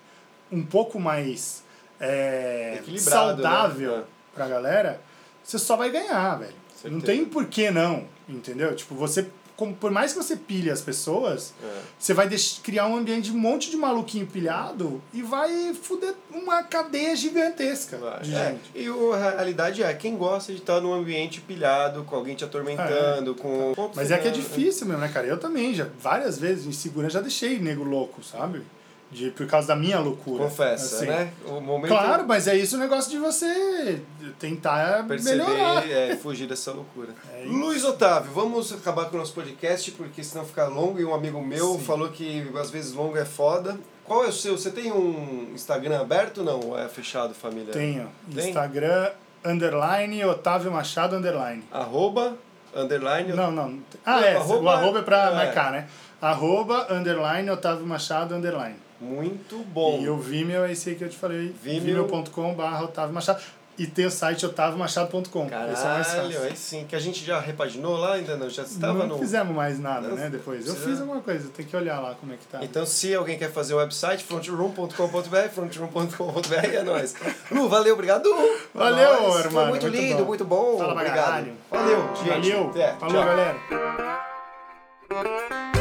um 0.51 0.63
pouco 0.63 0.99
mais 0.99 1.63
é, 2.01 2.75
Equilibrado, 2.79 3.11
saudável 3.11 3.99
né? 3.99 4.05
pra 4.35 4.49
galera, 4.49 5.01
você 5.45 5.59
só 5.59 5.77
vai 5.77 5.91
ganhar, 5.91 6.37
velho. 6.37 6.55
Não 6.85 7.01
Certeza. 7.01 7.07
tem 7.07 7.25
por 7.27 7.47
que 7.47 7.71
não, 7.71 8.05
entendeu? 8.29 8.75
Tipo, 8.75 8.95
você, 8.95 9.27
como- 9.61 9.75
por 9.75 9.91
mais 9.91 10.15
que 10.15 10.19
você 10.19 10.35
pilhe 10.37 10.71
as 10.71 10.81
pessoas, 10.81 11.53
É. 11.63 11.81
você 11.99 12.15
vai 12.15 12.27
criar 12.63 12.87
um 12.87 12.97
ambiente 12.97 13.31
de 13.31 13.37
um 13.37 13.39
monte 13.39 13.71
de 13.71 13.77
maluquinho 13.77 14.27
pilhado 14.27 15.03
e 15.13 15.21
vai 15.21 15.75
fuder 15.75 16.15
uma 16.33 16.63
cadeia 16.63 17.15
gigantesca 17.15 17.99
de 18.23 18.35
É, 18.35 18.47
gente. 18.53 18.71
e 18.75 18.89
o- 18.89 19.13
a 19.13 19.19
realidade 19.33 19.83
é, 19.83 19.93
quem 19.93 20.17
gosta 20.17 20.51
de 20.51 20.61
estar 20.61 20.81
num 20.81 20.95
ambiente 20.95 21.43
pilhado, 21.43 22.05
com 22.05 22.17
alguém 22.17 22.35
te 22.35 22.43
atormentando, 22.43 23.35
com... 23.35 23.75
ponto 23.77 23.95
Mas 23.97 24.11
é 24.11 24.17
que 24.17 24.29
é 24.29 24.31
difícil 24.31 24.87
mesmo, 24.87 25.03
né, 25.03 25.09
cara? 25.09 25.27
Eu 25.27 25.39
também, 25.39 25.75
já 25.75 25.87
várias 26.01 26.39
vezes 26.39 26.65
em 26.67 26.73
segurança 26.73 27.15
já 27.15 27.21
deixei 27.21 27.59
nego 27.59 27.85
louco, 27.85 28.23
sabe? 28.25 28.63
De, 29.11 29.31
por 29.33 29.45
causa 29.49 29.67
da 29.69 29.75
minha 29.77 29.99
loucura. 29.99 30.45
Confessa, 30.45 30.97
assim. 30.97 31.07
né? 31.07 31.33
O 31.47 31.61
momento 31.61 31.89
Claro, 31.91 32.25
mas 32.29 32.47
é 32.47 32.57
isso 32.57 32.77
o 32.77 32.79
negócio 32.79 33.11
de 33.11 33.19
você 33.19 34.01
tentar 34.39 35.05
perceber, 35.09 35.43
melhorar. 35.45 35.91
é, 35.91 36.15
fugir 36.17 36.47
dessa 36.47 36.71
loucura. 36.71 37.09
É. 37.33 37.45
Luiz 37.47 37.83
Otávio, 37.85 38.31
vamos 38.33 38.73
acabar 38.73 39.07
com 39.07 39.17
o 39.17 39.19
nosso 39.19 39.33
podcast, 39.33 39.91
porque 39.93 40.23
senão 40.23 40.45
fica 40.45 40.67
longo, 40.67 41.01
e 41.01 41.05
um 41.05 41.13
amigo 41.13 41.41
meu 41.45 41.73
Sim. 41.75 41.81
falou 41.81 42.09
que 42.11 42.49
às 42.57 42.71
vezes 42.71 42.93
longo 42.93 43.17
é 43.19 43.25
foda. 43.25 43.77
Qual 44.05 44.25
é 44.25 44.29
o 44.29 44.33
seu? 44.33 44.57
Você 44.57 44.71
tem 44.71 44.93
um 44.93 45.51
Instagram 45.55 46.01
aberto 46.01 46.39
ou 46.39 46.45
não? 46.45 46.61
Ou 46.71 46.79
é 46.79 46.89
fechado, 46.89 47.35
família? 47.35 47.73
Tenho. 47.73 48.09
Tem? 48.33 48.49
Instagram, 48.49 49.11
underline, 49.45 50.25
Otávio 50.25 50.71
Machado, 50.71 51.17
underline. 51.17 51.65
Arroba, 51.73 52.37
underline... 52.75 53.33
Não, 53.33 53.51
não. 53.51 53.79
Ah, 54.05 54.21
Não, 54.21 54.25
é. 54.25 54.37
arroba- 54.37 54.61
o 54.63 54.69
arroba 54.69 54.99
é 55.01 55.03
pra 55.03 55.31
é. 55.31 55.35
marcar, 55.35 55.73
né? 55.73 55.89
Arroba, 56.21 56.87
underline, 56.93 57.51
Otávio 57.51 57.85
Machado, 57.87 58.35
underline. 58.35 58.77
Muito 59.01 59.59
bom. 59.65 59.99
E 60.01 60.09
o 60.09 60.19
Vimeo 60.19 60.65
é 60.65 60.73
esse 60.73 60.91
aí 60.91 60.97
que 60.97 61.05
eu 61.05 61.09
te 61.09 61.17
falei. 61.17 61.55
Vimeo. 61.63 62.07
Vimeo.com 62.07 62.55
barra 62.55 62.85
Otávio 62.85 63.15
Machado. 63.15 63.41
E 63.79 63.87
tem 63.87 64.05
o 64.05 64.11
site 64.11 64.45
otaviomachado.com. 64.45 65.47
Esse 65.47 65.55
é 65.55 65.57
mais 65.57 65.81
Caralho, 65.81 66.33
fácil. 66.33 66.43
aí 66.43 66.55
sim. 66.57 66.85
Que 66.87 66.95
a 66.95 66.99
gente 66.99 67.25
já 67.25 67.41
repaginou 67.41 67.97
lá 67.97 68.13
ainda 68.15 68.37
não? 68.37 68.51
Já 68.51 68.63
estava 68.65 68.99
não 68.99 69.07
no... 69.07 69.19
fizemos 69.19 69.57
mais 69.57 69.79
nada, 69.79 70.09
Não, 70.09 70.17
né? 70.17 70.29
Depois. 70.29 70.67
Eu 70.67 70.75
fiz 70.75 71.01
alguma 71.01 71.23
coisa, 71.23 71.49
tem 71.49 71.65
que 71.65 71.75
olhar 71.75 71.99
lá 71.99 72.15
como 72.15 72.31
é 72.35 72.37
que 72.37 72.45
tá. 72.45 72.59
Então, 72.63 72.85
se 72.85 73.15
alguém 73.15 73.39
quer 73.39 73.51
fazer 73.51 73.73
o 73.73 73.79
website, 73.79 74.23
frontroom.com.br, 74.23 75.49
frontroom.com.br 75.51 76.67
é 76.75 76.83
nóis. 76.83 77.15
Lu, 77.51 77.71
valeu, 77.71 77.95
obrigado. 77.95 78.29
Valeu, 78.75 79.23
Nóis. 79.23 79.33
Foi 79.33 79.45
irmão, 79.45 79.69
muito, 79.69 79.83
muito 79.87 79.97
lindo, 79.97 80.19
bom. 80.19 80.25
muito 80.27 80.45
bom. 80.45 80.77
Fala 80.77 80.93
obrigado. 80.93 81.25
caralho. 81.25 81.53
Valeu, 81.71 82.17
gente. 82.17 82.29
Valeu. 82.29 82.69
Até. 82.69 82.93
Falou, 82.97 83.15
Tchau. 83.15 83.25
galera. 85.09 85.80